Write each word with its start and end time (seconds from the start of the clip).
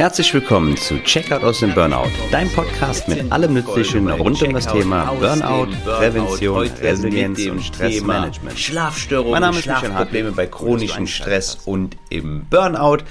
Herzlich 0.00 0.32
willkommen 0.32 0.78
zu 0.78 0.98
Checkout 1.00 1.44
aus 1.44 1.60
dem 1.60 1.74
Burnout, 1.74 2.08
dein 2.30 2.48
Podcast 2.48 3.06
mit 3.06 3.30
allem 3.30 3.52
Nützlichen 3.52 4.08
rund 4.08 4.42
um 4.42 4.54
das 4.54 4.66
Thema 4.66 5.12
Burnout, 5.12 5.72
Prävention, 5.84 6.70
Resilienz 6.80 7.44
und 7.44 7.62
Stressmanagement. 7.62 8.58
Schlafstörungen, 8.58 9.32
Mein 9.32 9.42
Name 9.42 9.58
ist 9.58 9.66
Michael 9.66 9.90
Schlafprobleme 9.90 10.32
bei 10.32 10.46
chronischen 10.46 11.06
Stress 11.06 11.58
und 11.66 11.98
im 12.08 12.46
Burnout. 12.48 13.04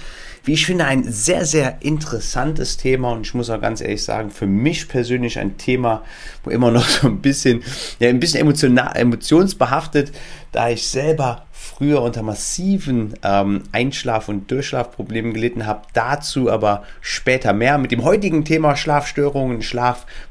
Wie 0.46 0.54
ich 0.54 0.66
finde, 0.66 0.86
ein 0.86 1.04
sehr, 1.04 1.46
sehr 1.46 1.84
interessantes 1.84 2.78
Thema 2.78 3.12
und 3.12 3.28
ich 3.28 3.36
muss 3.36 3.52
auch 3.52 3.62
ganz 3.62 3.82
ehrlich 3.82 4.04
sagen, 4.04 4.32
für 4.32 4.48
mich 4.48 4.88
persönlich 4.88 5.38
ein 5.38 5.60
Thema, 5.60 6.04
wo 6.44 6.50
immer 6.50 6.72
noch 6.72 6.88
so 6.90 7.06
ein 7.06 7.22
bisschen, 7.22 7.62
ja, 8.00 8.10
ein 8.10 8.20
bisschen 8.20 8.42
emotional, 8.42 8.96
emotionsbehaftet, 8.96 10.12
da 10.52 10.72
ich 10.72 10.88
selber 10.88 11.46
früher 11.80 12.02
unter 12.02 12.24
massiven 12.24 13.14
ähm, 13.24 13.64
Einschlaf- 13.72 14.28
und 14.28 14.52
Durchschlafproblemen 14.52 15.34
gelitten 15.34 15.66
habe. 15.66 15.84
Dazu 15.94 16.52
aber 16.52 16.84
später 17.00 17.54
mehr. 17.54 17.78
Mit 17.78 17.92
dem 17.92 18.04
heutigen 18.04 18.44
Thema 18.44 18.76
Schlafstörungen, 18.76 19.62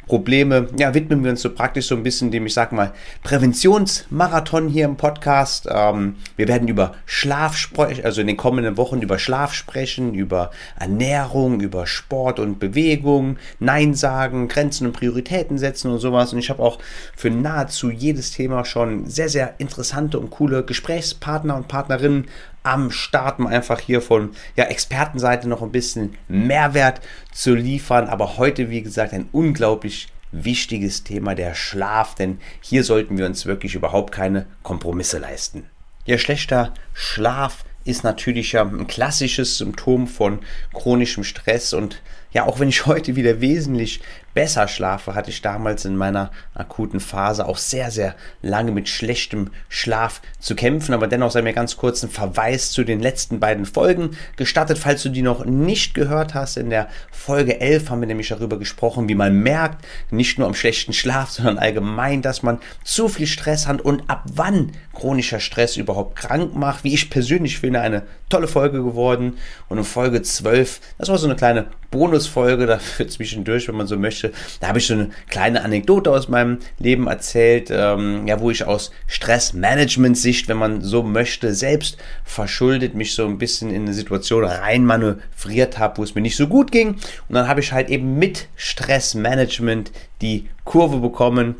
Schlafprobleme, 0.09 0.69
ja, 0.79 0.95
widmen 0.95 1.23
wir 1.23 1.30
uns 1.30 1.43
so 1.43 1.51
praktisch 1.51 1.87
so 1.87 1.95
ein 1.95 2.03
bisschen 2.03 2.30
dem, 2.30 2.47
ich 2.47 2.55
sag 2.55 2.73
mal, 2.73 2.93
Präventionsmarathon 3.23 4.69
hier 4.69 4.87
im 4.87 4.97
Podcast. 4.97 5.69
Ähm, 5.71 6.17
wir 6.37 6.48
werden 6.48 6.67
über 6.67 6.95
Schlaf 7.05 7.57
sprechen, 7.57 8.05
also 8.05 8.23
in 8.23 8.27
den 8.27 8.37
kommenden 8.37 8.77
Wochen 8.79 9.03
über 9.03 9.19
Schlaf 9.19 9.53
sprechen, 9.53 10.15
über 10.15 10.51
Ernährung, 10.79 11.61
über 11.61 11.87
Sport 11.87 12.41
und 12.41 12.59
Bewegung, 12.59 13.37
Nein 13.61 13.95
sagen, 13.95 14.48
Grenzen 14.48 14.87
und 14.87 14.95
Prioritäten 14.95 15.59
setzen 15.59 15.93
und 15.93 15.98
sowas. 15.98 16.33
Und 16.33 16.39
ich 16.39 16.48
habe 16.48 16.62
auch 16.62 16.79
für 17.15 17.31
nahezu 17.31 17.91
jedes 17.91 18.33
Thema 18.33 18.65
schon 18.65 19.06
sehr, 19.06 19.29
sehr 19.29 19.55
interessante 19.59 20.19
und 20.19 20.31
coole 20.31 20.65
Gesprächspartner 20.65 21.55
und 21.55 21.69
Partnerinnen 21.69 22.27
am 22.62 22.91
Start, 22.91 23.39
um 23.39 23.47
einfach 23.47 23.81
hier 23.81 24.01
von 24.01 24.31
ja, 24.56 24.64
Expertenseite 24.64 25.48
noch 25.48 25.62
ein 25.62 25.73
bisschen 25.73 26.17
Mehrwert 26.28 27.00
zu 27.33 27.55
liefern. 27.55 28.09
Aber 28.09 28.37
heute, 28.37 28.70
wie 28.70 28.83
gesagt, 28.83 29.12
ein 29.12 29.28
unglaublich 29.33 30.09
wichtiges 30.33 31.05
Thema, 31.05 31.34
der 31.34 31.55
Schlaf, 31.55 32.15
denn 32.15 32.39
hier 32.61 32.84
sollten 32.84 33.17
wir 33.17 33.27
uns 33.27 33.47
wirklich 33.47 33.75
überhaupt 33.75 34.12
keine 34.12 34.47
Kompromisse 34.62 35.19
leisten. 35.19 35.65
Ja, 36.05 36.19
schlechter 36.19 36.75
Schlaf 36.92 37.65
ist 37.84 38.05
natürlich 38.05 38.53
ja 38.53 38.62
ein 38.62 38.87
klassisches 38.87 39.56
Symptom 39.56 40.06
von 40.06 40.41
chronischem 40.75 41.25
Stress 41.25 41.72
und 41.72 42.03
ja, 42.33 42.45
auch 42.45 42.61
wenn 42.61 42.69
ich 42.69 42.87
heute 42.87 43.17
wieder 43.17 43.41
wesentlich 43.41 44.01
besser 44.34 44.69
schlafe, 44.69 45.15
hatte 45.17 45.31
ich 45.31 45.43
damals 45.43 45.84
in 45.84 45.97
meiner 45.97 46.31
akuten 46.55 47.01
Phase 47.01 47.47
auch 47.47 47.57
sehr, 47.57 47.91
sehr 47.91 48.15
lange 48.43 48.71
mit 48.71 48.89
schlechtem 48.89 49.51
Schlaf 49.69 50.21
zu 50.39 50.55
kämpfen. 50.55 50.95
Aber 50.95 51.09
dennoch 51.09 51.33
sei 51.33 51.43
mir 51.43 51.55
ganz 51.55 51.77
kurz 51.77 52.03
ein 52.03 52.11
Verweis 52.11 52.71
zu 52.71 52.84
den 52.84 53.01
letzten 53.01 53.41
beiden 53.41 53.67
Folgen 53.67 54.17
gestattet, 54.37 54.79
falls 54.79 55.03
du 55.03 55.09
die 55.09 55.23
noch 55.23 55.45
nicht 55.45 55.95
gehört 55.95 56.34
hast. 56.34 56.56
In 56.56 56.71
der 56.71 56.89
Folge 57.11 57.61
11 57.61 57.91
haben 57.91 58.01
wir 58.01 58.06
nämlich 58.06 58.29
darüber 58.29 58.59
gesprochen, 58.59 59.09
wie 59.09 59.17
man 59.17 59.34
merkt, 59.43 59.84
nicht 60.11 60.39
nur 60.39 60.47
am 60.47 60.55
schlechten 60.55 60.93
Schlaf, 60.93 61.31
sondern 61.31 61.59
allgemein, 61.59 62.23
dass 62.23 62.45
man 62.45 62.61
zu 62.84 63.09
viel 63.09 63.27
Stress 63.27 63.67
hat 63.67 63.81
und 63.81 64.09
ab 64.09 64.23
wann 64.33 64.73
chronischer 64.93 65.41
Stress 65.41 65.77
überhaupt 65.77 66.17
krank 66.17 66.55
macht. 66.55 66.84
Wie 66.84 66.95
ich 66.95 67.11
persönlich 67.11 67.59
finde, 67.59 67.81
eine 67.81 68.05
tolle 68.29 68.49
Folge 68.49 68.84
geworden. 68.84 69.39
Und 69.69 69.79
in 69.79 69.84
Folge 69.84 70.23
12, 70.23 70.81
das 70.99 71.09
war 71.09 71.19
so 71.19 71.27
eine 71.27 71.37
kleine 71.37 71.67
Bonusfolge 71.91 72.67
dafür 72.67 73.08
zwischendurch, 73.08 73.69
wenn 73.69 73.77
man 73.77 73.86
so 73.86 73.97
möchte. 73.97 74.33
Da 74.61 74.69
habe 74.69 74.78
ich 74.78 74.86
so 74.86 74.94
eine 74.94 75.11
kleine 75.28 75.62
Anekdote 75.64 76.11
aus 76.11 76.28
meinem 76.28 76.58
Leben 76.78 77.06
erzählt, 77.06 77.69
ähm, 77.70 78.27
ja, 78.27 78.41
wo 78.41 78.50
ich 78.50 78.64
aus 78.64 78.91
Stressmanagement-Sicht, 79.06 80.48
wenn 80.48 80.59
man 80.59 80.83
so 80.83 81.03
möchte, 81.03 81.55
selbst 81.55 81.97
verschuldet 82.25 82.94
mich 82.94 83.14
so 83.14 83.27
ein 83.27 83.39
bisschen 83.39 83.70
in 83.70 83.83
eine 83.83 83.94
Situation 83.94 84.44
reinmanövriert 84.44 85.78
habe, 85.78 85.98
wo 85.98 86.03
es 86.03 86.14
mir 86.14 86.22
nicht 86.22 86.36
so 86.36 86.47
gut 86.47 86.72
ging. 86.72 86.88
Und 86.88 87.34
dann 87.34 87.49
habe 87.49 87.60
ich 87.60 87.72
halt 87.72 87.91
eben 87.91 88.19
mit 88.19 88.49
Stressmanagement 88.56 89.93
die 90.20 90.49
Kurve 90.65 90.99
bekommen 90.99 91.56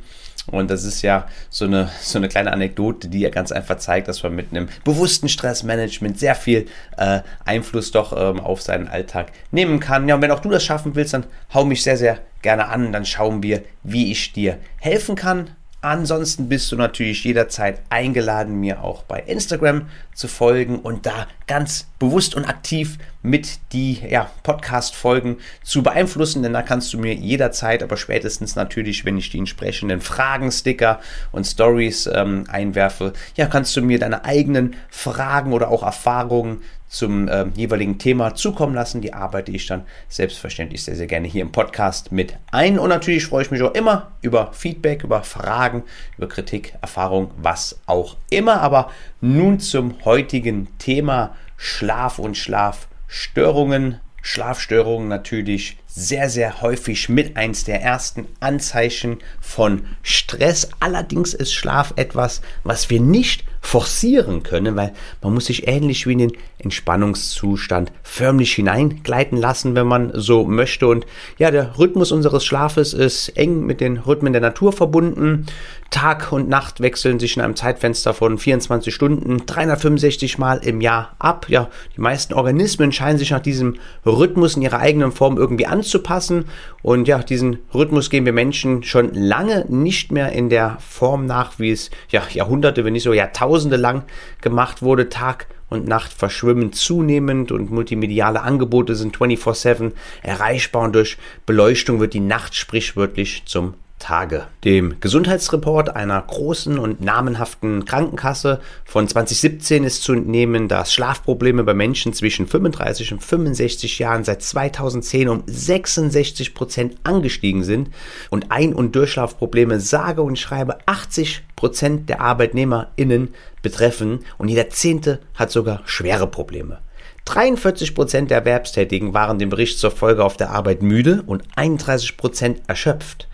und 0.50 0.70
das 0.70 0.84
ist 0.84 1.03
ja 1.03 1.26
so 1.50 1.64
eine, 1.64 1.91
so 2.00 2.19
eine 2.19 2.28
kleine 2.28 2.53
Anekdote, 2.53 3.09
die 3.09 3.20
ja 3.20 3.31
ganz 3.31 3.53
einfach 3.53 3.78
zeigt, 3.78 4.09
dass 4.09 4.22
man 4.22 4.34
mit 4.34 4.50
einem 4.50 4.69
bewussten 4.84 5.28
Stressmanagement 5.28 6.19
sehr 6.19 6.34
viel 6.34 6.66
äh, 6.97 7.20
Einfluss 7.44 7.91
doch 7.91 8.12
ähm, 8.16 8.41
auf 8.41 8.62
seinen 8.62 8.88
Alltag 8.88 9.32
nehmen 9.50 9.81
kann. 9.81 10.09
Ja, 10.09 10.14
und 10.14 10.22
wenn 10.22 10.31
auch 10.31 10.41
du 10.41 10.50
das 10.50 10.64
schaffen 10.64 10.94
willst, 10.94 11.14
dann 11.14 11.26
hau 11.53 11.64
mich 11.64 11.82
sehr, 11.82 11.97
sehr 11.97 12.19
gerne 12.42 12.69
an. 12.69 12.92
Dann 12.92 13.04
schauen 13.04 13.42
wir, 13.42 13.62
wie 13.82 14.10
ich 14.10 14.32
dir 14.32 14.59
helfen 14.78 15.16
kann. 15.16 15.50
Ansonsten 15.81 16.49
bist 16.49 16.72
du 16.72 16.77
natürlich 16.77 17.22
jederzeit 17.22 17.83
eingeladen, 17.89 18.59
mir 18.59 18.83
auch 18.83 19.05
bei 19.05 19.21
Instagram 19.21 19.89
zu 20.12 20.27
folgen 20.27 20.81
und 20.81 21.06
da 21.06 21.28
ganz 21.47 21.87
bewusst 22.00 22.34
und 22.34 22.47
aktiv 22.47 22.99
mit 23.22 23.61
die 23.72 24.00
ja, 24.09 24.28
Podcast-Folgen 24.43 25.37
zu 25.62 25.84
beeinflussen, 25.84 26.43
denn 26.43 26.53
da 26.53 26.62
kannst 26.62 26.93
du 26.93 26.99
mir 26.99 27.15
jederzeit, 27.15 27.84
aber 27.84 27.97
spätestens 27.97 28.56
natürlich, 28.56 29.05
wenn 29.05 29.19
ich 29.19 29.31
die 29.31 29.39
entsprechenden 29.39 30.00
Fragen, 30.00 30.50
Sticker 30.50 30.99
und 31.31 31.47
Stories 31.47 32.10
ähm, 32.12 32.45
einwerfe, 32.49 33.12
ja, 33.37 33.47
kannst 33.47 33.77
du 33.77 33.83
mir 33.83 34.00
deine 34.00 34.25
eigenen 34.25 34.75
Fragen 34.89 35.53
oder 35.53 35.69
auch 35.69 35.84
Erfahrungen 35.84 36.62
zum 36.88 37.28
äh, 37.28 37.47
jeweiligen 37.54 37.99
Thema 37.99 38.34
zukommen 38.34 38.75
lassen. 38.75 39.00
Die 39.00 39.12
arbeite 39.12 39.53
ich 39.53 39.66
dann 39.66 39.84
selbstverständlich 40.09 40.82
sehr, 40.84 40.97
sehr 40.97 41.06
gerne 41.06 41.28
hier 41.28 41.43
im 41.43 41.53
Podcast 41.53 42.12
mit 42.12 42.37
ein. 42.50 42.78
Und 42.78 42.88
natürlich 42.88 43.26
freue 43.26 43.43
ich 43.43 43.50
mich 43.50 43.62
auch 43.62 43.75
immer 43.75 44.12
über 44.22 44.53
Feedback, 44.53 45.04
über 45.04 45.22
Fragen, 45.22 45.84
über 46.16 46.28
Kritik, 46.28 46.75
Erfahrung, 46.81 47.31
was 47.37 47.78
auch 47.87 48.16
immer. 48.31 48.60
Aber 48.62 48.91
nun 49.21 49.60
zum 49.60 50.04
heutigen 50.04 50.69
Thema 50.78 51.34
Schlaf 51.56 52.19
und 52.19 52.37
Schlafstörungen. 52.37 54.00
Schlafstörungen 54.21 55.09
natürlich 55.09 55.78
sehr, 55.87 56.28
sehr 56.28 56.60
häufig 56.60 57.09
mit 57.09 57.37
eins 57.37 57.65
der 57.65 57.82
ersten 57.82 58.27
Anzeichen 58.41 59.19
von 59.41 59.84
Stress. 60.03 60.71
Allerdings 60.81 61.34
ist 61.34 61.53
Schlaf 61.54 61.94
etwas, 61.97 62.43
was 62.62 62.91
wir 62.91 63.00
nicht 63.00 63.44
forcieren 63.69 64.43
können, 64.43 64.77
weil 64.77 64.95
man 65.23 65.34
muss 65.34 65.45
sich 65.45 65.69
ähnlich 65.69 66.06
wie 66.06 66.12
in 66.12 66.19
den 66.21 66.33
Entspannungszustand 66.59 67.93
förmlich 68.03 68.55
hineingleiten 68.55 69.37
lassen, 69.37 69.75
wenn 69.75 69.87
man 69.87 70.11
so 70.15 70.45
möchte. 70.45 70.89
Und 70.89 71.05
ja, 71.37 71.51
der 71.51 71.78
Rhythmus 71.78 72.11
unseres 72.11 72.47
Schlafes 72.47 72.95
ist 72.95 73.28
eng 73.37 73.67
mit 73.67 73.83
den 73.83 73.99
Rhythmen 73.99 74.33
der 74.33 74.41
Natur 74.41 74.73
verbunden. 74.73 75.45
Tag 75.91 76.33
und 76.33 76.49
Nacht 76.49 76.81
wechseln 76.81 77.19
sich 77.19 77.37
in 77.37 77.43
einem 77.43 77.57
Zeitfenster 77.57 78.15
von 78.15 78.39
24 78.39 78.95
Stunden 78.95 79.45
365 79.45 80.39
Mal 80.39 80.59
im 80.59 80.81
Jahr 80.81 81.15
ab. 81.19 81.47
Ja, 81.49 81.69
die 81.95 82.01
meisten 82.01 82.34
Organismen 82.34 82.93
scheinen 82.93 83.19
sich 83.19 83.31
nach 83.31 83.41
diesem 83.41 83.77
Rhythmus 84.05 84.57
in 84.57 84.62
ihrer 84.62 84.81
eigenen 84.81 85.12
Form 85.12 85.37
irgendwie 85.37 85.67
anzupassen. 85.67 86.47
Und 86.83 87.09
ja, 87.09 87.19
diesen 87.19 87.59
Rhythmus 87.75 88.11
gehen 88.11 88.25
wir 88.25 88.33
Menschen 88.33 88.83
schon 88.83 89.12
lange 89.15 89.65
nicht 89.69 90.11
mehr 90.11 90.33
in 90.33 90.49
der 90.49 90.78
Form 90.81 91.27
nach, 91.27 91.59
wie 91.59 91.71
es 91.71 91.91
ja 92.11 92.23
Jahrhunderte, 92.33 92.84
wenn 92.84 92.93
nicht 92.93 93.03
so 93.03 93.12
Jahrtausende 93.12 93.58
lang 93.77 94.05
gemacht 94.41 94.83
wurde. 94.83 95.09
Tag 95.09 95.47
und 95.69 95.87
Nacht 95.87 96.13
verschwimmen 96.13 96.73
zunehmend 96.73 97.53
und 97.53 97.71
multimediale 97.71 98.43
Angebote 98.43 98.95
sind 98.95 99.17
24/7 99.17 99.93
erreichbar 100.23 100.83
und 100.85 100.95
durch 100.95 101.19
Beleuchtung 101.47 102.01
wird 102.01 102.15
die 102.15 102.21
Nacht 102.21 102.55
sprichwörtlich 102.55 103.43
zum 103.47 103.75
Tage. 103.98 104.47
Dem 104.64 105.00
Gesundheitsreport 105.00 105.94
einer 105.94 106.20
großen 106.20 106.78
und 106.78 107.00
namenhaften 107.00 107.84
Krankenkasse 107.84 108.60
von 108.84 109.09
2017 109.09 109.84
ist 109.84 110.03
zu 110.03 110.12
entnehmen, 110.12 110.69
dass 110.69 110.92
Schlafprobleme 110.92 111.64
bei 111.64 111.75
Menschen 111.75 112.12
zwischen 112.12 112.47
35 112.47 113.12
und 113.12 113.22
65 113.22 113.98
Jahren 113.98 114.25
seit 114.25 114.42
2010 114.42 115.28
um 115.28 115.42
66 115.47 116.54
Prozent 116.54 116.97
angestiegen 117.04 117.64
sind 117.64 117.91
und 118.31 118.50
Ein- 118.50 118.75
und 118.75 118.94
Durchschlafprobleme 118.94 119.81
sage 119.81 120.22
und 120.22 120.38
schreibe 120.38 120.78
80 120.86 121.42
Prozent 121.56 122.09
der 122.09 122.20
ArbeitnehmerInnen 122.20 123.34
betreffen 123.62 124.21
und 124.39 124.48
jeder 124.48 124.71
Zehnte 124.71 125.21
hat 125.34 125.51
sogar 125.51 125.83
schwere 125.84 126.27
Probleme. 126.27 126.78
43 127.24 127.94
Prozent 127.94 128.30
der 128.30 128.39
Erwerbstätigen 128.39 129.12
waren 129.12 129.39
dem 129.39 129.51
Bericht 129.51 129.78
zur 129.78 129.91
Folge 129.91 130.24
auf 130.24 130.39
der 130.39 130.51
Arbeit 130.51 130.80
müde 130.83 131.22
und 131.27 131.42
31 131.56 132.16
Prozent 132.16 132.62
erschöpft. 132.68 133.28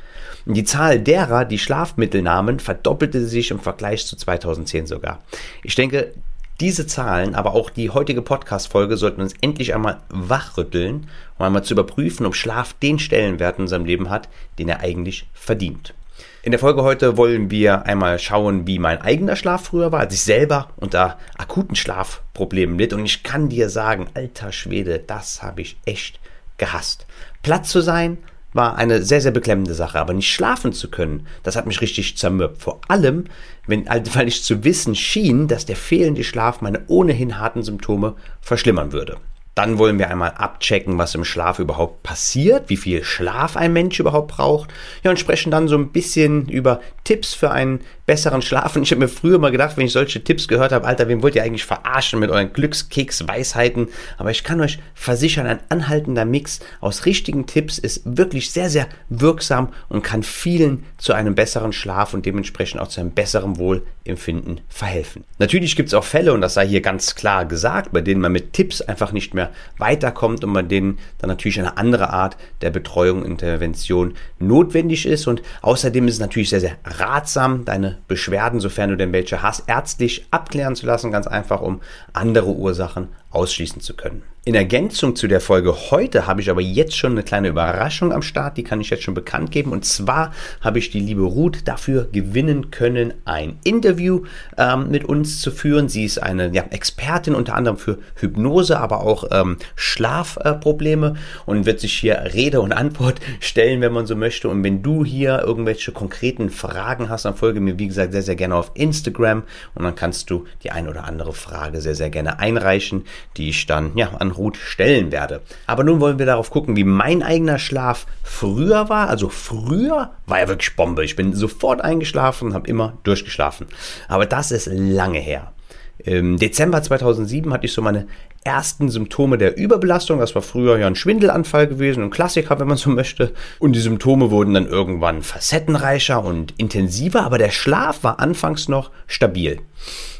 Die 0.46 0.64
Zahl 0.64 1.00
derer, 1.00 1.46
die 1.46 1.58
Schlafmittel 1.58 2.20
nahmen, 2.20 2.60
verdoppelte 2.60 3.24
sich 3.26 3.50
im 3.50 3.60
Vergleich 3.60 4.06
zu 4.06 4.14
2010 4.14 4.86
sogar. 4.86 5.20
Ich 5.62 5.74
denke, 5.74 6.12
diese 6.60 6.86
Zahlen, 6.86 7.34
aber 7.34 7.54
auch 7.54 7.70
die 7.70 7.90
heutige 7.90 8.20
Podcast-Folge 8.20 8.96
sollten 8.96 9.22
uns 9.22 9.34
endlich 9.40 9.74
einmal 9.74 10.00
wachrütteln, 10.08 11.08
um 11.38 11.46
einmal 11.46 11.64
zu 11.64 11.74
überprüfen, 11.74 12.26
ob 12.26 12.36
Schlaf 12.36 12.74
den 12.74 12.98
Stellenwert 12.98 13.56
in 13.56 13.62
unserem 13.62 13.86
Leben 13.86 14.10
hat, 14.10 14.28
den 14.58 14.68
er 14.68 14.80
eigentlich 14.80 15.26
verdient. 15.32 15.94
In 16.42 16.50
der 16.50 16.60
Folge 16.60 16.82
heute 16.82 17.16
wollen 17.16 17.50
wir 17.50 17.86
einmal 17.86 18.18
schauen, 18.18 18.66
wie 18.66 18.78
mein 18.78 19.00
eigener 19.00 19.36
Schlaf 19.36 19.64
früher 19.64 19.92
war, 19.92 20.00
als 20.00 20.12
ich 20.12 20.20
selber 20.20 20.68
unter 20.76 21.18
akuten 21.38 21.74
Schlafproblemen 21.74 22.78
litt. 22.78 22.92
Und 22.92 23.04
ich 23.06 23.22
kann 23.22 23.48
dir 23.48 23.70
sagen, 23.70 24.08
alter 24.12 24.52
Schwede, 24.52 24.98
das 24.98 25.42
habe 25.42 25.62
ich 25.62 25.78
echt 25.86 26.20
gehasst. 26.58 27.06
Platt 27.42 27.66
zu 27.66 27.80
sein, 27.80 28.18
war 28.54 28.76
eine 28.76 29.02
sehr, 29.02 29.20
sehr 29.20 29.32
beklemmende 29.32 29.74
Sache. 29.74 29.98
Aber 29.98 30.14
nicht 30.14 30.32
schlafen 30.32 30.72
zu 30.72 30.88
können, 30.88 31.26
das 31.42 31.56
hat 31.56 31.66
mich 31.66 31.82
richtig 31.82 32.16
zermürbt. 32.16 32.62
Vor 32.62 32.80
allem, 32.88 33.24
wenn, 33.66 33.86
weil 33.86 34.28
ich 34.28 34.42
zu 34.42 34.64
wissen 34.64 34.94
schien, 34.94 35.48
dass 35.48 35.66
der 35.66 35.76
fehlende 35.76 36.24
Schlaf 36.24 36.62
meine 36.62 36.82
ohnehin 36.86 37.38
harten 37.38 37.62
Symptome 37.62 38.14
verschlimmern 38.40 38.92
würde. 38.92 39.18
Dann 39.54 39.78
wollen 39.78 39.98
wir 39.98 40.10
einmal 40.10 40.32
abchecken, 40.32 40.98
was 40.98 41.14
im 41.14 41.24
Schlaf 41.24 41.60
überhaupt 41.60 42.02
passiert, 42.02 42.70
wie 42.70 42.76
viel 42.76 43.04
Schlaf 43.04 43.56
ein 43.56 43.72
Mensch 43.72 44.00
überhaupt 44.00 44.32
braucht. 44.32 44.70
Ja, 45.04 45.10
und 45.10 45.18
sprechen 45.18 45.50
dann 45.50 45.68
so 45.68 45.76
ein 45.76 45.92
bisschen 45.92 46.48
über 46.48 46.80
Tipps 47.04 47.34
für 47.34 47.50
einen 47.50 47.80
besseren 48.06 48.42
Schlaf. 48.42 48.76
Und 48.76 48.82
ich 48.82 48.90
habe 48.90 49.00
mir 49.00 49.08
früher 49.08 49.38
mal 49.38 49.52
gedacht, 49.52 49.76
wenn 49.76 49.86
ich 49.86 49.92
solche 49.92 50.24
Tipps 50.24 50.48
gehört 50.48 50.72
habe, 50.72 50.86
Alter, 50.86 51.08
wen 51.08 51.22
wollt 51.22 51.36
ihr 51.36 51.42
eigentlich 51.42 51.64
verarschen 51.64 52.18
mit 52.18 52.30
euren 52.30 52.52
Glückskeks-Weisheiten? 52.52 53.88
Aber 54.18 54.30
ich 54.30 54.44
kann 54.44 54.60
euch 54.60 54.78
versichern, 54.94 55.46
ein 55.46 55.60
anhaltender 55.68 56.24
Mix 56.24 56.60
aus 56.80 57.06
richtigen 57.06 57.46
Tipps 57.46 57.78
ist 57.78 58.02
wirklich 58.04 58.50
sehr, 58.50 58.70
sehr 58.70 58.88
wirksam 59.08 59.72
und 59.88 60.02
kann 60.02 60.22
vielen 60.22 60.84
zu 60.98 61.12
einem 61.12 61.34
besseren 61.34 61.72
Schlaf 61.72 62.14
und 62.14 62.26
dementsprechend 62.26 62.80
auch 62.80 62.88
zu 62.88 63.00
einem 63.00 63.12
besseren 63.12 63.58
Wohlempfinden 63.58 64.60
verhelfen. 64.68 65.24
Natürlich 65.38 65.76
gibt 65.76 65.88
es 65.88 65.94
auch 65.94 66.04
Fälle, 66.04 66.32
und 66.32 66.40
das 66.40 66.54
sei 66.54 66.66
hier 66.66 66.80
ganz 66.80 67.14
klar 67.14 67.44
gesagt, 67.44 67.92
bei 67.92 68.00
denen 68.00 68.20
man 68.20 68.32
mit 68.32 68.52
Tipps 68.52 68.80
einfach 68.80 69.12
nicht 69.12 69.34
mehr 69.34 69.43
weiterkommt 69.78 70.44
und 70.44 70.52
bei 70.52 70.62
denen 70.62 70.98
dann 71.18 71.28
natürlich 71.28 71.58
eine 71.58 71.76
andere 71.76 72.10
Art 72.10 72.36
der 72.62 72.70
Betreuung, 72.70 73.24
Intervention 73.24 74.14
notwendig 74.38 75.06
ist. 75.06 75.26
Und 75.26 75.42
außerdem 75.62 76.08
ist 76.08 76.14
es 76.14 76.20
natürlich 76.20 76.50
sehr, 76.50 76.60
sehr 76.60 76.76
ratsam, 76.84 77.64
deine 77.64 77.98
Beschwerden, 78.08 78.60
sofern 78.60 78.90
du 78.90 78.96
denn 78.96 79.12
welche 79.12 79.42
hast, 79.42 79.68
ärztlich 79.68 80.26
abklären 80.30 80.76
zu 80.76 80.86
lassen, 80.86 81.10
ganz 81.10 81.26
einfach, 81.26 81.60
um 81.60 81.80
andere 82.12 82.48
Ursachen 82.48 83.08
ausschließen 83.34 83.80
zu 83.80 83.94
können. 83.94 84.22
In 84.46 84.54
Ergänzung 84.54 85.16
zu 85.16 85.26
der 85.26 85.40
Folge 85.40 85.74
heute 85.90 86.26
habe 86.26 86.42
ich 86.42 86.50
aber 86.50 86.60
jetzt 86.60 86.98
schon 86.98 87.12
eine 87.12 87.22
kleine 87.22 87.48
Überraschung 87.48 88.12
am 88.12 88.20
Start, 88.20 88.58
die 88.58 88.62
kann 88.62 88.78
ich 88.78 88.90
jetzt 88.90 89.02
schon 89.02 89.14
bekannt 89.14 89.50
geben. 89.50 89.72
Und 89.72 89.86
zwar 89.86 90.34
habe 90.60 90.78
ich 90.78 90.90
die 90.90 91.00
liebe 91.00 91.22
Ruth 91.22 91.66
dafür 91.66 92.08
gewinnen 92.12 92.70
können, 92.70 93.14
ein 93.24 93.58
Interview 93.64 94.24
ähm, 94.58 94.90
mit 94.90 95.06
uns 95.06 95.40
zu 95.40 95.50
führen. 95.50 95.88
Sie 95.88 96.04
ist 96.04 96.22
eine 96.22 96.54
ja, 96.54 96.62
Expertin 96.64 97.34
unter 97.34 97.54
anderem 97.54 97.78
für 97.78 98.00
Hypnose, 98.16 98.78
aber 98.78 99.00
auch 99.00 99.24
ähm, 99.30 99.56
Schlafprobleme 99.76 101.14
äh, 101.16 101.50
und 101.50 101.64
wird 101.64 101.80
sich 101.80 101.94
hier 101.94 102.16
Rede 102.34 102.60
und 102.60 102.72
Antwort 102.72 103.20
stellen, 103.40 103.80
wenn 103.80 103.94
man 103.94 104.04
so 104.04 104.14
möchte. 104.14 104.50
Und 104.50 104.62
wenn 104.62 104.82
du 104.82 105.06
hier 105.06 105.42
irgendwelche 105.42 105.92
konkreten 105.92 106.50
Fragen 106.50 107.08
hast, 107.08 107.24
dann 107.24 107.34
folge 107.34 107.60
mir, 107.60 107.78
wie 107.78 107.88
gesagt, 107.88 108.12
sehr, 108.12 108.20
sehr 108.20 108.36
gerne 108.36 108.56
auf 108.56 108.72
Instagram 108.74 109.44
und 109.74 109.84
dann 109.84 109.94
kannst 109.94 110.28
du 110.28 110.44
die 110.62 110.70
ein 110.70 110.86
oder 110.86 111.04
andere 111.04 111.32
Frage 111.32 111.80
sehr, 111.80 111.94
sehr 111.94 112.10
gerne 112.10 112.40
einreichen 112.40 113.04
die 113.36 113.48
ich 113.48 113.66
dann 113.66 113.96
ja 113.96 114.08
an 114.18 114.30
Ruth 114.30 114.56
stellen 114.56 115.12
werde. 115.12 115.42
Aber 115.66 115.84
nun 115.84 116.00
wollen 116.00 116.18
wir 116.18 116.26
darauf 116.26 116.50
gucken, 116.50 116.76
wie 116.76 116.84
mein 116.84 117.22
eigener 117.22 117.58
Schlaf 117.58 118.06
früher 118.22 118.88
war. 118.88 119.08
Also 119.08 119.28
früher 119.28 120.10
war 120.26 120.38
er 120.38 120.48
wirklich 120.48 120.76
Bombe. 120.76 121.04
Ich 121.04 121.16
bin 121.16 121.34
sofort 121.34 121.80
eingeschlafen, 121.80 122.54
habe 122.54 122.68
immer 122.68 122.98
durchgeschlafen. 123.02 123.66
Aber 124.08 124.26
das 124.26 124.50
ist 124.50 124.68
lange 124.70 125.18
her. 125.18 125.52
Im 125.98 126.38
Dezember 126.38 126.82
2007 126.82 127.52
hatte 127.52 127.66
ich 127.66 127.72
so 127.72 127.80
meine 127.80 128.06
ersten 128.44 128.90
Symptome 128.90 129.38
der 129.38 129.56
Überbelastung. 129.56 130.20
Das 130.20 130.34
war 130.34 130.42
früher 130.42 130.78
ja 130.78 130.86
ein 130.86 130.96
Schwindelanfall 130.96 131.66
gewesen, 131.66 132.02
ein 132.02 132.10
Klassiker, 132.10 132.60
wenn 132.60 132.68
man 132.68 132.76
so 132.76 132.90
möchte. 132.90 133.32
Und 133.58 133.72
die 133.72 133.80
Symptome 133.80 134.30
wurden 134.30 134.54
dann 134.54 134.66
irgendwann 134.66 135.22
facettenreicher 135.22 136.22
und 136.22 136.54
intensiver, 136.58 137.22
aber 137.22 137.38
der 137.38 137.50
Schlaf 137.50 138.04
war 138.04 138.20
anfangs 138.20 138.68
noch 138.68 138.90
stabil. 139.06 139.60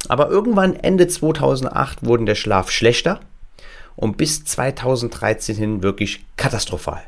Aber 0.09 0.31
irgendwann 0.31 0.75
Ende 0.75 1.06
2008 1.06 2.05
wurde 2.05 2.25
der 2.25 2.35
Schlaf 2.35 2.71
schlechter 2.71 3.21
und 3.97 4.17
bis 4.17 4.44
2013 4.44 5.56
hin 5.56 5.82
wirklich 5.82 6.25
katastrophal. 6.37 7.03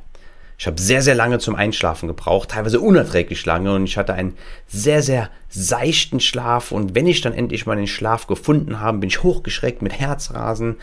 Ich 0.58 0.66
habe 0.66 0.80
sehr, 0.80 1.02
sehr 1.02 1.14
lange 1.14 1.38
zum 1.38 1.54
Einschlafen 1.54 2.06
gebraucht, 2.06 2.50
teilweise 2.50 2.80
unerträglich 2.80 3.44
lange. 3.44 3.74
Und 3.74 3.84
ich 3.84 3.98
hatte 3.98 4.14
einen 4.14 4.34
sehr, 4.66 5.02
sehr 5.02 5.30
seichten 5.50 6.18
Schlaf. 6.18 6.72
Und 6.72 6.94
wenn 6.94 7.06
ich 7.06 7.20
dann 7.20 7.34
endlich 7.34 7.66
mal 7.66 7.76
den 7.76 7.86
Schlaf 7.86 8.26
gefunden 8.26 8.80
habe, 8.80 8.98
bin 8.98 9.08
ich 9.08 9.22
hochgeschreckt 9.22 9.82
mit 9.82 9.92
Herzrasen. 9.92 10.76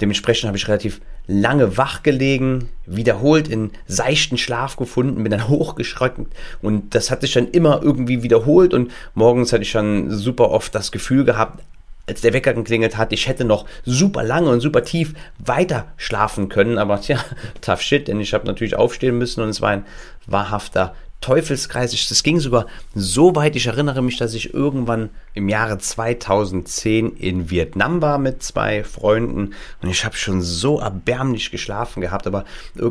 Dementsprechend 0.00 0.48
habe 0.48 0.56
ich 0.56 0.68
relativ 0.68 1.02
lange 1.26 1.76
wach 1.76 2.02
gelegen, 2.02 2.70
wiederholt 2.86 3.46
in 3.46 3.70
seichten 3.86 4.38
Schlaf 4.38 4.76
gefunden, 4.76 5.22
bin 5.22 5.30
dann 5.30 5.48
hochgeschreckt. 5.48 6.20
Und 6.62 6.94
das 6.94 7.10
hat 7.10 7.20
sich 7.20 7.34
dann 7.34 7.48
immer 7.48 7.82
irgendwie 7.82 8.22
wiederholt. 8.22 8.72
Und 8.72 8.90
morgens 9.14 9.52
hatte 9.52 9.62
ich 9.62 9.72
dann 9.72 10.10
super 10.10 10.50
oft 10.50 10.74
das 10.74 10.92
Gefühl 10.92 11.24
gehabt, 11.24 11.62
als 12.10 12.20
der 12.20 12.32
Wecker 12.32 12.52
geklingelt 12.52 12.96
hat, 12.96 13.12
ich 13.12 13.28
hätte 13.28 13.44
noch 13.44 13.66
super 13.84 14.22
lange 14.22 14.50
und 14.50 14.60
super 14.60 14.84
tief 14.84 15.14
weiter 15.38 15.86
schlafen 15.96 16.48
können, 16.48 16.76
aber 16.76 17.00
tja, 17.00 17.18
tough 17.60 17.80
shit, 17.80 18.08
denn 18.08 18.20
ich 18.20 18.34
habe 18.34 18.46
natürlich 18.46 18.76
aufstehen 18.76 19.16
müssen 19.16 19.42
und 19.42 19.48
es 19.48 19.60
war 19.60 19.70
ein 19.70 19.86
wahrhafter 20.26 20.94
Teufelskreis. 21.20 22.08
Das 22.08 22.22
ging 22.22 22.40
sogar 22.40 22.66
so 22.94 23.34
weit, 23.36 23.56
ich 23.56 23.66
erinnere 23.66 24.02
mich, 24.02 24.16
dass 24.16 24.34
ich 24.34 24.54
irgendwann 24.54 25.10
im 25.34 25.48
Jahre 25.48 25.78
2010 25.78 27.16
in 27.16 27.50
Vietnam 27.50 28.00
war 28.00 28.18
mit 28.18 28.42
zwei 28.42 28.84
Freunden 28.84 29.54
und 29.82 29.90
ich 29.90 30.04
habe 30.04 30.16
schon 30.16 30.40
so 30.40 30.80
erbärmlich 30.80 31.50
geschlafen 31.50 32.00
gehabt, 32.00 32.26
aber 32.26 32.44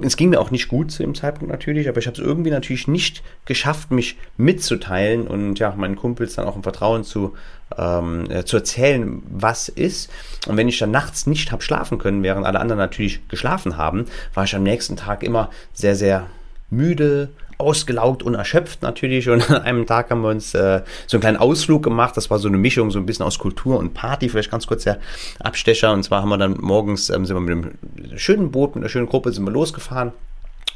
es 0.04 0.16
ging 0.16 0.30
mir 0.30 0.40
auch 0.40 0.52
nicht 0.52 0.68
gut 0.68 0.92
zu 0.92 1.04
dem 1.04 1.16
Zeitpunkt 1.16 1.52
natürlich, 1.52 1.90
aber 1.90 1.98
ich 1.98 2.08
habe 2.08 2.20
es 2.20 2.26
irgendwie 2.26 2.52
natürlich 2.52 2.88
nicht 2.88 3.24
geschafft, 3.46 3.92
mich 3.92 4.18
mitzuteilen 4.38 5.28
und 5.28 5.58
ja, 5.60 5.74
meinen 5.76 5.96
Kumpels 5.96 6.36
dann 6.36 6.46
auch 6.46 6.56
im 6.56 6.64
Vertrauen 6.64 7.04
zu, 7.04 7.34
ähm, 7.78 8.30
äh, 8.30 8.46
zu 8.46 8.58
erzählen, 8.58 9.24
was 9.30 9.70
ist. 9.70 10.12
Und 10.48 10.56
wenn 10.58 10.68
ich 10.68 10.78
dann 10.78 10.92
nachts 10.92 11.26
nicht 11.26 11.52
habe 11.52 11.64
schlafen 11.64 11.98
können, 11.98 12.24
während 12.24 12.46
alle 12.46 12.60
anderen 12.60 12.80
natürlich 12.80 13.28
geschlafen 13.28 13.78
haben, 13.78 14.06
war 14.34 14.44
ich 14.44 14.56
am 14.56 14.64
nächsten 14.64 14.96
Tag 14.96 15.24
immer 15.24 15.50
sehr, 15.74 15.96
sehr 15.96 16.28
müde, 16.70 17.30
ausgelaugt 17.60 18.24
und 18.24 18.34
erschöpft 18.34 18.82
natürlich. 18.82 19.30
Und 19.30 19.52
an 19.52 19.62
einem 19.62 19.86
Tag 19.86 20.10
haben 20.10 20.22
wir 20.22 20.30
uns 20.30 20.56
äh, 20.56 20.82
so 21.06 21.18
einen 21.18 21.22
kleinen 21.22 21.38
Ausflug 21.38 21.84
gemacht. 21.84 22.18
Das 22.18 22.32
war 22.32 22.40
so 22.40 22.48
eine 22.48 22.58
Mischung, 22.58 22.90
so 22.90 22.98
ein 22.98 23.06
bisschen 23.06 23.26
aus 23.26 23.38
Kultur 23.38 23.78
und 23.78 23.94
Party. 23.94 24.30
Vielleicht 24.30 24.50
ganz 24.50 24.66
kurz 24.66 24.86
der 24.86 25.00
Abstecher. 25.40 25.94
Und 25.94 26.04
zwar 26.04 26.22
haben 26.22 26.30
wir 26.30 26.38
dann 26.38 26.58
morgens, 26.60 27.10
ähm, 27.10 27.26
sind 27.26 27.36
wir 27.36 27.42
mit 27.42 27.52
einem 27.52 28.18
schönen 28.18 28.52
Boot, 28.52 28.76
mit 28.76 28.84
einer 28.84 28.90
schönen 28.90 29.08
Gruppe 29.08 29.32
sind 29.32 29.44
wir 29.44 29.52
losgefahren 29.52 30.14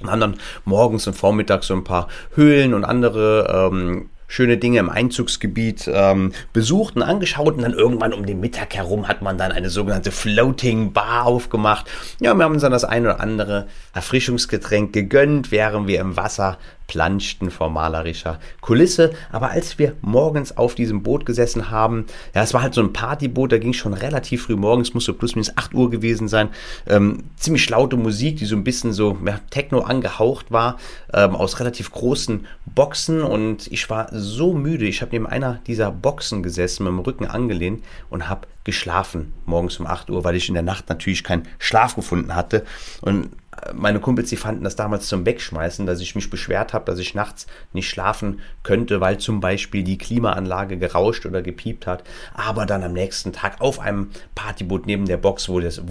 und 0.01 0.12
haben 0.12 0.19
dann 0.19 0.35
morgens 0.65 1.07
und 1.07 1.13
vormittags 1.13 1.68
so 1.68 1.74
ein 1.74 1.83
paar 1.83 2.07
Höhlen 2.35 2.74
und 2.74 2.83
andere 2.83 3.69
ähm, 3.71 4.09
schöne 4.28 4.58
Dinge 4.58 4.80
im 4.80 4.90
Einzugsgebiet 4.90 5.90
ähm, 5.92 6.31
besucht 6.54 6.96
und 6.96 7.04
angeschaut 7.04 7.56
und 7.56 7.64
dann 7.64 7.74
irgendwann 7.74 8.14
um 8.14 8.25
den 8.25 8.40
Mittag 8.40 8.75
herum 8.75 9.08
hat 9.08 9.22
man 9.22 9.38
dann 9.38 9.52
eine 9.52 9.70
sogenannte 9.70 10.12
Floating 10.12 10.94
Bar 10.94 11.25
aufgemacht. 11.25 11.90
Ja, 12.20 12.34
wir 12.34 12.44
haben 12.44 12.54
uns 12.54 12.62
dann 12.62 12.72
das 12.72 12.86
ein 12.86 13.04
oder 13.04 13.20
andere 13.20 13.68
Erfrischungsgetränk 13.94 14.94
gegönnt, 14.94 15.52
während 15.52 15.88
wir 15.88 16.00
im 16.00 16.18
Wasser 16.18 16.58
planschten 16.88 17.51
vor 17.51 17.69
malerischer 17.69 18.39
Kulisse. 18.62 19.13
Aber 19.31 19.51
als 19.51 19.80
wir 19.80 19.94
morgens 20.01 20.57
auf 20.57 20.75
diesem 20.75 21.03
Boot 21.03 21.25
gesessen 21.25 21.69
haben, 21.69 22.06
ja, 22.35 22.44
es 22.44 22.53
war 22.53 22.62
halt 22.62 22.74
so 22.74 22.81
ein 22.81 22.94
Partyboot, 22.94 23.51
da 23.51 23.57
ging 23.57 23.74
schon 23.74 23.93
relativ 23.93 24.43
früh 24.43 24.55
morgens, 24.55 24.93
musste 24.93 25.13
plus 25.13 25.36
minus 25.36 25.58
8 25.58 25.74
Uhr 25.74 25.89
gewesen 25.89 26.27
sein. 26.27 26.50
Ähm, 26.88 27.24
ziemlich 27.38 27.69
laute 27.69 27.98
Musik, 27.98 28.38
die 28.38 28.46
so 28.46 28.55
ein 28.55 28.63
bisschen 28.63 28.93
so 28.93 29.17
ja, 29.25 29.39
Techno 29.50 29.81
angehaucht 29.81 30.51
war, 30.51 30.77
ähm, 31.13 31.36
aus 31.36 31.60
relativ 31.60 31.91
großen 31.91 32.46
Boxen. 32.65 33.22
Und 33.22 33.67
ich 33.67 33.89
war 33.89 34.10
so 34.12 34.53
müde, 34.53 34.86
ich 34.86 35.01
habe 35.01 35.12
neben 35.12 35.27
einer 35.27 35.60
dieser 35.67 35.91
Boxen 35.91 36.43
gesessen, 36.43 36.84
mit 36.84 36.91
dem 36.91 37.00
Rücken 37.00 37.25
angelehnt 37.25 37.84
und 38.10 38.29
habe 38.29 38.48
geschlafen 38.63 39.34
morgens 39.46 39.79
um 39.79 39.88
8 39.88 40.10
Uhr, 40.10 40.24
weil 40.24 40.36
ich 40.36 40.48
in 40.48 40.53
der 40.53 40.63
Nacht 40.63 40.89
natürlich 40.89 41.24
keinen 41.24 41.48
Schlaf 41.60 41.96
gefunden 41.96 42.36
hatte. 42.36 42.63
Und 43.01 43.29
meine 43.74 44.00
Kumpels, 44.00 44.29
die 44.29 44.36
fanden 44.36 44.63
das 44.63 44.75
damals 44.75 45.08
zum 45.08 45.25
Wegschmeißen, 45.25 45.86
dass 45.86 46.01
ich 46.01 46.15
mich 46.15 46.29
beschwert 46.29 46.74
habe, 46.74 46.86
dass 46.86 47.00
ich 47.00 47.13
nachts 47.13 47.48
nicht 47.72 47.89
schlafen 47.89 48.39
könnte, 48.63 49.00
weil 49.01 49.17
zum 49.20 49.39
Beispiel 49.39 49.84
die 49.84 49.98
Klimaanlage 49.98 50.77
gerauscht 50.77 51.25
oder 51.25 51.41
gepiept 51.41 51.88
hat. 51.88 52.03
Aber 52.34 52.65
dann 52.65 52.84
am 52.84 52.93
nächsten 52.93 53.34
Tag 53.34 53.62
auf 53.62 53.79
einem 53.79 54.10
Partyboot 54.36 54.86
neben 54.86 55.05
der 55.05 55.17
Box, 55.17 55.50
wo 55.50 55.60
das 55.60 55.82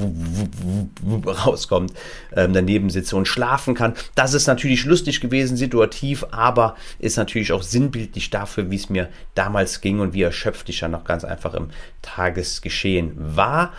rauskommt, 1.27 1.93
ähm, 2.35 2.53
daneben 2.53 2.91
sitze 2.91 3.17
und 3.17 3.27
schlafen 3.27 3.75
kann. 3.75 3.95
Das 4.15 4.35
ist 4.35 4.47
natürlich 4.47 4.85
lustig 4.85 5.21
gewesen, 5.21 5.57
situativ, 5.57 6.25
aber 6.31 6.77
ist 6.99 7.17
natürlich 7.17 7.53
auch 7.53 7.63
sinnbildlich 7.63 8.31
dafür, 8.31 8.71
wie 8.71 8.77
es 8.77 8.91
mir 8.91 9.09
damals 9.35 9.81
ging 9.81 10.01
und 10.01 10.15
wie 10.15 10.23
erschöpft 10.23 10.69
ich 10.69 10.81
ja 10.81 10.89
noch 10.89 11.05
ganz 11.05 11.25
einfach 11.25 11.55
im 11.55 11.71
Tagesgeschehen 12.03 13.13
war. 13.17 13.73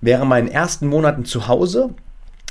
Während 0.00 0.28
meinen 0.28 0.48
ersten 0.48 0.86
Monaten 0.86 1.24
zu 1.24 1.48
Hause 1.48 1.94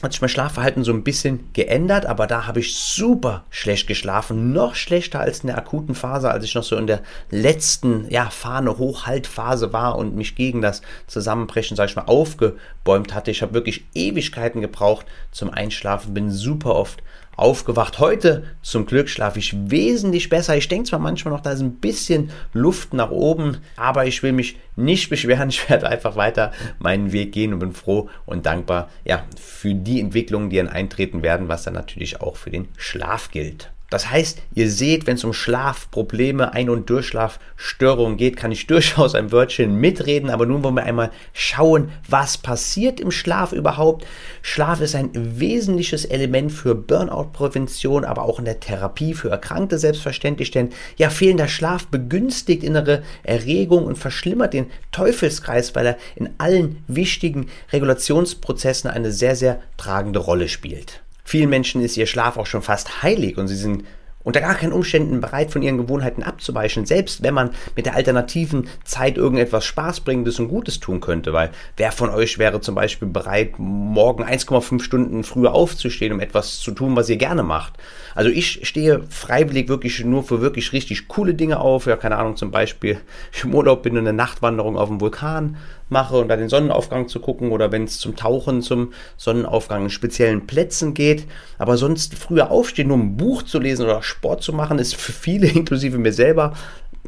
hat 0.03 0.11
sich 0.11 0.21
mein 0.21 0.29
Schlafverhalten 0.29 0.83
so 0.83 0.93
ein 0.93 1.03
bisschen 1.03 1.49
geändert, 1.53 2.05
aber 2.05 2.27
da 2.27 2.45
habe 2.45 2.59
ich 2.59 2.77
super 2.77 3.45
schlecht 3.49 3.87
geschlafen, 3.87 4.53
noch 4.53 4.75
schlechter 4.75 5.19
als 5.19 5.39
in 5.39 5.47
der 5.47 5.57
akuten 5.57 5.95
Phase, 5.95 6.29
als 6.29 6.43
ich 6.43 6.53
noch 6.53 6.63
so 6.63 6.75
in 6.77 6.85
der 6.85 7.01
letzten 7.31 8.05
ja, 8.09 8.29
Fahne 8.29 8.77
Hochhaltphase 8.77 9.73
war 9.73 9.97
und 9.97 10.15
mich 10.15 10.35
gegen 10.35 10.61
das 10.61 10.83
Zusammenbrechen, 11.07 11.75
sage 11.75 11.89
ich 11.89 11.95
mal, 11.95 12.03
aufgebäumt 12.03 13.13
hatte. 13.15 13.31
Ich 13.31 13.41
habe 13.41 13.55
wirklich 13.55 13.85
Ewigkeiten 13.95 14.61
gebraucht 14.61 15.07
zum 15.31 15.49
Einschlafen, 15.49 16.13
bin 16.13 16.29
super 16.31 16.75
oft 16.75 17.01
aufgewacht. 17.37 17.99
Heute 17.99 18.43
zum 18.61 18.85
Glück 18.85 19.07
schlafe 19.07 19.39
ich 19.39 19.55
wesentlich 19.69 20.27
besser. 20.27 20.57
Ich 20.57 20.67
denke 20.67 20.89
zwar 20.89 20.99
manchmal 20.99 21.33
noch, 21.33 21.41
da 21.41 21.51
ist 21.51 21.61
ein 21.61 21.75
bisschen 21.75 22.31
Luft 22.51 22.93
nach 22.93 23.11
oben, 23.11 23.57
aber 23.77 24.05
ich 24.05 24.23
will 24.23 24.33
mich 24.33 24.57
nicht 24.75 25.09
beschweren. 25.09 25.49
Ich 25.57 25.69
werde 25.69 25.87
einfach 25.87 26.15
weiter 26.15 26.51
meinen 26.79 27.11
Weg 27.11 27.31
gehen 27.31 27.53
und 27.53 27.59
bin 27.59 27.71
froh 27.71 28.09
und 28.25 28.45
dankbar 28.45 28.89
ja, 29.05 29.23
für 29.39 29.73
die 29.73 29.99
Entwicklungen, 29.99 30.49
die 30.49 30.57
dann 30.57 30.67
eintreten 30.67 31.23
werden, 31.23 31.47
was 31.47 31.63
dann 31.63 31.73
natürlich 31.73 32.21
auch 32.21 32.35
für 32.35 32.49
den 32.49 32.67
Schlaf 32.75 33.31
gilt. 33.31 33.71
Das 33.89 34.11
heißt, 34.11 34.39
ihr 34.53 34.69
seht, 34.69 35.07
wenn 35.07 35.15
es 35.15 35.23
um 35.23 35.31
Schlafprobleme, 35.31 36.53
Ein- 36.53 36.69
und 36.69 36.89
Durchschlafstörungen 36.89 38.17
geht, 38.17 38.35
kann 38.35 38.51
ich 38.51 38.67
durchaus 38.67 39.15
ein 39.15 39.31
Wörtchen 39.31 39.75
mitreden. 39.75 40.29
Aber 40.29 40.45
nun 40.45 40.63
wollen 40.63 40.75
wir 40.75 40.83
einmal 40.83 41.11
schauen, 41.33 41.91
was 42.07 42.37
passiert 42.37 42.99
im 42.99 43.11
Schlaf 43.11 43.53
überhaupt. 43.53 44.05
Schlaf 44.41 44.81
ist 44.81 44.93
ein 44.93 45.11
wesentliches 45.13 46.03
Element 46.03 46.51
für 46.51 46.75
Burnout-Prävention, 46.75 48.03
aber 48.03 48.23
auch 48.23 48.39
in 48.39 48.45
der 48.45 48.59
Therapie 48.59 49.13
für 49.13 49.29
Erkrankte 49.29 49.77
selbstverständlich. 49.77 50.51
Denn 50.51 50.71
ja, 50.97 51.09
fehlender 51.09 51.47
Schlaf 51.47 51.87
begünstigt 51.87 52.63
innere 52.63 53.03
Erregung 53.23 53.85
und 53.85 53.97
verschlimmert 53.97 54.53
den 54.53 54.69
Teufelskreis, 54.91 55.75
weil 55.75 55.87
er 55.87 55.97
in 56.17 56.29
allen 56.39 56.83
wichtigen 56.87 57.47
Regulationsprozessen 57.71 58.89
eine 58.89 59.13
sehr, 59.13 59.37
sehr 59.37 59.61
tragende 59.77 60.19
Rolle 60.19 60.49
spielt. 60.49 61.01
Vielen 61.27 61.49
Menschen 61.49 61.81
ist 61.81 61.97
ihr 61.97 62.05
Schlaf 62.05 62.37
auch 62.37 62.45
schon 62.45 62.61
fast 62.61 63.03
heilig 63.03 63.37
und 63.37 63.49
sie 63.49 63.57
sind 63.57 63.83
unter 64.23 64.39
gar 64.39 64.55
keinen 64.55 64.71
Umständen 64.71 65.19
bereit, 65.19 65.51
von 65.51 65.61
ihren 65.61 65.77
Gewohnheiten 65.77 66.23
abzuweichen, 66.23 66.85
selbst 66.85 67.21
wenn 67.21 67.33
man 67.33 67.49
mit 67.75 67.85
der 67.85 67.95
alternativen 67.95 68.69
Zeit 68.85 69.17
irgendetwas 69.17 69.65
Spaßbringendes 69.65 70.39
und 70.39 70.47
Gutes 70.47 70.79
tun 70.79 71.01
könnte, 71.01 71.33
weil 71.33 71.51
wer 71.75 71.91
von 71.91 72.09
euch 72.09 72.37
wäre 72.37 72.61
zum 72.61 72.75
Beispiel 72.75 73.09
bereit, 73.09 73.55
morgen 73.57 74.23
1,5 74.23 74.81
Stunden 74.81 75.25
früher 75.25 75.53
aufzustehen, 75.53 76.13
um 76.13 76.21
etwas 76.21 76.59
zu 76.59 76.71
tun, 76.71 76.95
was 76.95 77.09
ihr 77.09 77.17
gerne 77.17 77.43
macht? 77.43 77.73
Also 78.15 78.29
ich 78.29 78.65
stehe 78.65 79.03
freiwillig 79.09 79.67
wirklich 79.67 80.01
nur 80.05 80.23
für 80.23 80.39
wirklich 80.39 80.71
richtig 80.71 81.09
coole 81.09 81.33
Dinge 81.33 81.59
auf, 81.59 81.87
ja, 81.87 81.97
keine 81.97 82.15
Ahnung, 82.15 82.37
zum 82.37 82.51
Beispiel 82.51 83.01
ich 83.33 83.43
im 83.43 83.53
Urlaub 83.53 83.83
bin 83.83 83.93
und 83.93 83.99
eine 83.99 84.13
Nachtwanderung 84.13 84.77
auf 84.77 84.87
dem 84.87 85.01
Vulkan 85.01 85.57
mache 85.89 86.17
und 86.17 86.27
da 86.27 86.35
den 86.35 86.49
Sonnenaufgang 86.49 87.07
zu 87.07 87.19
gucken 87.19 87.51
oder 87.51 87.71
wenn 87.71 87.85
es 87.85 87.99
zum 87.99 88.15
Tauchen, 88.15 88.61
zum 88.61 88.93
Sonnenaufgang 89.15 89.83
in 89.83 89.89
speziellen 89.89 90.47
Plätzen 90.47 90.93
geht. 90.93 91.25
Aber 91.57 91.77
sonst 91.77 92.15
früher 92.15 92.51
aufstehen, 92.51 92.89
nur 92.89 92.97
ein 92.97 93.17
Buch 93.17 93.43
zu 93.43 93.59
lesen 93.59 93.85
oder 93.85 94.03
Sport 94.03 94.43
zu 94.43 94.53
machen, 94.53 94.79
ist 94.79 94.95
für 94.95 95.13
viele, 95.13 95.47
inklusive 95.53 95.97
mir 95.97 96.13
selber, 96.13 96.53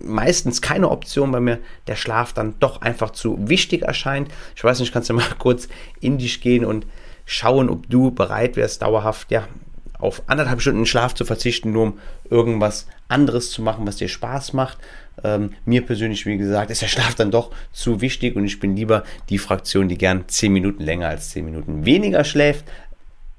meistens 0.02 0.62
keine 0.62 0.90
Option, 0.90 1.34
weil 1.34 1.42
mir 1.42 1.60
der 1.88 1.96
Schlaf 1.96 2.34
dann 2.34 2.56
doch 2.60 2.82
einfach 2.82 3.12
zu 3.12 3.38
wichtig 3.50 3.82
erscheint. 3.82 4.30
Ich 4.56 4.64
weiß 4.64 4.80
nicht, 4.80 4.94
kannst 4.94 5.10
du 5.10 5.14
mal 5.14 5.26
kurz 5.40 5.68
in 6.00 6.18
dich 6.18 6.42
gehen 6.42 6.66
und 6.66 6.86
schauen, 7.26 7.70
ob 7.70 7.90
du 7.90 8.12
bereit 8.12 8.56
wärst, 8.56 8.82
dauerhaft, 8.82 9.32
ja, 9.32 9.48
auf 10.00 10.24
anderthalb 10.28 10.62
Stunden 10.62 10.86
Schlaf 10.86 11.14
zu 11.14 11.26
verzichten, 11.26 11.74
nur 11.74 11.84
um 11.84 12.00
irgendwas 12.30 12.88
anderes 13.10 13.52
zu 13.52 13.62
machen, 13.62 13.86
was 13.86 13.98
dir 13.98 14.08
Spaß 14.08 14.54
macht. 14.54 14.78
Ähm, 15.24 15.54
mir 15.66 15.86
persönlich, 15.86 16.26
wie 16.26 16.38
gesagt, 16.38 16.72
ist 16.72 16.82
der 16.82 16.88
Schlaf 16.88 17.16
dann 17.16 17.32
doch 17.32 17.52
zu 17.72 18.02
wichtig 18.02 18.36
und 18.36 18.46
ich 18.46 18.60
bin 18.60 18.76
lieber 18.76 19.04
die 19.30 19.38
Fraktion, 19.38 19.88
die 19.88 19.98
gern 19.98 20.26
10 20.28 20.52
Minuten 20.52 20.84
länger 20.84 21.08
als 21.08 21.32
10 21.32 21.46
Minuten 21.46 21.86
weniger 21.86 22.24
schläft. 22.24 22.66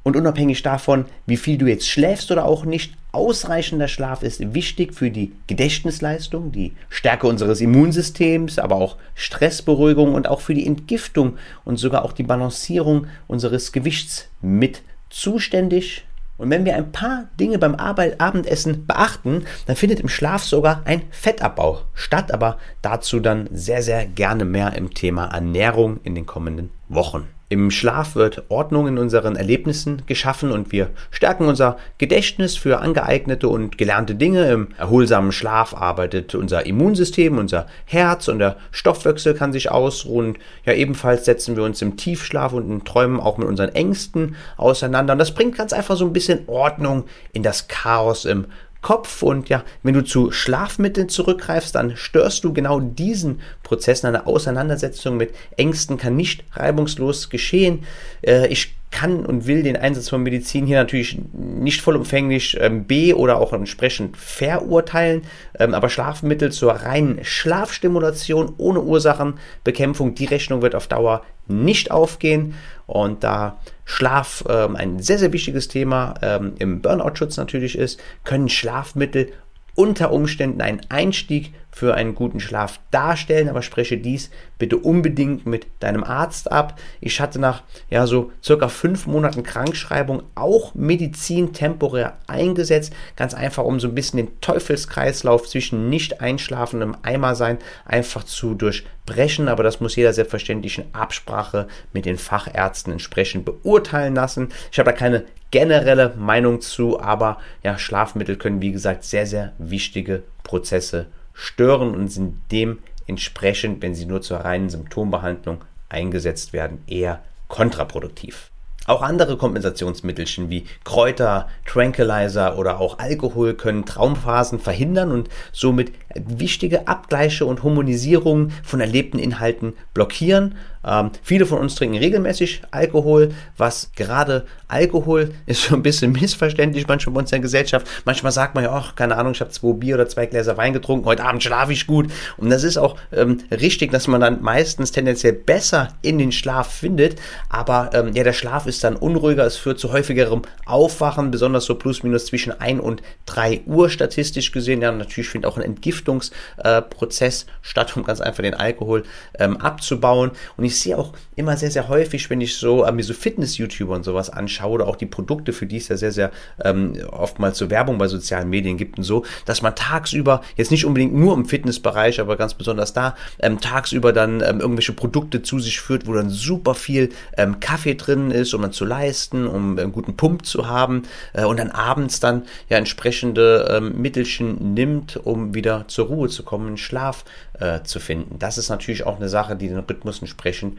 Und 0.02 0.16
unabhängig 0.16 0.62
davon, 0.62 1.04
wie 1.26 1.36
viel 1.36 1.58
du 1.58 1.66
jetzt 1.66 1.86
schläfst 1.86 2.32
oder 2.32 2.46
auch 2.46 2.64
nicht, 2.64 2.94
ausreichender 3.12 3.88
Schlaf 3.88 4.22
ist 4.22 4.54
wichtig 4.54 4.94
für 4.94 5.10
die 5.10 5.32
Gedächtnisleistung, 5.46 6.52
die 6.52 6.72
Stärke 6.88 7.26
unseres 7.26 7.60
Immunsystems, 7.60 8.58
aber 8.58 8.76
auch 8.76 8.96
Stressberuhigung 9.14 10.14
und 10.14 10.28
auch 10.28 10.40
für 10.40 10.54
die 10.54 10.66
Entgiftung 10.66 11.36
und 11.64 11.76
sogar 11.76 12.04
auch 12.04 12.12
die 12.12 12.22
Balancierung 12.22 13.08
unseres 13.26 13.72
Gewichts 13.72 14.28
mit 14.40 14.82
zuständig. 15.10 16.04
Und 16.40 16.48
wenn 16.48 16.64
wir 16.64 16.74
ein 16.74 16.90
paar 16.90 17.26
Dinge 17.38 17.58
beim 17.58 17.74
Arbeit 17.74 18.18
Abendessen 18.18 18.86
beachten, 18.86 19.44
dann 19.66 19.76
findet 19.76 20.00
im 20.00 20.08
Schlaf 20.08 20.42
sogar 20.42 20.80
ein 20.86 21.02
Fettabbau 21.10 21.82
statt, 21.92 22.32
aber 22.32 22.56
dazu 22.80 23.20
dann 23.20 23.46
sehr, 23.52 23.82
sehr 23.82 24.06
gerne 24.06 24.46
mehr 24.46 24.72
im 24.72 24.94
Thema 24.94 25.26
Ernährung 25.26 26.00
in 26.02 26.14
den 26.14 26.24
kommenden 26.24 26.70
Wochen. 26.88 27.28
Im 27.52 27.72
Schlaf 27.72 28.14
wird 28.14 28.44
Ordnung 28.48 28.86
in 28.86 28.96
unseren 28.96 29.34
Erlebnissen 29.34 30.02
geschaffen 30.06 30.52
und 30.52 30.70
wir 30.70 30.90
stärken 31.10 31.46
unser 31.48 31.78
Gedächtnis 31.98 32.56
für 32.56 32.78
angeeignete 32.78 33.48
und 33.48 33.76
gelernte 33.76 34.14
Dinge. 34.14 34.48
Im 34.52 34.68
erholsamen 34.78 35.32
Schlaf 35.32 35.74
arbeitet 35.74 36.36
unser 36.36 36.64
Immunsystem, 36.64 37.38
unser 37.38 37.66
Herz 37.86 38.28
und 38.28 38.38
der 38.38 38.56
Stoffwechsel 38.70 39.34
kann 39.34 39.52
sich 39.52 39.68
ausruhen. 39.68 40.38
Ja, 40.64 40.74
ebenfalls 40.74 41.24
setzen 41.24 41.56
wir 41.56 41.64
uns 41.64 41.82
im 41.82 41.96
Tiefschlaf 41.96 42.52
und 42.52 42.70
in 42.70 42.84
Träumen 42.84 43.18
auch 43.18 43.36
mit 43.36 43.48
unseren 43.48 43.70
Ängsten 43.70 44.36
auseinander. 44.56 45.14
Und 45.14 45.18
das 45.18 45.34
bringt 45.34 45.58
ganz 45.58 45.72
einfach 45.72 45.96
so 45.96 46.04
ein 46.04 46.12
bisschen 46.12 46.44
Ordnung 46.46 47.06
in 47.32 47.42
das 47.42 47.66
Chaos 47.66 48.26
im 48.26 48.46
Kopf 48.82 49.22
und 49.22 49.48
ja, 49.48 49.64
wenn 49.82 49.94
du 49.94 50.02
zu 50.02 50.30
Schlafmitteln 50.30 51.08
zurückgreifst, 51.08 51.74
dann 51.74 51.96
störst 51.96 52.44
du 52.44 52.52
genau 52.52 52.80
diesen 52.80 53.40
Prozess. 53.62 54.04
Eine 54.04 54.26
Auseinandersetzung 54.26 55.16
mit 55.16 55.34
Ängsten 55.56 55.98
kann 55.98 56.16
nicht 56.16 56.44
reibungslos 56.52 57.28
geschehen. 57.28 57.84
Äh, 58.22 58.46
ich 58.48 58.74
kann 58.90 59.24
und 59.24 59.46
will 59.46 59.62
den 59.62 59.76
Einsatz 59.76 60.08
von 60.08 60.22
Medizin 60.22 60.66
hier 60.66 60.78
natürlich 60.78 61.18
nicht 61.32 61.80
vollumfänglich 61.80 62.56
ähm, 62.60 62.84
B 62.84 63.14
oder 63.14 63.38
auch 63.38 63.52
entsprechend 63.52 64.16
verurteilen, 64.16 65.22
ähm, 65.58 65.74
aber 65.74 65.88
Schlafmittel 65.88 66.50
zur 66.50 66.72
reinen 66.72 67.24
Schlafstimulation 67.24 68.54
ohne 68.58 68.80
Ursachenbekämpfung, 68.80 70.14
die 70.14 70.24
Rechnung 70.24 70.62
wird 70.62 70.74
auf 70.74 70.88
Dauer 70.88 71.22
nicht 71.46 71.90
aufgehen. 71.90 72.54
Und 72.86 73.22
da 73.22 73.58
Schlaf 73.84 74.44
ähm, 74.48 74.74
ein 74.74 75.00
sehr, 75.00 75.18
sehr 75.18 75.32
wichtiges 75.32 75.68
Thema 75.68 76.14
ähm, 76.22 76.54
im 76.58 76.82
Burnout-Schutz 76.82 77.36
natürlich 77.36 77.78
ist, 77.78 78.00
können 78.24 78.48
Schlafmittel 78.48 79.32
unter 79.76 80.12
Umständen 80.12 80.60
einen 80.60 80.80
Einstieg 80.88 81.52
für 81.80 81.94
einen 81.94 82.14
guten 82.14 82.40
Schlaf 82.40 82.78
darstellen, 82.90 83.48
aber 83.48 83.62
spreche 83.62 83.96
dies 83.96 84.28
bitte 84.58 84.76
unbedingt 84.76 85.46
mit 85.46 85.66
deinem 85.80 86.04
Arzt 86.04 86.52
ab. 86.52 86.78
Ich 87.00 87.22
hatte 87.22 87.38
nach 87.38 87.62
ja 87.88 88.06
so 88.06 88.32
circa 88.44 88.68
fünf 88.68 89.06
Monaten 89.06 89.44
Krankschreibung 89.44 90.22
auch 90.34 90.74
Medizin 90.74 91.54
temporär 91.54 92.18
eingesetzt, 92.26 92.92
ganz 93.16 93.32
einfach 93.32 93.64
um 93.64 93.80
so 93.80 93.88
ein 93.88 93.94
bisschen 93.94 94.18
den 94.18 94.40
Teufelskreislauf 94.42 95.48
zwischen 95.48 95.88
nicht 95.88 96.20
einschlafen 96.20 96.82
und 96.82 96.98
Eimer 97.02 97.34
sein 97.34 97.56
einfach 97.86 98.24
zu 98.24 98.52
durchbrechen, 98.52 99.48
aber 99.48 99.62
das 99.62 99.80
muss 99.80 99.96
jeder 99.96 100.12
selbstverständlich 100.12 100.76
in 100.76 100.84
Absprache 100.92 101.66
mit 101.94 102.04
den 102.04 102.18
Fachärzten 102.18 102.92
entsprechend 102.92 103.46
beurteilen 103.46 104.14
lassen. 104.14 104.50
Ich 104.70 104.78
habe 104.78 104.90
da 104.90 104.94
keine 104.94 105.24
generelle 105.50 106.12
Meinung 106.18 106.60
zu, 106.60 107.00
aber 107.00 107.38
ja, 107.62 107.78
Schlafmittel 107.78 108.36
können 108.36 108.60
wie 108.60 108.70
gesagt 108.70 109.04
sehr 109.04 109.24
sehr 109.24 109.54
wichtige 109.56 110.24
Prozesse 110.42 111.06
stören 111.40 111.94
und 111.94 112.08
sind 112.08 112.36
dementsprechend, 112.52 113.82
wenn 113.82 113.94
sie 113.94 114.04
nur 114.04 114.20
zur 114.20 114.38
reinen 114.38 114.68
Symptombehandlung 114.68 115.64
eingesetzt 115.88 116.52
werden, 116.52 116.82
eher 116.86 117.22
kontraproduktiv. 117.48 118.50
Auch 118.86 119.02
andere 119.02 119.36
Kompensationsmittelchen 119.36 120.50
wie 120.50 120.64
Kräuter, 120.84 121.48
Tranquilizer 121.66 122.58
oder 122.58 122.80
auch 122.80 122.98
Alkohol 122.98 123.54
können 123.54 123.84
Traumphasen 123.84 124.58
verhindern 124.58 125.12
und 125.12 125.28
somit 125.52 125.92
wichtige 126.14 126.88
Abgleiche 126.88 127.44
und 127.44 127.62
Harmonisierungen 127.62 128.52
von 128.62 128.80
erlebten 128.80 129.18
Inhalten 129.18 129.74
blockieren 129.94 130.56
ähm, 130.84 131.10
viele 131.22 131.46
von 131.46 131.58
uns 131.58 131.74
trinken 131.74 131.98
regelmäßig 131.98 132.62
Alkohol, 132.70 133.32
was 133.56 133.90
gerade 133.94 134.46
Alkohol 134.68 135.32
ist 135.46 135.64
so 135.64 135.74
ein 135.74 135.82
bisschen 135.82 136.12
missverständlich 136.12 136.86
manchmal 136.88 137.14
bei 137.14 137.20
uns 137.20 137.30
in 137.30 137.36
der 137.36 137.40
Gesellschaft. 137.40 137.86
Manchmal 138.04 138.32
sagt 138.32 138.54
man 138.54 138.64
ja, 138.64 138.72
ach, 138.72 138.94
keine 138.94 139.16
Ahnung, 139.16 139.32
ich 139.32 139.40
habe 139.40 139.50
zwei 139.50 139.72
Bier 139.72 139.96
oder 139.96 140.08
zwei 140.08 140.26
Gläser 140.26 140.56
Wein 140.56 140.72
getrunken, 140.72 141.06
heute 141.06 141.24
Abend 141.24 141.42
schlafe 141.42 141.72
ich 141.72 141.86
gut. 141.86 142.10
Und 142.36 142.50
das 142.50 142.64
ist 142.64 142.78
auch 142.78 142.96
ähm, 143.12 143.38
richtig, 143.50 143.90
dass 143.92 144.06
man 144.06 144.20
dann 144.20 144.42
meistens 144.42 144.92
tendenziell 144.92 145.32
besser 145.32 145.88
in 146.02 146.18
den 146.18 146.32
Schlaf 146.32 146.72
findet. 146.72 147.20
Aber 147.48 147.90
ähm, 147.92 148.12
ja, 148.14 148.24
der 148.24 148.32
Schlaf 148.32 148.66
ist 148.66 148.84
dann 148.84 148.96
unruhiger, 148.96 149.44
es 149.44 149.56
führt 149.56 149.78
zu 149.78 149.92
häufigerem 149.92 150.42
Aufwachen, 150.66 151.30
besonders 151.30 151.64
so 151.64 151.74
plus 151.74 152.02
minus 152.02 152.26
zwischen 152.26 152.58
1 152.58 152.80
und 152.80 153.02
3 153.26 153.62
Uhr 153.66 153.90
statistisch 153.90 154.52
gesehen. 154.52 154.82
Ja, 154.82 154.92
natürlich 154.92 155.28
findet 155.28 155.50
auch 155.50 155.56
ein 155.56 155.62
Entgiftungsprozess 155.62 157.42
äh, 157.42 157.46
statt, 157.62 157.96
um 157.96 158.04
ganz 158.04 158.20
einfach 158.20 158.42
den 158.42 158.54
Alkohol 158.54 159.02
ähm, 159.38 159.56
abzubauen. 159.56 160.30
Und 160.56 160.64
ich 160.64 160.69
sehe 160.76 160.98
auch 160.98 161.12
immer 161.40 161.56
sehr, 161.56 161.70
sehr 161.70 161.88
häufig, 161.88 162.30
wenn 162.30 162.40
ich 162.40 162.56
so 162.56 162.84
äh, 162.84 162.92
mir 162.92 163.02
so 163.02 163.14
Fitness-YouTuber 163.14 163.94
und 163.94 164.04
sowas 164.04 164.30
anschaue 164.30 164.72
oder 164.72 164.86
auch 164.86 164.96
die 164.96 165.06
Produkte, 165.06 165.52
für 165.52 165.66
die 165.66 165.78
es 165.78 165.88
ja 165.88 165.96
sehr, 165.96 166.12
sehr 166.12 166.30
ähm, 166.62 166.94
oftmals 167.10 167.58
so 167.58 167.70
Werbung 167.70 167.98
bei 167.98 168.06
sozialen 168.06 168.48
Medien 168.48 168.76
gibt 168.76 168.98
und 168.98 169.04
so, 169.04 169.24
dass 169.46 169.62
man 169.62 169.74
tagsüber, 169.74 170.42
jetzt 170.56 170.70
nicht 170.70 170.84
unbedingt 170.84 171.14
nur 171.14 171.34
im 171.34 171.44
Fitnessbereich, 171.44 172.20
aber 172.20 172.36
ganz 172.36 172.54
besonders 172.54 172.92
da, 172.92 173.16
ähm, 173.40 173.60
tagsüber 173.60 174.12
dann 174.12 174.40
ähm, 174.42 174.60
irgendwelche 174.60 174.92
Produkte 174.92 175.42
zu 175.42 175.58
sich 175.58 175.80
führt, 175.80 176.06
wo 176.06 176.12
dann 176.12 176.30
super 176.30 176.74
viel 176.74 177.10
ähm, 177.36 177.58
Kaffee 177.60 177.94
drin 177.94 178.30
ist, 178.30 178.54
um 178.54 178.62
dann 178.62 178.72
zu 178.72 178.84
leisten, 178.84 179.46
um 179.46 179.78
einen 179.78 179.92
guten 179.92 180.16
Pump 180.16 180.46
zu 180.46 180.68
haben 180.68 181.02
äh, 181.32 181.44
und 181.44 181.58
dann 181.58 181.70
abends 181.70 182.20
dann 182.20 182.44
ja 182.68 182.76
entsprechende 182.76 183.68
ähm, 183.70 184.00
Mittelchen 184.00 184.74
nimmt, 184.74 185.16
um 185.16 185.54
wieder 185.54 185.84
zur 185.88 186.06
Ruhe 186.06 186.28
zu 186.28 186.44
kommen, 186.44 186.68
einen 186.68 186.76
Schlaf 186.76 187.24
äh, 187.60 187.82
zu 187.82 188.00
finden. 188.00 188.38
Das 188.38 188.58
ist 188.58 188.68
natürlich 188.68 189.06
auch 189.06 189.16
eine 189.16 189.28
Sache, 189.28 189.56
die 189.56 189.68
den 189.68 189.78
Rhythmus 189.78 190.20
entsprechend 190.20 190.78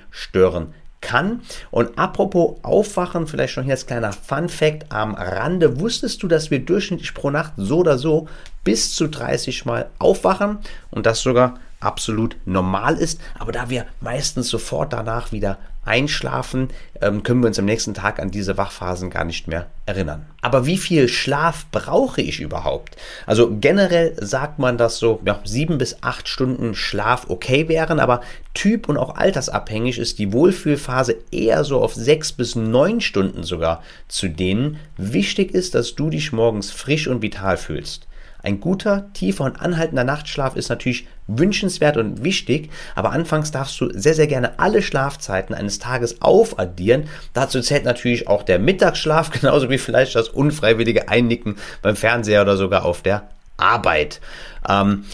stören 0.52 0.74
kann. 1.02 1.42
Und 1.72 1.98
apropos 1.98 2.58
Aufwachen, 2.62 3.26
vielleicht 3.26 3.54
schon 3.54 3.64
hier 3.64 3.74
als 3.74 3.88
kleiner 3.88 4.14
Fun 4.14 4.50
Fact 4.50 4.92
am 4.92 5.16
Rande. 5.16 5.80
Wusstest 5.80 6.22
du, 6.22 6.28
dass 6.28 6.52
wir 6.52 6.60
durchschnittlich 6.60 7.16
pro 7.16 7.32
Nacht 7.32 7.54
so 7.58 7.80
oder 7.80 7.98
so 7.98 8.28
bis 8.64 8.94
zu 8.94 9.08
30 9.08 9.66
Mal 9.66 9.90
aufwachen 9.98 10.60
und 10.92 11.08
das 11.08 11.22
sogar 11.22 11.56
absolut 11.80 12.38
normal 12.46 12.98
ist. 12.98 13.20
Aber 13.40 13.52
da 13.52 13.72
wir 13.72 13.88
meistens 14.00 14.50
sofort 14.50 14.94
danach 14.94 15.32
wieder 15.32 15.58
einschlafen, 15.92 16.70
ähm, 17.02 17.22
können 17.22 17.42
wir 17.42 17.48
uns 17.48 17.60
am 17.60 17.66
nächsten 17.66 17.94
Tag 17.94 18.20
an 18.20 18.32
diese 18.32 18.56
Wachphasen 18.56 19.10
gar 19.10 19.26
nicht 19.26 19.50
mehr 19.50 19.68
erinnern. 19.86 20.26
Aber 20.42 20.66
wie 20.66 20.78
viel 20.78 21.10
Schlaf 21.10 21.66
brauche 21.70 22.22
ich 22.22 22.40
überhaupt? 22.40 22.96
Also 23.26 23.58
generell 23.60 24.16
sagt 24.18 24.58
man, 24.58 24.78
dass 24.78 25.00
so 25.00 25.20
ja, 25.26 25.42
sieben 25.44 25.78
bis 25.78 25.98
acht 26.02 26.30
Stunden 26.30 26.76
Schlaf 26.76 27.26
okay 27.28 27.68
wären, 27.68 28.00
aber 28.00 28.22
typ- 28.54 28.88
und 28.88 28.98
auch 28.98 29.16
altersabhängig 29.16 29.98
ist 30.00 30.18
die 30.18 30.32
Wohlfühlphase 30.32 31.18
eher 31.30 31.66
so 31.66 31.82
auf 31.82 31.94
sechs 31.94 32.32
bis 32.32 32.56
neun 32.56 33.02
Stunden 33.02 33.44
sogar 33.44 33.84
zu 34.08 34.30
denen. 34.30 34.78
Wichtig 34.96 35.54
ist, 35.54 35.76
dass 35.76 35.96
du 35.96 36.10
dich 36.10 36.32
morgens 36.32 36.72
frisch 36.72 37.10
und 37.10 37.22
vital 37.22 37.58
fühlst. 37.58 38.08
Ein 38.44 38.60
guter, 38.60 39.12
tiefer 39.14 39.44
und 39.44 39.62
anhaltender 39.62 40.04
Nachtschlaf 40.04 40.56
ist 40.56 40.70
natürlich 40.70 41.08
wünschenswert 41.28 41.98
und 41.98 42.24
wichtig, 42.24 42.70
aber 42.96 43.12
anfangs 43.12 43.52
darfst 43.52 43.80
du 43.80 43.90
sehr, 43.94 44.14
sehr 44.14 44.28
gerne 44.28 44.60
alle 44.60 44.82
Schlafzeiten 44.82 45.56
eines 45.56 45.80
Tages 45.80 46.22
aufaddieren. 46.22 47.06
Dazu 47.34 47.62
zählt 47.62 47.86
natürlich 47.86 48.28
auch 48.28 48.44
der 48.44 48.60
Mittagsschlaf, 48.60 49.30
genauso 49.42 49.70
wie 49.70 49.78
vielleicht 49.78 50.16
das 50.16 50.30
unfreiwillige 50.30 51.10
Einnicken 51.10 51.58
beim 51.82 51.96
Fernseher 51.96 52.42
oder 52.42 52.58
sogar 52.58 52.86
auf 52.86 53.02
der 53.02 53.30
Arbeit. 53.58 54.22
Ähm, 54.68 55.06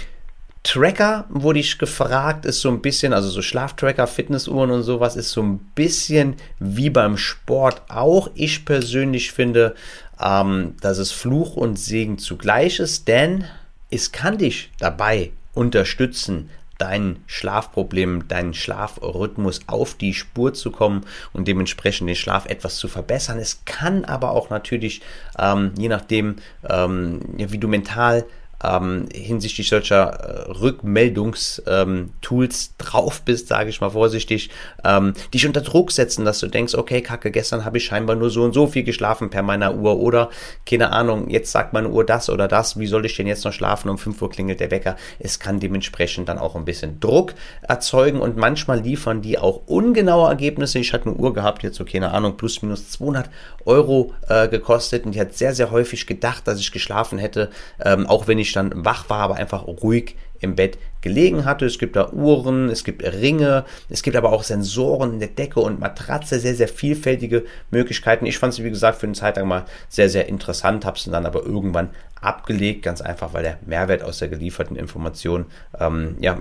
Tracker 0.67 1.23
wurde 1.29 1.59
ich 1.59 1.77
gefragt, 1.77 2.45
ist 2.45 2.59
so 2.59 2.67
ein 2.67 2.81
bisschen, 2.81 3.13
also 3.13 3.29
so 3.29 3.41
Schlaftracker, 3.41 4.05
Fitnessuhren 4.05 4.69
und 4.69 4.83
sowas 4.83 5.15
ist 5.15 5.31
so 5.31 5.41
ein 5.41 5.59
bisschen 5.75 6.35
wie 6.59 6.89
beim 6.89 7.15
Sport 7.15 7.83
auch. 7.87 8.29
Ich 8.35 8.65
persönlich 8.65 9.31
finde, 9.31 9.75
ähm, 10.21 10.75
dass 10.81 10.97
es 10.97 11.13
Fluch 11.13 11.55
und 11.55 11.79
Segen 11.79 12.17
zugleich 12.17 12.79
ist, 12.79 13.07
denn 13.07 13.45
es 13.91 14.11
kann 14.11 14.39
dich 14.39 14.69
dabei 14.77 15.31
unterstützen, 15.53 16.49
dein 16.77 17.23
Schlafproblem, 17.27 18.27
deinen 18.27 18.53
Schlafrhythmus 18.53 19.61
auf 19.67 19.93
die 19.93 20.13
Spur 20.13 20.53
zu 20.53 20.71
kommen 20.71 21.05
und 21.31 21.47
dementsprechend 21.47 22.09
den 22.09 22.17
Schlaf 22.17 22.45
etwas 22.45 22.75
zu 22.75 22.89
verbessern. 22.89 23.39
Es 23.39 23.63
kann 23.63 24.03
aber 24.03 24.31
auch 24.31 24.49
natürlich, 24.49 25.01
ähm, 25.39 25.71
je 25.77 25.87
nachdem, 25.87 26.35
ähm, 26.69 27.21
wie 27.37 27.57
du 27.57 27.69
mental 27.69 28.25
ähm, 28.63 29.07
hinsichtlich 29.13 29.69
solcher 29.69 30.07
äh, 30.07 30.51
Rückmeldungstools 30.51 31.61
ähm, 31.67 32.73
drauf 32.77 33.21
bist, 33.21 33.47
sage 33.47 33.69
ich 33.69 33.81
mal 33.81 33.91
vorsichtig, 33.91 34.49
ähm, 34.83 35.13
dich 35.33 35.45
unter 35.45 35.61
Druck 35.61 35.91
setzen, 35.91 36.25
dass 36.25 36.39
du 36.39 36.47
denkst, 36.47 36.73
okay, 36.75 37.01
kacke, 37.01 37.31
gestern 37.31 37.65
habe 37.65 37.77
ich 37.77 37.85
scheinbar 37.85 38.15
nur 38.15 38.29
so 38.29 38.43
und 38.43 38.53
so 38.53 38.67
viel 38.67 38.83
geschlafen 38.83 39.29
per 39.29 39.43
meiner 39.43 39.75
Uhr 39.75 39.99
oder, 39.99 40.29
keine 40.65 40.91
Ahnung, 40.91 41.29
jetzt 41.29 41.51
sagt 41.51 41.73
meine 41.73 41.89
Uhr 41.89 42.05
das 42.05 42.29
oder 42.29 42.47
das, 42.47 42.79
wie 42.79 42.87
soll 42.87 43.05
ich 43.05 43.15
denn 43.15 43.27
jetzt 43.27 43.45
noch 43.45 43.53
schlafen, 43.53 43.89
um 43.89 43.97
5 43.97 44.21
Uhr 44.21 44.29
klingelt 44.29 44.59
der 44.59 44.71
Wecker. 44.71 44.95
Es 45.19 45.39
kann 45.39 45.59
dementsprechend 45.59 46.29
dann 46.29 46.39
auch 46.39 46.55
ein 46.55 46.65
bisschen 46.65 46.99
Druck 46.99 47.35
erzeugen 47.61 48.19
und 48.19 48.37
manchmal 48.37 48.79
liefern 48.79 49.21
die 49.21 49.37
auch 49.37 49.61
ungenaue 49.67 50.29
Ergebnisse. 50.29 50.79
Ich 50.79 50.93
hatte 50.93 51.09
eine 51.09 51.15
Uhr 51.15 51.33
gehabt, 51.33 51.63
jetzt 51.63 51.77
so, 51.77 51.85
keine 51.85 52.11
Ahnung, 52.11 52.37
plus 52.37 52.61
minus 52.61 52.89
200 52.91 53.29
Euro 53.65 54.13
äh, 54.29 54.47
gekostet 54.47 55.05
und 55.05 55.13
die 55.13 55.19
hat 55.19 55.35
sehr, 55.35 55.53
sehr 55.53 55.71
häufig 55.71 56.07
gedacht, 56.07 56.47
dass 56.47 56.59
ich 56.59 56.71
geschlafen 56.71 57.19
hätte, 57.19 57.49
ähm, 57.83 58.07
auch 58.07 58.27
wenn 58.27 58.39
ich 58.39 58.46
dann 58.53 58.71
wach 58.85 59.09
war, 59.09 59.19
aber 59.19 59.35
einfach 59.35 59.65
ruhig 59.67 60.15
im 60.39 60.55
Bett 60.55 60.77
gelegen 61.01 61.45
hatte. 61.45 61.65
Es 61.65 61.79
gibt 61.79 61.95
da 61.95 62.11
Uhren, 62.11 62.69
es 62.69 62.83
gibt 62.83 63.03
Ringe, 63.03 63.65
es 63.89 64.03
gibt 64.03 64.15
aber 64.15 64.31
auch 64.31 64.43
Sensoren 64.43 65.13
in 65.13 65.19
der 65.19 65.29
Decke 65.29 65.59
und 65.59 65.79
Matratze, 65.79 66.39
sehr, 66.39 66.55
sehr 66.55 66.67
vielfältige 66.67 67.45
Möglichkeiten. 67.71 68.25
Ich 68.25 68.37
fand 68.37 68.53
sie, 68.53 68.63
wie 68.63 68.69
gesagt, 68.69 68.99
für 68.99 69.07
eine 69.07 69.15
Zeit 69.15 69.37
lang 69.37 69.47
mal 69.47 69.65
sehr, 69.89 70.09
sehr 70.09 70.27
interessant, 70.27 70.85
habe 70.85 70.99
sie 70.99 71.11
dann 71.11 71.25
aber 71.25 71.43
irgendwann 71.43 71.89
abgelegt, 72.21 72.83
ganz 72.83 73.01
einfach, 73.01 73.33
weil 73.33 73.43
der 73.43 73.57
Mehrwert 73.65 74.03
aus 74.03 74.19
der 74.19 74.27
gelieferten 74.27 74.75
Information 74.75 75.45
ähm, 75.79 76.17
ja, 76.19 76.39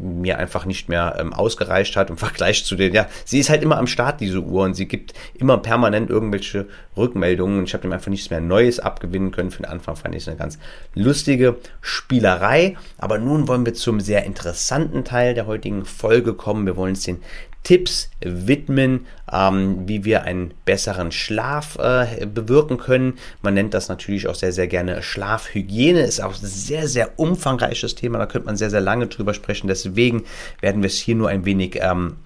mir 0.00 0.38
einfach 0.38 0.64
nicht 0.64 0.88
mehr 0.88 1.16
ähm, 1.18 1.32
ausgereicht 1.32 1.96
hat 1.96 2.10
im 2.10 2.16
Vergleich 2.24 2.64
zu 2.64 2.76
den, 2.76 2.92
ja, 2.92 3.06
sie 3.24 3.38
ist 3.38 3.50
halt 3.50 3.62
immer 3.62 3.78
am 3.78 3.86
Start, 3.86 4.20
diese 4.20 4.40
Uhr, 4.40 4.64
und 4.64 4.74
sie 4.74 4.86
gibt 4.86 5.14
immer 5.34 5.58
permanent 5.58 6.10
irgendwelche 6.10 6.66
Rückmeldungen 6.96 7.58
und 7.58 7.64
ich 7.64 7.74
habe 7.74 7.82
dem 7.82 7.92
einfach 7.92 8.10
nichts 8.10 8.30
mehr 8.30 8.40
Neues 8.40 8.80
abgewinnen 8.80 9.30
können. 9.30 9.50
Für 9.50 9.62
den 9.62 9.70
Anfang 9.70 9.96
fand 9.96 10.14
ich 10.14 10.22
es 10.22 10.28
eine 10.28 10.36
ganz 10.36 10.58
lustige 10.94 11.56
Spielerei. 11.80 12.76
Aber 12.98 13.18
nun 13.18 13.48
wollen 13.48 13.66
wir 13.66 13.74
zum 13.74 14.00
sehr 14.00 14.24
interessanten 14.24 15.04
Teil 15.04 15.34
der 15.34 15.46
heutigen 15.46 15.84
Folge 15.84 16.34
kommen. 16.34 16.66
Wir 16.66 16.76
wollen 16.76 16.90
uns 16.90 17.04
den 17.04 17.22
Tipps 17.64 18.10
widmen, 18.20 19.06
ähm, 19.32 19.88
wie 19.88 20.04
wir 20.04 20.22
einen 20.22 20.54
besseren 20.64 21.10
Schlaf 21.10 21.76
äh, 21.78 22.26
bewirken 22.26 22.78
können. 22.78 23.14
Man 23.42 23.54
nennt 23.54 23.74
das 23.74 23.88
natürlich 23.88 24.28
auch 24.28 24.34
sehr, 24.34 24.52
sehr 24.52 24.68
gerne 24.68 25.02
Schlafhygiene. 25.02 26.02
Ist 26.02 26.22
auch 26.22 26.34
ein 26.34 26.46
sehr, 26.46 26.86
sehr 26.86 27.18
umfangreiches 27.18 27.94
Thema. 27.94 28.18
Da 28.18 28.26
könnte 28.26 28.46
man 28.46 28.56
sehr, 28.56 28.70
sehr 28.70 28.80
lange 28.80 29.08
drüber 29.08 29.34
sprechen. 29.34 29.66
Deswegen 29.66 30.24
werden 30.60 30.82
wir 30.82 30.88
es 30.88 30.98
hier 30.98 31.16
nur 31.16 31.30
ein 31.30 31.44
wenig 31.44 31.78
ähm, 31.80 32.16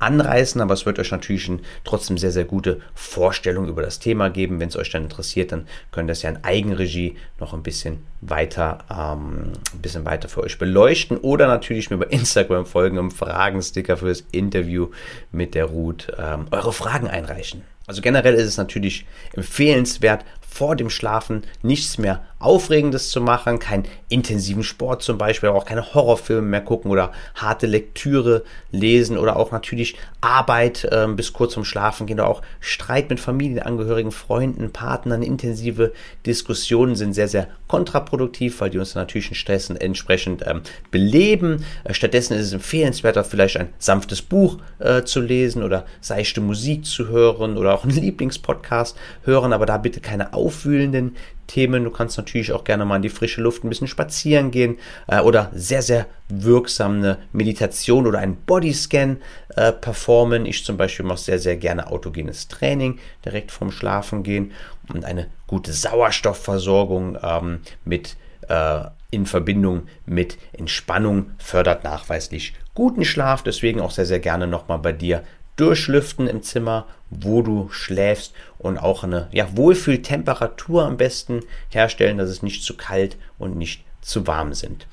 anreißen, 0.00 0.60
aber 0.60 0.74
es 0.74 0.86
wird 0.86 0.98
euch 0.98 1.10
natürlich 1.10 1.50
trotzdem 1.84 2.18
sehr, 2.18 2.32
sehr 2.32 2.44
gute 2.44 2.80
Vorstellung 2.94 3.68
über 3.68 3.82
das 3.82 3.98
Thema 3.98 4.30
geben. 4.30 4.58
Wenn 4.58 4.68
es 4.68 4.76
euch 4.76 4.90
dann 4.90 5.04
interessiert, 5.04 5.52
dann 5.52 5.66
könnt 5.92 6.08
ihr 6.08 6.12
das 6.12 6.22
ja 6.22 6.30
in 6.30 6.42
Eigenregie 6.42 7.16
noch 7.38 7.54
ein 7.54 7.62
bisschen 7.62 8.04
weiter, 8.20 8.78
ähm, 8.90 9.52
ein 9.74 9.82
bisschen 9.82 10.04
weiter 10.04 10.28
für 10.28 10.42
euch 10.42 10.58
beleuchten 10.58 11.18
oder 11.18 11.46
natürlich 11.46 11.90
mir 11.90 11.98
bei 11.98 12.06
Instagram 12.06 12.66
folgen 12.66 12.98
und 12.98 13.12
Fragensticker 13.12 13.96
für 13.96 14.08
das 14.08 14.24
Interview 14.32 14.88
mit 15.32 15.54
der 15.54 15.66
Ruth 15.66 16.12
ähm, 16.18 16.46
eure 16.50 16.72
Fragen 16.72 17.08
einreichen. 17.08 17.62
Also 17.86 18.02
generell 18.02 18.34
ist 18.34 18.46
es 18.46 18.56
natürlich 18.56 19.06
empfehlenswert, 19.32 20.24
vor 20.48 20.76
dem 20.76 20.90
Schlafen 20.90 21.44
nichts 21.62 21.98
mehr 21.98 22.24
Aufregendes 22.40 23.10
zu 23.10 23.20
machen, 23.20 23.58
keinen 23.58 23.84
intensiven 24.08 24.62
Sport 24.62 25.02
zum 25.02 25.18
Beispiel, 25.18 25.50
aber 25.50 25.58
auch 25.58 25.66
keine 25.66 25.94
Horrorfilme 25.94 26.42
mehr 26.42 26.62
gucken 26.62 26.90
oder 26.90 27.12
harte 27.34 27.66
Lektüre 27.66 28.44
lesen 28.72 29.18
oder 29.18 29.36
auch 29.36 29.52
natürlich 29.52 29.96
Arbeit 30.22 30.84
äh, 30.84 31.06
bis 31.08 31.34
kurz 31.34 31.52
zum 31.52 31.64
Schlafen 31.64 32.06
gehen 32.06 32.18
oder 32.18 32.28
auch 32.28 32.42
Streit 32.58 33.10
mit 33.10 33.20
Familienangehörigen, 33.20 34.10
Freunden, 34.10 34.72
Partnern, 34.72 35.22
intensive 35.22 35.92
Diskussionen 36.24 36.96
sind 36.96 37.12
sehr, 37.12 37.28
sehr 37.28 37.48
kontraproduktiv, 37.68 38.60
weil 38.60 38.70
die 38.70 38.78
uns 38.78 38.94
natürlich 38.94 39.38
Stress 39.38 39.68
entsprechend 39.68 40.42
ähm, 40.46 40.62
beleben. 40.90 41.64
Äh, 41.84 41.92
stattdessen 41.92 42.34
ist 42.34 42.46
es 42.46 42.52
empfehlenswerter, 42.54 43.22
vielleicht 43.22 43.58
ein 43.58 43.68
sanftes 43.78 44.22
Buch 44.22 44.58
äh, 44.78 45.02
zu 45.02 45.20
lesen 45.20 45.62
oder 45.62 45.84
seichte 46.00 46.40
Musik 46.40 46.86
zu 46.86 47.08
hören 47.08 47.58
oder 47.58 47.74
auch 47.74 47.84
einen 47.84 47.92
Lieblingspodcast 48.00 48.96
hören, 49.24 49.52
aber 49.52 49.66
da 49.66 49.76
bitte 49.76 50.00
keine 50.00 50.32
aufwühlenden 50.32 51.16
Themen. 51.50 51.84
Du 51.84 51.90
kannst 51.90 52.16
natürlich 52.16 52.29
auch 52.52 52.64
gerne 52.64 52.84
mal 52.84 52.96
in 52.96 53.02
die 53.02 53.08
frische 53.08 53.40
Luft 53.40 53.64
ein 53.64 53.68
bisschen 53.68 53.88
spazieren 53.88 54.50
gehen 54.50 54.78
äh, 55.06 55.20
oder 55.20 55.50
sehr, 55.54 55.82
sehr 55.82 56.06
wirksam 56.28 56.98
eine 56.98 57.18
Meditation 57.32 58.06
oder 58.06 58.18
einen 58.20 58.36
Bodyscan 58.36 59.18
äh, 59.56 59.72
performen. 59.72 60.46
Ich 60.46 60.64
zum 60.64 60.76
Beispiel 60.76 61.04
mache 61.04 61.18
sehr, 61.18 61.38
sehr 61.38 61.56
gerne 61.56 61.90
autogenes 61.90 62.48
Training 62.48 62.98
direkt 63.24 63.50
vorm 63.50 63.70
Schlafen 63.70 64.22
gehen 64.22 64.52
und 64.92 65.04
eine 65.04 65.26
gute 65.46 65.72
Sauerstoffversorgung 65.72 67.18
ähm, 67.22 67.60
mit 67.84 68.16
äh, 68.48 68.80
in 69.10 69.26
Verbindung 69.26 69.88
mit 70.06 70.38
Entspannung 70.52 71.32
fördert 71.38 71.84
nachweislich 71.84 72.54
guten 72.74 73.04
Schlaf. 73.04 73.42
Deswegen 73.42 73.80
auch 73.80 73.90
sehr, 73.90 74.06
sehr 74.06 74.20
gerne 74.20 74.46
nochmal 74.46 74.78
bei 74.78 74.92
dir 74.92 75.24
durchlüften 75.56 76.26
im 76.26 76.42
Zimmer, 76.42 76.86
wo 77.10 77.42
du 77.42 77.68
schläfst 77.70 78.32
und 78.58 78.78
auch 78.78 79.04
eine 79.04 79.28
ja, 79.32 79.56
Wohlfühltemperatur 79.56 80.84
am 80.84 80.96
besten 80.96 81.40
herstellen, 81.68 82.18
dass 82.18 82.30
es 82.30 82.42
nicht 82.42 82.62
zu 82.62 82.76
kalt 82.76 83.16
und 83.38 83.56
nicht 83.56 83.84
zu 84.00 84.26
warm 84.26 84.54
sind. 84.54 84.86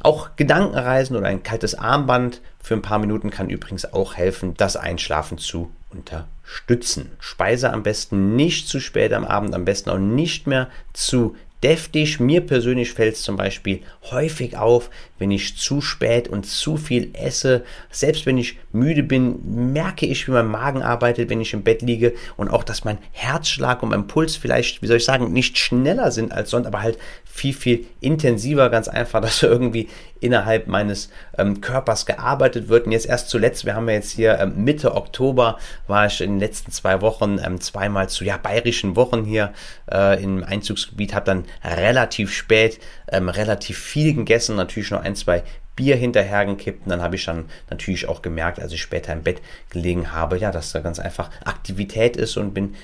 Auch 0.00 0.30
Gedankenreisen 0.36 1.16
oder 1.16 1.28
ein 1.28 1.44
kaltes 1.44 1.76
Armband 1.76 2.40
für 2.60 2.74
ein 2.74 2.82
paar 2.82 2.98
Minuten 2.98 3.30
kann 3.30 3.50
übrigens 3.50 3.92
auch 3.92 4.14
helfen, 4.14 4.54
das 4.56 4.76
Einschlafen 4.76 5.38
zu 5.38 5.70
unterstützen. 5.90 7.12
Speise 7.20 7.72
am 7.72 7.82
besten 7.82 8.34
nicht 8.34 8.66
zu 8.66 8.80
spät 8.80 9.12
am 9.12 9.24
Abend, 9.24 9.54
am 9.54 9.64
besten 9.64 9.90
auch 9.90 9.98
nicht 9.98 10.46
mehr 10.46 10.68
zu 10.92 11.36
deftig. 11.62 12.20
Mir 12.20 12.40
persönlich 12.40 12.92
fällt 12.92 13.14
es 13.14 13.22
zum 13.22 13.36
Beispiel 13.36 13.80
häufig 14.10 14.56
auf, 14.56 14.90
wenn 15.18 15.30
ich 15.30 15.56
zu 15.56 15.80
spät 15.80 16.28
und 16.28 16.44
zu 16.44 16.76
viel 16.76 17.10
esse. 17.14 17.64
Selbst 17.90 18.26
wenn 18.26 18.38
ich 18.38 18.58
müde 18.72 19.02
bin, 19.02 19.72
merke 19.72 20.06
ich, 20.06 20.26
wie 20.26 20.32
mein 20.32 20.46
Magen 20.46 20.82
arbeitet, 20.82 21.30
wenn 21.30 21.40
ich 21.40 21.52
im 21.52 21.62
Bett 21.62 21.82
liege 21.82 22.14
und 22.36 22.48
auch, 22.48 22.64
dass 22.64 22.84
mein 22.84 22.98
Herzschlag 23.12 23.82
und 23.82 23.90
mein 23.90 24.06
Puls 24.06 24.36
vielleicht, 24.36 24.82
wie 24.82 24.86
soll 24.86 24.96
ich 24.96 25.04
sagen, 25.04 25.32
nicht 25.32 25.58
schneller 25.58 26.10
sind 26.10 26.32
als 26.32 26.50
sonst, 26.50 26.66
aber 26.66 26.82
halt 26.82 26.98
viel, 27.32 27.54
viel 27.54 27.86
intensiver, 28.00 28.68
ganz 28.68 28.88
einfach, 28.88 29.20
dass 29.22 29.42
irgendwie 29.42 29.88
innerhalb 30.20 30.66
meines 30.66 31.10
ähm, 31.38 31.60
Körpers 31.60 32.04
gearbeitet 32.04 32.68
wird. 32.68 32.86
Und 32.86 32.92
jetzt 32.92 33.06
erst 33.06 33.30
zuletzt, 33.30 33.64
wir 33.64 33.74
haben 33.74 33.88
ja 33.88 33.94
jetzt 33.94 34.10
hier 34.10 34.38
ähm, 34.38 34.64
Mitte 34.64 34.94
Oktober, 34.94 35.58
war 35.86 36.06
ich 36.06 36.20
in 36.20 36.32
den 36.32 36.40
letzten 36.40 36.70
zwei 36.72 37.00
Wochen 37.00 37.40
ähm, 37.42 37.60
zweimal 37.60 38.08
zu 38.08 38.24
ja, 38.24 38.36
bayerischen 38.36 38.96
Wochen 38.96 39.24
hier 39.24 39.52
äh, 39.90 40.22
im 40.22 40.44
Einzugsgebiet, 40.44 41.14
habe 41.14 41.26
dann 41.26 41.44
relativ 41.64 42.32
spät 42.32 42.78
ähm, 43.10 43.30
relativ 43.30 43.78
viel 43.78 44.14
gegessen, 44.14 44.56
natürlich 44.56 44.90
noch 44.90 45.02
ein, 45.02 45.16
zwei 45.16 45.42
Bier 45.74 45.96
hinterher 45.96 46.44
gekippt 46.44 46.84
und 46.84 46.90
dann 46.90 47.00
habe 47.00 47.16
ich 47.16 47.24
dann 47.24 47.46
natürlich 47.70 48.06
auch 48.06 48.20
gemerkt, 48.20 48.60
als 48.60 48.72
ich 48.72 48.82
später 48.82 49.14
im 49.14 49.22
Bett 49.22 49.40
gelegen 49.70 50.12
habe, 50.12 50.36
ja, 50.36 50.50
dass 50.50 50.72
da 50.72 50.80
ganz 50.80 50.98
einfach 50.98 51.30
Aktivität 51.46 52.18
ist 52.18 52.36
und 52.36 52.52
bin 52.52 52.74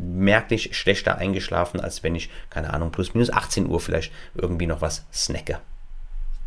merklich 0.00 0.76
schlechter 0.76 1.18
eingeschlafen, 1.18 1.80
als 1.80 2.02
wenn 2.02 2.14
ich, 2.14 2.30
keine 2.50 2.72
Ahnung, 2.72 2.92
plus 2.92 3.14
minus 3.14 3.30
18 3.30 3.66
Uhr 3.66 3.80
vielleicht 3.80 4.12
irgendwie 4.34 4.66
noch 4.66 4.80
was 4.80 5.04
snacke. 5.12 5.58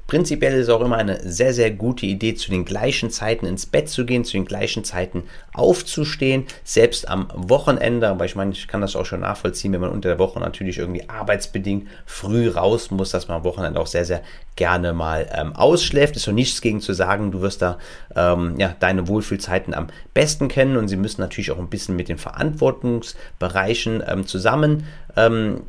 Prinzipiell 0.09 0.59
ist 0.59 0.69
auch 0.69 0.81
immer 0.81 0.97
eine 0.97 1.21
sehr, 1.29 1.53
sehr 1.53 1.69
gute 1.69 2.07
Idee, 2.07 2.33
zu 2.33 2.49
den 2.49 2.65
gleichen 2.65 3.11
Zeiten 3.11 3.45
ins 3.45 3.67
Bett 3.67 3.89
zu 3.89 4.07
gehen, 4.07 4.25
zu 4.25 4.33
den 4.33 4.45
gleichen 4.45 4.83
Zeiten 4.83 5.25
aufzustehen, 5.59 6.45
selbst 6.63 7.07
am 7.09 7.27
Wochenende. 7.33 8.07
Aber 8.07 8.25
ich 8.25 8.35
meine, 8.35 8.51
ich 8.51 8.67
kann 8.67 8.81
das 8.81 8.95
auch 8.95 9.05
schon 9.05 9.19
nachvollziehen, 9.21 9.73
wenn 9.73 9.81
man 9.81 9.91
unter 9.91 10.09
der 10.09 10.19
Woche 10.19 10.39
natürlich 10.39 10.77
irgendwie 10.77 11.07
arbeitsbedingt 11.09 11.87
früh 12.05 12.49
raus 12.49 12.91
muss, 12.91 13.11
dass 13.11 13.27
man 13.27 13.37
am 13.37 13.43
Wochenende 13.43 13.79
auch 13.79 13.87
sehr, 13.87 14.05
sehr 14.05 14.21
gerne 14.55 14.93
mal 14.93 15.29
ähm, 15.33 15.55
ausschläft. 15.55 16.15
Ist 16.15 16.23
so 16.23 16.31
nichts 16.31 16.61
gegen 16.61 16.81
zu 16.81 16.93
sagen, 16.93 17.31
du 17.31 17.41
wirst 17.41 17.61
da 17.61 17.77
ähm, 18.15 18.55
ja, 18.57 18.75
deine 18.79 19.07
Wohlfühlzeiten 19.07 19.73
am 19.73 19.87
besten 20.13 20.47
kennen 20.47 20.77
und 20.77 20.87
sie 20.87 20.97
müssen 20.97 21.21
natürlich 21.21 21.51
auch 21.51 21.59
ein 21.59 21.69
bisschen 21.69 21.95
mit 21.95 22.09
den 22.09 22.17
Verantwortungsbereichen 22.17 24.03
ähm, 24.07 24.25
zusammen 24.25 24.85
ähm. 25.15 25.61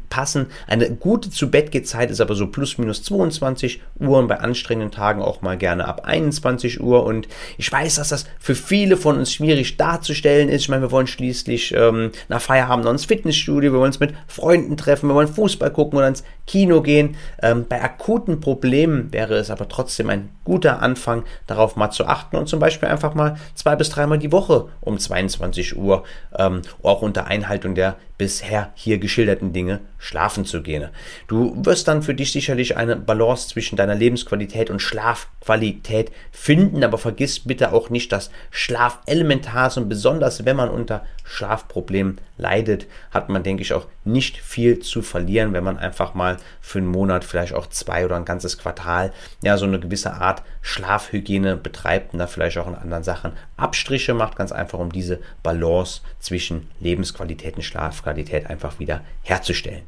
Eine 0.67 0.91
gute 0.91 1.31
zu 1.31 1.51
Bett 1.51 1.71
Zeit 1.87 2.11
ist 2.11 2.21
aber 2.21 2.35
so 2.35 2.49
plus 2.49 2.79
minus 2.79 3.03
22 3.05 3.81
Uhr 3.99 4.19
und 4.19 4.29
bei 4.29 4.39
anstrengenden 4.39 4.91
Tagen 4.91 5.23
auch 5.23 5.41
mal 5.41 5.57
gerne 5.57 5.87
ab 5.87 6.03
21 6.05 6.81
Uhr. 6.81 7.05
Und 7.05 7.27
ich 7.57 7.71
weiß, 7.71 7.97
dass 7.97 8.11
das 8.11 8.27
für 8.39 8.55
viele 8.55 8.97
von 8.97 9.19
uns 9.19 9.33
schwierig 9.33 9.77
darzustellen 9.81 10.49
ist. 10.49 10.63
Ich 10.63 10.69
meine, 10.69 10.83
wir 10.83 10.91
wollen 10.91 11.07
schließlich 11.07 11.75
ähm, 11.75 12.13
nach 12.29 12.43
Feierabend 12.43 12.85
noch 12.85 12.93
ins 12.93 13.07
Fitnessstudio, 13.07 13.73
wir 13.73 13.79
wollen 13.79 13.89
uns 13.89 14.01
mit 14.01 14.15
Freunden 14.27 14.77
treffen, 14.77 15.09
wir 15.09 15.15
wollen 15.15 15.29
Fußball 15.29 15.71
gucken 15.71 15.99
oder 15.99 16.09
ins 16.09 16.23
Kino 16.47 16.83
gehen. 16.83 17.17
Ähm, 17.43 17.67
bei 17.69 17.83
akuten 17.83 18.41
Problemen 18.41 19.13
wäre 19.13 19.37
es 19.37 19.51
aber 19.51 19.69
trotzdem 19.69 20.11
ein 20.11 20.29
guter 20.45 20.83
Anfang, 20.83 21.25
darauf 21.47 21.77
mal 21.77 21.91
zu 21.91 22.07
achten 22.07 22.37
und 22.37 22.49
zum 22.49 22.61
Beispiel 22.61 22.89
einfach 22.89 23.15
mal 23.15 23.37
zwei 23.55 23.75
bis 23.77 23.89
dreimal 23.89 24.19
die 24.19 24.33
Woche 24.33 24.69
um 24.81 24.99
22 24.99 25.77
Uhr, 25.77 26.05
ähm, 26.39 26.63
auch 26.83 27.03
unter 27.03 27.27
Einhaltung 27.27 27.75
der 27.75 27.97
bisher 28.21 28.71
hier 28.75 28.99
geschilderten 28.99 29.55
Dinge 29.55 29.81
schlafen 29.97 30.45
zu 30.45 30.61
gehen. 30.61 30.91
Du 31.27 31.57
wirst 31.65 31.89
dann 31.89 32.03
für 32.03 32.13
dich 32.13 32.33
sicherlich 32.33 32.77
eine 32.77 32.97
Balance 32.97 33.49
zwischen 33.49 33.77
deiner 33.77 33.95
Lebensqualität 33.95 34.69
und 34.69 34.83
Schlafqualität 34.83 36.13
finden, 36.31 36.85
aber 36.85 36.99
vergiss 36.99 37.41
bitte 37.41 37.73
auch 37.73 37.89
nicht, 37.89 38.13
dass 38.13 38.31
Schlaf 38.51 38.99
elementar 39.07 39.69
ist 39.69 39.79
und 39.79 39.89
besonders 39.89 40.45
wenn 40.45 40.57
man 40.57 40.69
unter 40.69 41.03
Schlafproblemen 41.25 42.19
leidet, 42.37 42.87
hat 43.11 43.29
man, 43.29 43.43
denke 43.43 43.63
ich, 43.63 43.73
auch 43.73 43.87
nicht 44.05 44.37
viel 44.39 44.81
zu 44.81 45.01
verlieren, 45.01 45.53
wenn 45.53 45.65
man 45.65 45.79
einfach 45.79 46.13
mal 46.15 46.39
für 46.61 46.79
einen 46.79 46.89
Monat, 46.89 47.25
vielleicht 47.25 47.55
auch 47.55 47.69
zwei 47.69 48.05
oder 48.05 48.17
ein 48.17 48.25
ganzes 48.25 48.59
Quartal, 48.59 49.13
ja, 49.43 49.57
so 49.57 49.65
eine 49.65 49.79
gewisse 49.79 50.13
Art 50.15 50.43
Schlafhygiene 50.61 51.57
betreibt 51.57 52.13
und 52.13 52.19
da 52.19 52.27
vielleicht 52.27 52.59
auch 52.59 52.67
in 52.67 52.75
anderen 52.75 53.05
Sachen 53.05 53.33
Abstriche 53.57 54.13
macht, 54.13 54.37
ganz 54.37 54.51
einfach, 54.51 54.79
um 54.79 54.91
diese 54.91 55.21
Balance 55.43 56.01
zwischen 56.19 56.69
Lebensqualität 56.81 57.57
und 57.57 57.63
Schlafqualität 57.63 58.10
einfach 58.49 58.79
wieder 58.79 59.03
herzustellen. 59.23 59.83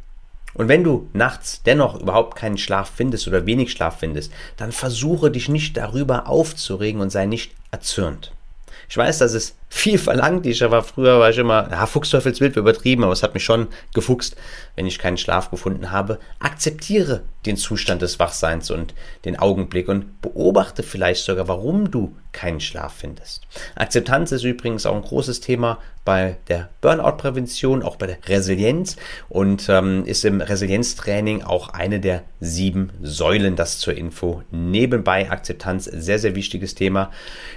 Und 0.54 0.68
wenn 0.68 0.84
du 0.84 1.08
nachts 1.12 1.62
dennoch 1.62 2.00
überhaupt 2.00 2.36
keinen 2.36 2.58
Schlaf 2.58 2.90
findest 2.94 3.26
oder 3.26 3.46
wenig 3.46 3.72
Schlaf 3.72 4.00
findest, 4.00 4.32
dann 4.56 4.72
versuche 4.72 5.30
dich 5.30 5.48
nicht 5.48 5.76
darüber 5.76 6.28
aufzuregen 6.28 7.00
und 7.00 7.10
sei 7.10 7.26
nicht 7.26 7.52
erzürnt. 7.70 8.32
Ich 8.88 8.96
weiß, 8.96 9.18
das 9.18 9.32
ist 9.32 9.56
viel 9.74 9.96
verlangt. 9.96 10.44
Ich 10.44 10.60
war 10.60 10.82
früher 10.82 11.18
war 11.18 11.30
ich 11.30 11.38
immer, 11.38 11.66
ja, 11.70 11.86
Fuchsteufelswild 11.86 12.56
übertrieben, 12.56 13.04
aber 13.04 13.14
es 13.14 13.22
hat 13.22 13.32
mich 13.32 13.42
schon 13.42 13.68
gefuchst, 13.94 14.36
wenn 14.76 14.86
ich 14.86 14.98
keinen 14.98 15.16
Schlaf 15.16 15.50
gefunden 15.50 15.90
habe. 15.90 16.18
Akzeptiere 16.40 17.22
den 17.46 17.56
Zustand 17.56 18.02
des 18.02 18.18
Wachseins 18.18 18.70
und 18.70 18.94
den 19.24 19.38
Augenblick 19.38 19.88
und 19.88 20.20
beobachte 20.20 20.82
vielleicht 20.82 21.24
sogar, 21.24 21.48
warum 21.48 21.90
du 21.90 22.14
keinen 22.32 22.60
Schlaf 22.60 22.94
findest. 22.98 23.42
Akzeptanz 23.74 24.32
ist 24.32 24.44
übrigens 24.44 24.86
auch 24.86 24.94
ein 24.94 25.02
großes 25.02 25.40
Thema 25.40 25.78
bei 26.04 26.38
der 26.48 26.68
Burnout-Prävention, 26.80 27.82
auch 27.82 27.96
bei 27.96 28.06
der 28.06 28.18
Resilienz 28.26 28.96
und 29.28 29.68
ähm, 29.68 30.04
ist 30.04 30.24
im 30.24 30.40
Resilienztraining 30.40 31.42
auch 31.42 31.68
eine 31.68 32.00
der 32.00 32.22
sieben 32.40 32.90
Säulen, 33.02 33.54
das 33.54 33.78
zur 33.78 33.94
Info. 33.94 34.42
Nebenbei 34.50 35.30
Akzeptanz, 35.30 35.84
sehr, 35.84 36.18
sehr 36.18 36.34
wichtiges 36.34 36.74
Thema. 36.74 37.12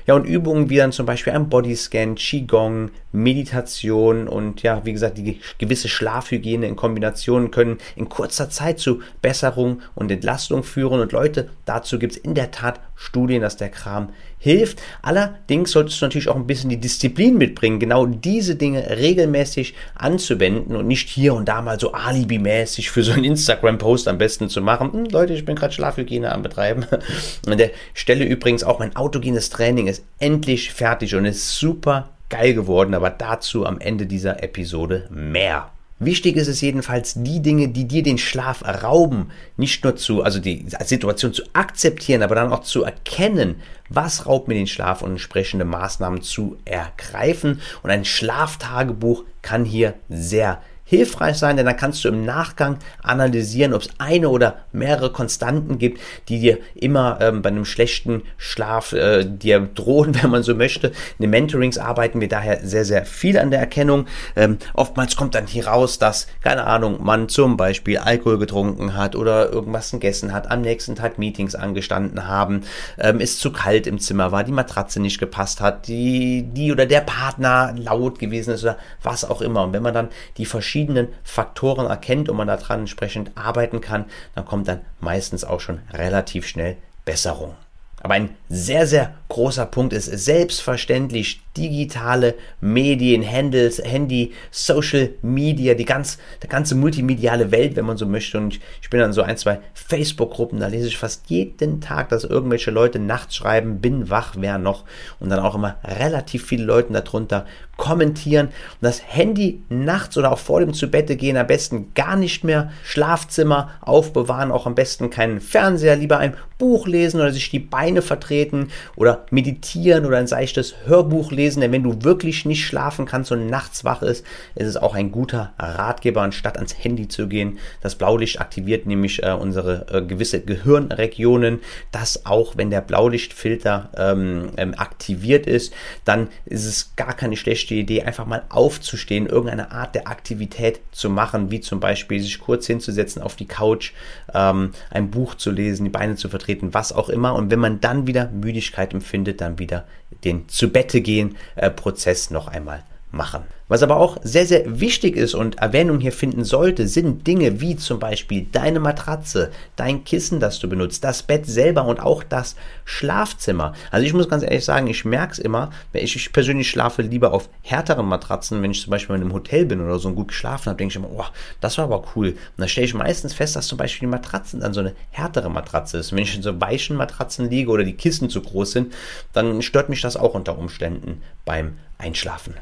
Ja, 0.06 0.14
und 0.14 0.26
Übungen 0.26 0.70
wie 0.70 0.78
dann 0.78 0.92
zum 0.92 1.06
Beispiel 1.06 1.34
ein 1.34 1.50
Bodyscan, 1.50 2.05
Qigong, 2.14 2.92
Meditation 3.12 4.28
und 4.28 4.62
ja, 4.62 4.86
wie 4.86 4.94
gesagt, 4.94 5.18
die 5.18 5.40
gewisse 5.58 5.90
Schlafhygiene 5.90 6.68
in 6.68 6.76
Kombination 6.76 7.50
können 7.50 7.80
in 7.96 8.10
kurzer 8.10 8.52
Zeit 8.52 8.78
zu 8.78 9.02
Besserung 9.24 9.82
und 9.96 10.12
Entlastung 10.12 10.62
führen. 10.64 11.00
Und 11.00 11.12
Leute, 11.12 11.50
dazu 11.66 11.98
gibt 11.98 12.14
es 12.14 12.20
in 12.20 12.36
der 12.36 12.52
Tat 12.52 12.80
Studien, 12.96 13.42
dass 13.42 13.58
der 13.58 13.70
Kram 13.70 14.10
hilft. 14.46 14.80
Allerdings 15.02 15.72
solltest 15.72 16.00
du 16.00 16.06
natürlich 16.06 16.30
auch 16.30 16.36
ein 16.36 16.46
bisschen 16.46 16.70
die 16.70 16.80
Disziplin 16.80 17.38
mitbringen, 17.38 17.80
genau 17.80 18.06
diese 18.06 18.56
Dinge 18.56 18.88
regelmäßig 18.92 19.74
anzuwenden 19.96 20.76
und 20.76 20.86
nicht 20.86 21.10
hier 21.10 21.34
und 21.34 21.50
da 21.50 21.64
mal 21.64 21.80
so 21.80 21.94
alibimäßig 21.94 22.92
für 22.92 23.02
so 23.02 23.12
einen 23.12 23.24
Instagram-Post 23.24 24.08
am 24.08 24.20
besten 24.20 24.48
zu 24.48 24.62
machen. 24.62 24.94
Hm, 24.94 25.06
Leute, 25.06 25.34
ich 25.34 25.46
bin 25.46 25.56
gerade 25.56 25.74
Schlafhygiene 25.74 26.32
am 26.32 26.44
Betreiben. 26.44 26.86
An 27.48 27.58
der 27.58 27.72
Stelle 27.96 28.24
übrigens 28.24 28.64
auch 28.64 28.78
mein 28.78 28.96
autogenes 28.96 29.50
Training 29.50 29.88
ist 29.88 30.04
endlich 30.20 30.72
fertig 30.72 31.16
und 31.16 31.26
ist 31.26 31.58
super 31.58 32.10
geil 32.30 32.54
geworden, 32.54 32.94
aber 32.94 33.10
dazu 33.10 33.66
am 33.66 33.80
Ende 33.80 34.06
dieser 34.06 34.44
Episode 34.44 35.08
mehr. 35.10 35.72
Wichtig 35.98 36.36
ist 36.36 36.50
es 36.50 36.60
jedenfalls, 36.60 37.14
die 37.16 37.42
Dinge, 37.42 37.70
die 37.70 37.88
dir 37.88 38.04
den 38.04 38.18
Schlaf 38.18 38.66
rauben, 38.66 39.32
nicht 39.56 39.86
nur 39.86 39.96
zu, 39.96 40.24
also 40.24 40.40
die 40.40 40.66
Situation 40.84 41.34
zu 41.34 41.44
akzeptieren, 41.54 42.22
aber 42.22 42.36
dann 42.36 42.52
auch 42.52 42.64
zu 42.64 42.84
erkennen, 42.84 43.62
was 43.88 44.26
raubt 44.26 44.50
mir 44.50 44.56
den 44.56 44.68
Schlaf 44.68 45.02
und 45.02 45.12
entsprechende 45.12 45.64
Maßnahmen 45.64 46.22
zu 46.22 46.58
ergreifen. 46.66 47.62
Und 47.82 47.92
ein 47.92 48.04
Schlaftagebuch 48.04 49.24
kann 49.42 49.64
hier 49.64 49.94
sehr 50.10 50.62
hilfreich 50.86 51.38
sein, 51.38 51.58
denn 51.58 51.66
dann 51.66 51.76
kannst 51.76 52.06
du 52.06 52.10
im 52.10 52.24
Nachgang 52.24 52.78
analysieren, 53.02 53.74
ob 53.74 53.82
es 53.82 53.90
eine 53.98 54.30
oder 54.30 54.58
mehrere 54.72 55.12
Konstanten 55.12 55.80
gibt, 55.80 56.00
die 56.30 56.40
dir 56.40 56.60
immer 56.76 57.18
ähm, 57.22 57.42
bei 57.42 57.50
einem 57.50 57.66
schlechten 57.66 58.22
Schlaf 58.38 58.94
äh, 58.94 59.26
dir 59.26 59.68
drohen, 59.74 60.16
wenn 60.22 60.30
man 60.30 60.44
so 60.44 60.54
möchte. 60.54 60.88
In 60.88 61.24
den 61.24 61.32
Mentorings 61.32 61.80
arbeiten 61.80 62.22
wir 62.22 62.30
daher 62.30 62.60
sehr, 62.64 62.86
sehr 62.86 63.06
viel 63.06 63.40
an 63.40 63.50
der 63.50 63.60
Erkennung. 63.60 64.06
Ähm, 64.36 64.60
oftmals 64.76 65.16
kommt 65.16 65.34
dann 65.34 65.48
hier 65.48 65.68
raus, 65.68 65.98
dass, 65.98 66.28
keine 66.44 66.66
Ahnung, 66.66 67.04
man 67.04 67.30
zum 67.30 67.58
Beispiel 67.58 67.98
Alkohol 67.98 68.38
getrunken 68.38 68.96
hat 68.96 69.16
oder 69.16 69.52
irgendwas 69.52 69.90
gegessen 69.90 70.34
hat, 70.34 70.52
am 70.52 70.62
nächsten 70.62 70.96
Tag 70.96 71.18
Meetings 71.18 71.56
angestanden 71.56 72.28
haben, 72.28 72.62
ähm, 73.00 73.20
es 73.20 73.40
zu 73.40 73.52
kalt 73.52 73.88
im 73.88 73.98
Zimmer 73.98 74.32
war, 74.32 74.44
die 74.44 74.52
Matratze 74.52 75.02
nicht 75.02 75.20
gepasst 75.20 75.62
hat, 75.62 75.88
die, 75.88 76.44
die 76.44 76.72
oder 76.72 76.86
der 76.86 77.02
Partner 77.02 77.74
laut 77.76 78.20
gewesen 78.20 78.54
ist 78.54 78.64
oder 78.64 78.78
was 79.02 79.26
auch 79.26 79.42
immer. 79.42 79.64
Und 79.64 79.74
wenn 79.74 79.82
man 79.82 79.94
dann 79.94 80.10
die 80.38 80.46
verschiedenen 80.46 80.75
verschiedenen 80.76 81.08
Faktoren 81.24 81.86
erkennt 81.86 82.28
und 82.28 82.36
man 82.36 82.50
daran 82.50 82.82
entsprechend 82.82 83.32
arbeiten 83.36 83.80
kann, 83.80 84.06
dann 84.36 84.44
kommt 84.44 84.68
dann 84.68 84.82
meistens 85.00 85.46
auch 85.46 85.62
schon 85.62 85.80
relativ 85.94 86.46
schnell 86.48 86.76
Besserung. 87.06 87.56
Aber 88.02 88.16
ein 88.16 88.36
sehr, 88.50 88.86
sehr 88.86 89.14
großer 89.30 89.68
Punkt 89.68 89.94
ist 89.94 90.08
selbstverständlich 90.08 91.40
digitale 91.58 92.36
Medien, 92.62 93.26
Handles, 93.26 93.82
Handy, 93.84 94.34
Social 94.52 95.12
Media, 95.22 95.74
die 95.74 95.86
ganz, 95.86 96.18
die 96.44 96.48
ganze 96.48 96.76
multimediale 96.76 97.52
Welt, 97.52 97.76
wenn 97.76 97.86
man 97.86 97.98
so 97.98 98.06
möchte. 98.06 98.38
Und 98.38 98.60
ich 98.82 98.90
bin 98.90 99.02
an 99.02 99.14
so 99.14 99.22
ein, 99.22 99.38
zwei 99.38 99.60
Facebook-Gruppen, 99.74 100.60
da 100.60 100.68
lese 100.68 100.88
ich 100.88 100.98
fast 100.98 101.30
jeden 101.30 101.82
Tag, 101.82 102.10
dass 102.10 102.24
irgendwelche 102.24 102.72
Leute 102.72 103.00
nachts 103.00 103.36
schreiben, 103.36 103.80
bin 103.80 104.10
wach, 104.10 104.36
wer 104.38 104.58
noch? 104.58 104.84
Und 105.20 105.30
dann 105.30 105.40
auch 105.40 105.56
immer 105.56 105.78
relativ 105.84 106.46
viele 106.46 106.66
Leute 106.66 106.94
darunter 106.94 107.46
kommentieren. 107.78 108.48
Und 108.48 108.54
das 108.82 109.02
Handy 109.06 109.64
nachts 109.70 110.18
oder 110.18 110.32
auch 110.32 110.40
vor 110.40 110.60
dem 110.60 110.74
zu 110.74 110.90
Bette 110.90 111.16
gehen 111.16 111.38
am 111.38 111.48
besten 111.48 111.94
gar 111.94 112.16
nicht 112.16 112.44
mehr. 112.44 112.72
Schlafzimmer 112.84 113.72
aufbewahren, 113.82 114.52
auch 114.52 114.66
am 114.66 114.76
besten 114.76 115.10
keinen 115.10 115.42
Fernseher, 115.42 115.96
lieber 115.96 116.18
ein 116.18 116.36
Buch 116.58 116.88
lesen 116.88 117.20
oder 117.20 117.32
sich 117.32 117.50
die 117.50 117.60
Beine 117.60 118.02
vertreten 118.02 118.70
oder 118.96 119.26
meditieren 119.30 120.06
oder 120.06 120.18
ein 120.18 120.28
seichtes 120.28 120.76
Hörbuch 120.86 121.32
lesen. 121.32 121.45
Denn 121.62 121.72
wenn 121.72 121.84
du 121.84 122.04
wirklich 122.04 122.46
nicht 122.46 122.66
schlafen 122.66 123.06
kannst 123.06 123.32
und 123.32 123.48
nachts 123.48 123.84
wach 123.84 124.02
ist, 124.02 124.26
ist 124.56 124.68
es 124.68 124.78
auch 124.78 124.96
ein 124.96 125.12
guter 125.12 125.54
Ratgeber, 125.60 126.22
anstatt 126.22 126.58
ans 126.58 126.76
Handy 126.84 127.08
zu 127.08 127.28
gehen. 127.28 127.60
Das 127.82 127.96
Blaulicht 127.96 128.42
aktiviert 128.42 128.86
nämlich 128.86 129.24
äh, 129.24 129.32
unsere 129.32 129.86
äh, 129.90 130.02
gewisse 130.02 130.42
Gehirnregionen, 130.42 131.60
dass 131.92 132.26
auch 132.26 132.58
wenn 132.58 132.70
der 132.70 132.82
Blaulichtfilter 132.82 133.90
ähm, 133.98 134.50
ähm, 134.58 134.74
aktiviert 134.76 135.48
ist, 135.48 135.74
dann 136.04 136.30
ist 136.46 136.66
es 136.66 136.96
gar 136.96 137.14
keine 137.14 137.36
schlechte 137.36 137.56
schlechte 137.56 137.76
Idee, 137.76 138.04
einfach 138.04 138.26
mal 138.26 138.44
aufzustehen, 138.50 139.28
irgendeine 139.28 139.72
Art 139.72 139.96
der 139.96 140.08
Aktivität 140.08 140.82
zu 140.92 141.10
machen, 141.10 141.52
wie 141.52 141.62
zum 141.62 141.80
Beispiel 141.80 142.22
sich 142.22 142.40
kurz 142.40 142.68
hinzusetzen 142.68 143.22
auf 143.22 143.36
die 143.36 143.48
Couch, 143.48 143.94
ähm, 144.34 144.72
ein 144.90 145.10
Buch 145.10 145.36
zu 145.36 145.52
lesen, 145.52 145.86
die 145.86 145.90
Beine 145.90 146.16
zu 146.16 146.30
vertreten, 146.30 146.74
was 146.74 146.92
auch 146.92 147.10
immer. 147.10 147.34
Und 147.34 147.52
wenn 147.52 147.60
man 147.60 147.82
dann 147.82 148.08
wieder 148.08 148.30
Müdigkeit 148.30 148.94
empfindet, 148.94 149.42
dann 149.42 149.60
wieder 149.60 149.86
den 150.24 150.48
zu 150.50 150.70
Bette 150.70 151.02
gehen 151.02 151.38
äh, 151.56 151.70
Prozess 151.70 152.30
noch 152.30 152.48
einmal 152.48 152.84
machen. 153.16 153.44
Was 153.68 153.82
aber 153.82 153.98
auch 153.98 154.18
sehr, 154.22 154.46
sehr 154.46 154.80
wichtig 154.80 155.16
ist 155.16 155.34
und 155.34 155.58
Erwähnung 155.58 156.00
hier 156.00 156.12
finden 156.12 156.44
sollte, 156.44 156.88
sind 156.88 157.26
Dinge 157.26 157.62
wie 157.62 157.76
zum 157.76 157.98
Beispiel 157.98 158.46
deine 158.52 158.80
Matratze, 158.80 159.50
dein 159.76 160.04
Kissen, 160.04 160.40
das 160.40 160.60
du 160.60 160.70
benutzt, 160.70 161.04
das 161.04 161.24
Bett 161.24 161.48
selber 161.48 161.86
und 161.86 162.00
auch 162.00 162.24
das 162.24 162.56
Schlafzimmer. 162.84 163.74
Also 163.90 164.06
ich 164.06 164.14
muss 164.14 164.30
ganz 164.30 164.44
ehrlich 164.44 164.64
sagen, 164.64 164.86
ich 164.86 165.04
merke 165.04 165.34
es 165.34 165.40
immer, 165.40 165.72
ich, 165.94 166.16
ich 166.16 166.32
persönlich 166.32 166.70
schlafe 166.70 167.02
lieber 167.02 167.34
auf 167.34 167.50
härteren 167.64 168.06
Matratzen, 168.06 168.62
wenn 168.62 168.70
ich 168.70 168.84
zum 168.84 168.92
Beispiel 168.92 169.16
in 169.16 169.24
einem 169.24 169.34
Hotel 169.34 169.66
bin 169.66 169.82
oder 169.82 169.98
so 169.98 170.10
und 170.10 170.16
gut 170.16 170.28
geschlafen 170.28 170.68
habe, 170.68 170.78
denke 170.78 170.92
ich 170.92 170.98
immer, 170.98 171.10
oh, 171.10 171.26
das 171.60 171.80
war 171.80 171.86
aber 171.86 172.04
cool. 172.16 172.30
Und 172.30 172.38
dann 172.58 172.70
stelle 172.70 172.86
ich 172.86 172.94
meistens 172.94 173.34
fest, 173.34 173.56
dass 173.56 173.66
zum 173.66 173.80
Beispiel 173.80 174.08
die 174.08 174.12
Matratzen 174.12 174.60
dann 174.60 174.76
so 174.76 174.82
eine 174.82 174.94
härtere 175.10 175.50
Matratze 175.50 175.98
ist. 175.98 176.12
Wenn 176.12 176.20
ich 176.20 176.36
in 176.36 176.44
so 176.44 176.62
weichen 176.62 176.96
Matratzen 176.98 177.50
liege 177.50 177.72
oder 177.72 177.84
die 177.84 177.94
Kissen 177.94 178.30
zu 178.30 178.42
groß 178.42 178.74
sind, 178.74 178.94
dann 179.34 179.64
stört 179.64 179.90
mich 179.90 180.02
das 180.02 180.18
auch 180.18 180.36
unter 180.36 180.60
Umständen 180.60 181.24
beim 181.46 181.80
Einschlafen. 181.98 182.54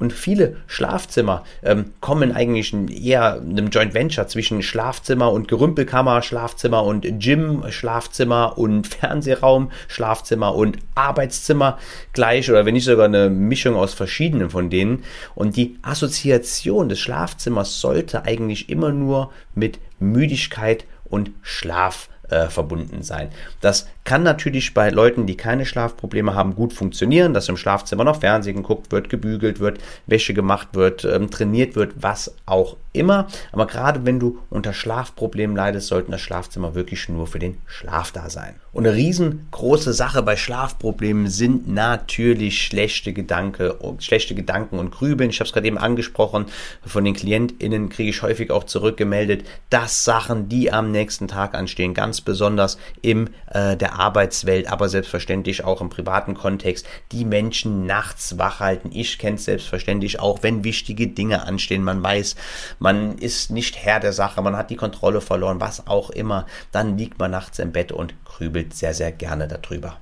Und 0.00 0.14
viele 0.14 0.56
Schlafzimmer 0.66 1.44
ähm, 1.62 1.92
kommen 2.00 2.32
eigentlich 2.32 2.74
eher 3.04 3.34
einem 3.34 3.68
Joint 3.68 3.94
Venture 3.94 4.26
zwischen 4.26 4.62
Schlafzimmer 4.62 5.30
und 5.30 5.46
Gerümpelkammer, 5.46 6.22
Schlafzimmer 6.22 6.82
und 6.84 7.06
Gym, 7.20 7.64
Schlafzimmer 7.68 8.58
und 8.58 8.86
Fernsehraum, 8.94 9.70
Schlafzimmer 9.88 10.54
und 10.54 10.78
Arbeitszimmer 10.94 11.78
gleich 12.14 12.50
oder 12.50 12.64
wenn 12.64 12.74
nicht 12.74 12.86
sogar 12.86 13.04
eine 13.04 13.30
Mischung 13.30 13.76
aus 13.76 13.94
verschiedenen 13.94 14.50
von 14.50 14.70
denen. 14.70 15.04
Und 15.34 15.56
die 15.56 15.78
Assoziation 15.82 16.88
des 16.88 16.98
Schlafzimmers 16.98 17.80
sollte 17.80 18.24
eigentlich 18.24 18.70
immer 18.70 18.90
nur 18.92 19.30
mit 19.54 19.78
Müdigkeit 19.98 20.86
und 21.04 21.30
Schlaf 21.42 22.08
äh, 22.30 22.46
verbunden 22.48 23.02
sein. 23.02 23.28
Das 23.60 23.88
kann 24.10 24.24
natürlich 24.24 24.74
bei 24.74 24.90
Leuten, 24.90 25.26
die 25.26 25.36
keine 25.36 25.64
Schlafprobleme 25.64 26.34
haben, 26.34 26.56
gut 26.56 26.72
funktionieren, 26.72 27.32
dass 27.32 27.48
im 27.48 27.56
Schlafzimmer 27.56 28.02
noch 28.02 28.18
Fernsehen 28.18 28.56
geguckt 28.56 28.90
wird, 28.90 29.08
gebügelt 29.08 29.60
wird, 29.60 29.78
Wäsche 30.08 30.34
gemacht 30.34 30.70
wird, 30.72 31.04
ähm, 31.04 31.30
trainiert 31.30 31.76
wird, 31.76 31.92
was 31.94 32.34
auch 32.44 32.76
immer. 32.92 33.28
Aber 33.52 33.68
gerade 33.68 34.04
wenn 34.04 34.18
du 34.18 34.40
unter 34.50 34.72
Schlafproblemen 34.72 35.54
leidest, 35.54 35.86
sollten 35.86 36.10
das 36.10 36.22
Schlafzimmer 36.22 36.74
wirklich 36.74 37.08
nur 37.08 37.28
für 37.28 37.38
den 37.38 37.58
Schlaf 37.66 38.10
da 38.10 38.30
sein. 38.30 38.56
Und 38.72 38.84
eine 38.84 38.96
riesengroße 38.96 39.92
Sache 39.92 40.22
bei 40.22 40.36
Schlafproblemen 40.36 41.28
sind 41.28 41.68
natürlich 41.68 42.62
schlechte 42.62 43.12
Gedanken, 43.12 43.72
schlechte 44.00 44.34
Gedanken 44.34 44.80
und 44.80 44.90
Grübeln. 44.90 45.30
Ich 45.30 45.38
habe 45.38 45.46
es 45.46 45.52
gerade 45.52 45.68
eben 45.68 45.78
angesprochen. 45.78 46.46
Von 46.84 47.04
den 47.04 47.14
KlientInnen 47.14 47.90
kriege 47.90 48.10
ich 48.10 48.22
häufig 48.22 48.50
auch 48.50 48.64
zurückgemeldet, 48.64 49.44
dass 49.70 50.04
Sachen, 50.04 50.48
die 50.48 50.72
am 50.72 50.90
nächsten 50.90 51.28
Tag 51.28 51.54
anstehen, 51.54 51.94
ganz 51.94 52.20
besonders 52.20 52.76
im 53.02 53.28
äh, 53.52 53.76
der 53.76 53.99
Arbeitswelt, 54.00 54.66
aber 54.66 54.88
selbstverständlich 54.88 55.62
auch 55.64 55.80
im 55.80 55.90
privaten 55.90 56.34
Kontext, 56.34 56.86
die 57.12 57.24
Menschen 57.24 57.86
nachts 57.86 58.38
wach 58.38 58.60
halten. 58.60 58.90
Ich 58.92 59.18
kenne 59.18 59.36
es 59.36 59.44
selbstverständlich 59.44 60.18
auch, 60.18 60.42
wenn 60.42 60.64
wichtige 60.64 61.06
Dinge 61.06 61.44
anstehen. 61.44 61.84
Man 61.84 62.02
weiß, 62.02 62.34
man 62.78 63.18
ist 63.18 63.50
nicht 63.50 63.76
Herr 63.76 64.00
der 64.00 64.12
Sache, 64.12 64.42
man 64.42 64.56
hat 64.56 64.70
die 64.70 64.76
Kontrolle 64.76 65.20
verloren, 65.20 65.60
was 65.60 65.86
auch 65.86 66.10
immer. 66.10 66.46
Dann 66.72 66.98
liegt 66.98 67.18
man 67.18 67.30
nachts 67.30 67.58
im 67.58 67.72
Bett 67.72 67.92
und 67.92 68.14
grübelt 68.24 68.74
sehr, 68.74 68.94
sehr 68.94 69.12
gerne 69.12 69.46
darüber. 69.46 69.98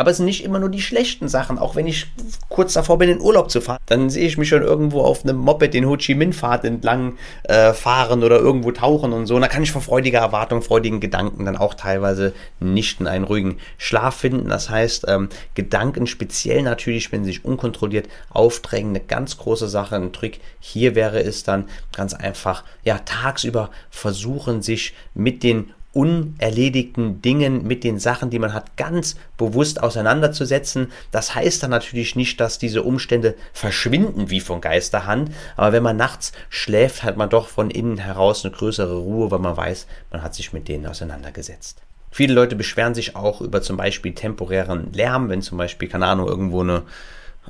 Aber 0.00 0.12
es 0.12 0.16
sind 0.16 0.24
nicht 0.24 0.44
immer 0.44 0.58
nur 0.58 0.70
die 0.70 0.80
schlechten 0.80 1.28
Sachen. 1.28 1.58
Auch 1.58 1.76
wenn 1.76 1.86
ich 1.86 2.06
kurz 2.48 2.72
davor 2.72 2.96
bin, 2.96 3.10
in 3.10 3.20
Urlaub 3.20 3.50
zu 3.50 3.60
fahren, 3.60 3.76
dann 3.84 4.08
sehe 4.08 4.26
ich 4.26 4.38
mich 4.38 4.48
schon 4.48 4.62
irgendwo 4.62 5.02
auf 5.02 5.24
einem 5.24 5.36
Moped 5.36 5.74
den 5.74 5.86
Ho 5.86 5.98
Chi 5.98 6.14
Minh-Pfad 6.14 6.64
entlang 6.64 7.18
äh, 7.42 7.74
fahren 7.74 8.24
oder 8.24 8.38
irgendwo 8.38 8.72
tauchen 8.72 9.12
und 9.12 9.26
so. 9.26 9.34
Und 9.34 9.42
da 9.42 9.48
kann 9.48 9.62
ich 9.62 9.72
vor 9.72 9.82
freudiger 9.82 10.20
Erwartung, 10.20 10.62
freudigen 10.62 11.00
Gedanken 11.00 11.44
dann 11.44 11.58
auch 11.58 11.74
teilweise 11.74 12.32
nicht 12.60 13.00
in 13.00 13.08
einen 13.08 13.24
ruhigen 13.24 13.58
Schlaf 13.76 14.16
finden. 14.16 14.48
Das 14.48 14.70
heißt, 14.70 15.04
ähm, 15.06 15.28
Gedanken 15.54 16.06
speziell 16.06 16.62
natürlich, 16.62 17.12
wenn 17.12 17.22
sie 17.22 17.32
sich 17.32 17.44
unkontrolliert 17.44 18.08
aufdrängen, 18.30 18.96
eine 18.96 19.04
ganz 19.04 19.36
große 19.36 19.68
Sache. 19.68 19.96
Ein 19.96 20.14
Trick 20.14 20.40
hier 20.60 20.94
wäre 20.94 21.22
es 21.22 21.44
dann 21.44 21.68
ganz 21.94 22.14
einfach, 22.14 22.64
ja, 22.84 23.00
tagsüber 23.00 23.68
versuchen, 23.90 24.62
sich 24.62 24.94
mit 25.12 25.42
den 25.42 25.74
unerledigten 25.92 27.20
Dingen, 27.20 27.66
mit 27.66 27.84
den 27.84 27.98
Sachen, 27.98 28.30
die 28.30 28.38
man 28.38 28.54
hat, 28.54 28.76
ganz 28.76 29.16
bewusst 29.36 29.82
auseinanderzusetzen. 29.82 30.92
Das 31.10 31.34
heißt 31.34 31.62
dann 31.62 31.70
natürlich 31.70 32.16
nicht, 32.16 32.40
dass 32.40 32.58
diese 32.58 32.82
Umstände 32.82 33.34
verschwinden 33.52 34.30
wie 34.30 34.40
von 34.40 34.60
Geisterhand, 34.60 35.32
aber 35.56 35.72
wenn 35.72 35.82
man 35.82 35.96
nachts 35.96 36.32
schläft, 36.48 37.02
hat 37.02 37.16
man 37.16 37.30
doch 37.30 37.48
von 37.48 37.70
innen 37.70 37.98
heraus 37.98 38.44
eine 38.44 38.54
größere 38.54 38.96
Ruhe, 38.98 39.30
weil 39.30 39.40
man 39.40 39.56
weiß, 39.56 39.86
man 40.12 40.22
hat 40.22 40.34
sich 40.34 40.52
mit 40.52 40.68
denen 40.68 40.86
auseinandergesetzt. 40.86 41.82
Viele 42.12 42.34
Leute 42.34 42.56
beschweren 42.56 42.94
sich 42.94 43.14
auch 43.14 43.40
über 43.40 43.62
zum 43.62 43.76
Beispiel 43.76 44.14
temporären 44.14 44.92
Lärm, 44.92 45.28
wenn 45.28 45.42
zum 45.42 45.58
Beispiel, 45.58 45.88
keine 45.88 46.06
Ahnung, 46.06 46.26
irgendwo 46.26 46.60
eine 46.60 46.82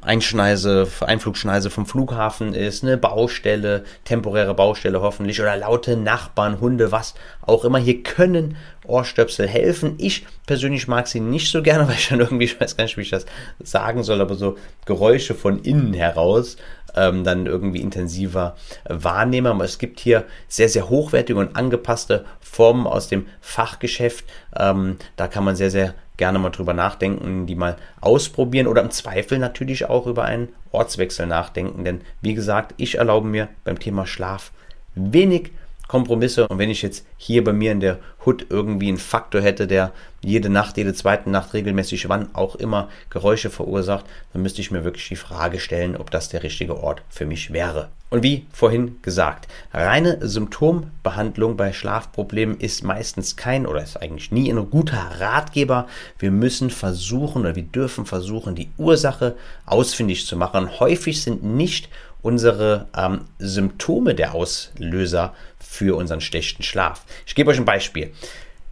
Einschneise, 0.02 0.88
Einflugschneise 1.00 1.70
vom 1.70 1.86
Flughafen 1.86 2.54
ist, 2.54 2.82
eine 2.82 2.96
Baustelle, 2.96 3.84
temporäre 4.04 4.54
Baustelle 4.54 5.02
hoffentlich 5.02 5.40
oder 5.40 5.56
laute 5.56 5.96
Nachbarn, 5.96 6.60
Hunde, 6.60 6.92
was 6.92 7.14
auch 7.42 7.64
immer. 7.64 7.78
Hier 7.78 8.02
können 8.02 8.56
Ohrstöpsel 8.86 9.46
helfen. 9.46 9.94
Ich 9.98 10.26
persönlich 10.46 10.88
mag 10.88 11.06
sie 11.06 11.20
nicht 11.20 11.50
so 11.50 11.62
gerne, 11.62 11.86
weil 11.88 11.96
ich 11.96 12.08
dann 12.08 12.20
irgendwie, 12.20 12.44
ich 12.44 12.60
weiß 12.60 12.76
gar 12.76 12.84
nicht, 12.84 12.96
wie 12.96 13.02
ich 13.02 13.10
das 13.10 13.26
sagen 13.60 14.02
soll, 14.02 14.20
aber 14.20 14.34
so 14.34 14.56
Geräusche 14.86 15.34
von 15.34 15.60
innen 15.60 15.94
heraus 15.94 16.56
ähm, 16.94 17.24
dann 17.24 17.46
irgendwie 17.46 17.80
intensiver 17.80 18.56
wahrnehme. 18.88 19.50
Aber 19.50 19.64
es 19.64 19.78
gibt 19.78 20.00
hier 20.00 20.24
sehr, 20.48 20.68
sehr 20.68 20.88
hochwertige 20.88 21.38
und 21.38 21.56
angepasste 21.56 22.24
Formen 22.40 22.86
aus 22.86 23.08
dem 23.08 23.26
Fachgeschäft. 23.40 24.24
Ähm, 24.56 24.96
da 25.16 25.28
kann 25.28 25.44
man 25.44 25.56
sehr, 25.56 25.70
sehr 25.70 25.94
gerne 26.16 26.38
mal 26.38 26.50
drüber 26.50 26.74
nachdenken, 26.74 27.46
die 27.46 27.54
mal 27.54 27.76
ausprobieren 28.00 28.66
oder 28.66 28.82
im 28.82 28.90
Zweifel 28.90 29.38
natürlich 29.38 29.86
auch 29.86 30.06
über 30.06 30.24
einen 30.24 30.50
Ortswechsel 30.70 31.26
nachdenken. 31.26 31.84
Denn 31.84 32.02
wie 32.20 32.34
gesagt, 32.34 32.74
ich 32.76 32.98
erlaube 32.98 33.26
mir 33.26 33.48
beim 33.64 33.78
Thema 33.78 34.06
Schlaf 34.06 34.52
wenig 34.94 35.52
Kompromisse. 35.90 36.46
Und 36.46 36.58
wenn 36.58 36.70
ich 36.70 36.82
jetzt 36.82 37.04
hier 37.16 37.42
bei 37.42 37.52
mir 37.52 37.72
in 37.72 37.80
der 37.80 37.98
Hood 38.24 38.46
irgendwie 38.48 38.86
einen 38.86 38.96
Faktor 38.96 39.40
hätte, 39.40 39.66
der 39.66 39.90
jede 40.22 40.48
Nacht, 40.48 40.76
jede 40.76 40.94
zweite 40.94 41.28
Nacht 41.28 41.52
regelmäßig, 41.52 42.08
wann 42.08 42.32
auch 42.32 42.54
immer 42.54 42.88
Geräusche 43.08 43.50
verursacht, 43.50 44.04
dann 44.32 44.42
müsste 44.42 44.60
ich 44.60 44.70
mir 44.70 44.84
wirklich 44.84 45.08
die 45.08 45.16
Frage 45.16 45.58
stellen, 45.58 45.96
ob 45.96 46.12
das 46.12 46.28
der 46.28 46.44
richtige 46.44 46.80
Ort 46.80 47.02
für 47.08 47.26
mich 47.26 47.52
wäre. 47.52 47.88
Und 48.08 48.22
wie 48.22 48.46
vorhin 48.52 48.98
gesagt, 49.02 49.48
reine 49.72 50.18
Symptombehandlung 50.20 51.56
bei 51.56 51.72
Schlafproblemen 51.72 52.58
ist 52.58 52.84
meistens 52.84 53.36
kein 53.36 53.66
oder 53.66 53.82
ist 53.82 53.96
eigentlich 53.96 54.30
nie 54.30 54.48
ein 54.48 54.70
guter 54.70 55.10
Ratgeber. 55.18 55.88
Wir 56.20 56.30
müssen 56.30 56.70
versuchen 56.70 57.42
oder 57.42 57.56
wir 57.56 57.64
dürfen 57.64 58.06
versuchen, 58.06 58.54
die 58.54 58.70
Ursache 58.78 59.34
ausfindig 59.66 60.26
zu 60.26 60.36
machen. 60.36 60.78
Häufig 60.78 61.22
sind 61.22 61.42
nicht 61.42 61.88
unsere 62.22 62.88
ähm, 62.96 63.26
Symptome 63.38 64.14
der 64.14 64.34
Auslöser 64.34 65.34
für 65.58 65.96
unseren 65.96 66.20
schlechten 66.20 66.62
Schlaf. 66.62 67.04
Ich 67.26 67.34
gebe 67.34 67.50
euch 67.50 67.58
ein 67.58 67.64
Beispiel. 67.64 68.12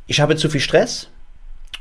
Ich 0.06 0.20
habe 0.20 0.36
zu 0.36 0.50
viel 0.50 0.60
Stress 0.60 1.08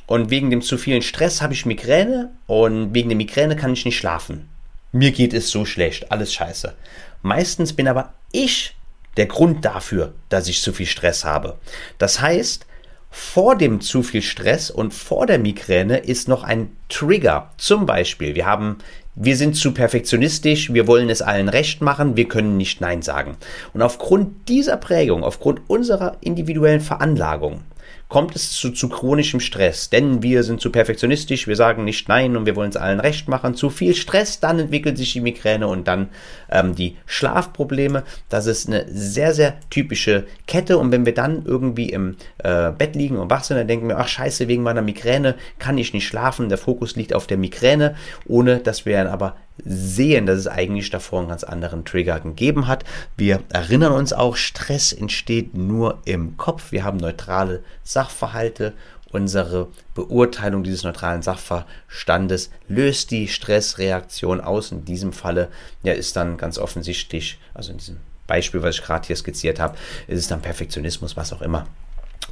und 0.05 0.29
wegen 0.29 0.49
dem 0.49 0.61
zu 0.61 0.77
vielen 0.77 1.01
Stress 1.01 1.41
habe 1.41 1.53
ich 1.53 1.65
Migräne 1.65 2.31
und 2.45 2.93
wegen 2.93 3.09
der 3.09 3.17
Migräne 3.17 3.55
kann 3.55 3.73
ich 3.73 3.85
nicht 3.85 3.97
schlafen. 3.97 4.49
Mir 4.91 5.11
geht 5.11 5.33
es 5.33 5.49
so 5.49 5.65
schlecht, 5.65 6.11
alles 6.11 6.33
scheiße. 6.33 6.73
Meistens 7.21 7.73
bin 7.73 7.87
aber 7.87 8.13
ich 8.31 8.75
der 9.17 9.25
Grund 9.25 9.65
dafür, 9.65 10.13
dass 10.29 10.47
ich 10.47 10.61
zu 10.61 10.71
viel 10.71 10.85
Stress 10.85 11.25
habe. 11.25 11.57
Das 11.97 12.21
heißt, 12.21 12.65
vor 13.09 13.57
dem 13.57 13.81
zu 13.81 14.03
viel 14.03 14.21
Stress 14.21 14.69
und 14.69 14.93
vor 14.93 15.25
der 15.25 15.39
Migräne 15.39 15.97
ist 15.97 16.27
noch 16.27 16.43
ein 16.43 16.75
Trigger. 16.87 17.51
Zum 17.57 17.85
Beispiel, 17.85 18.35
wir 18.35 18.45
haben 18.45 18.77
wir 19.19 19.35
sind 19.35 19.55
zu 19.55 19.73
perfektionistisch, 19.73 20.71
wir 20.73 20.85
wollen 20.85 21.09
es 21.09 21.23
allen 21.23 21.49
recht 21.49 21.81
machen, 21.81 22.15
wir 22.15 22.27
können 22.27 22.55
nicht 22.55 22.81
Nein 22.81 23.01
sagen. 23.01 23.35
Und 23.73 23.81
aufgrund 23.81 24.47
dieser 24.47 24.77
Prägung, 24.77 25.23
aufgrund 25.23 25.61
unserer 25.67 26.17
individuellen 26.21 26.81
Veranlagung, 26.81 27.61
kommt 28.09 28.35
es 28.35 28.51
zu, 28.51 28.71
zu 28.71 28.89
chronischem 28.89 29.39
Stress. 29.39 29.89
Denn 29.89 30.23
wir 30.23 30.43
sind 30.43 30.61
zu 30.61 30.71
perfektionistisch, 30.71 31.47
wir 31.47 31.55
sagen 31.55 31.83
nicht 31.83 32.07
nein 32.07 32.37
und 32.37 32.45
wir 32.45 32.55
wollen 32.55 32.69
es 32.69 32.77
allen 32.77 32.99
recht 32.99 33.27
machen. 33.27 33.55
Zu 33.55 33.69
viel 33.69 33.95
Stress, 33.95 34.39
dann 34.39 34.59
entwickelt 34.59 34.97
sich 34.97 35.13
die 35.13 35.21
Migräne 35.21 35.67
und 35.67 35.87
dann 35.87 36.09
ähm, 36.49 36.75
die 36.75 36.97
Schlafprobleme. 37.05 38.03
Das 38.29 38.45
ist 38.45 38.67
eine 38.67 38.85
sehr, 38.89 39.33
sehr 39.33 39.59
typische 39.69 40.25
Kette. 40.47 40.77
Und 40.77 40.91
wenn 40.91 41.05
wir 41.05 41.13
dann 41.13 41.43
irgendwie 41.45 41.89
im 41.89 42.15
äh, 42.43 42.71
Bett 42.71 42.95
liegen 42.95 43.17
und 43.17 43.29
wach 43.29 43.43
sind, 43.43 43.57
dann 43.57 43.67
denken 43.67 43.89
wir, 43.89 43.97
ach 43.97 44.07
scheiße, 44.07 44.47
wegen 44.47 44.63
meiner 44.63 44.81
Migräne 44.81 45.35
kann 45.59 45.77
ich 45.77 45.93
nicht 45.93 46.07
schlafen. 46.07 46.49
Der 46.49 46.57
Fokus 46.57 46.95
liegt 46.95 47.13
auf 47.13 47.27
der 47.27 47.37
Migräne, 47.37 47.95
ohne 48.25 48.59
dass 48.59 48.85
wir 48.85 48.97
dann 48.97 49.07
aber 49.07 49.35
sehen, 49.63 50.25
dass 50.25 50.39
es 50.39 50.47
eigentlich 50.47 50.89
davor 50.89 51.19
einen 51.19 51.29
ganz 51.29 51.43
anderen 51.43 51.85
Trigger 51.85 52.19
gegeben 52.19 52.67
hat. 52.67 52.83
Wir 53.15 53.41
erinnern 53.49 53.91
uns 53.91 54.13
auch, 54.13 54.35
Stress 54.35 54.93
entsteht 54.93 55.55
nur 55.55 55.99
im 56.05 56.37
Kopf. 56.37 56.71
Wir 56.71 56.83
haben 56.83 56.97
neutrale 56.97 57.63
Sachverhalte. 57.83 58.73
Unsere 59.09 59.69
Beurteilung 59.95 60.63
dieses 60.63 60.83
neutralen 60.83 61.21
Sachverstandes 61.21 62.51
löst 62.67 63.11
die 63.11 63.27
Stressreaktion 63.27 64.41
aus. 64.41 64.71
In 64.71 64.83
diesem 64.85 65.13
Falle 65.13 65.47
ja, 65.81 65.93
ist 65.93 66.15
dann 66.17 66.37
ganz 66.37 66.57
offensichtlich, 66.57 67.39
also 67.53 67.71
in 67.71 67.77
diesem 67.77 67.97
Beispiel, 68.27 68.61
was 68.61 68.75
ich 68.75 68.83
gerade 68.83 69.07
hier 69.07 69.15
skizziert 69.15 69.59
habe, 69.59 69.77
ist 70.07 70.19
es 70.19 70.27
dann 70.27 70.41
Perfektionismus, 70.41 71.15
was 71.15 71.31
auch 71.31 71.41
immer. 71.41 71.65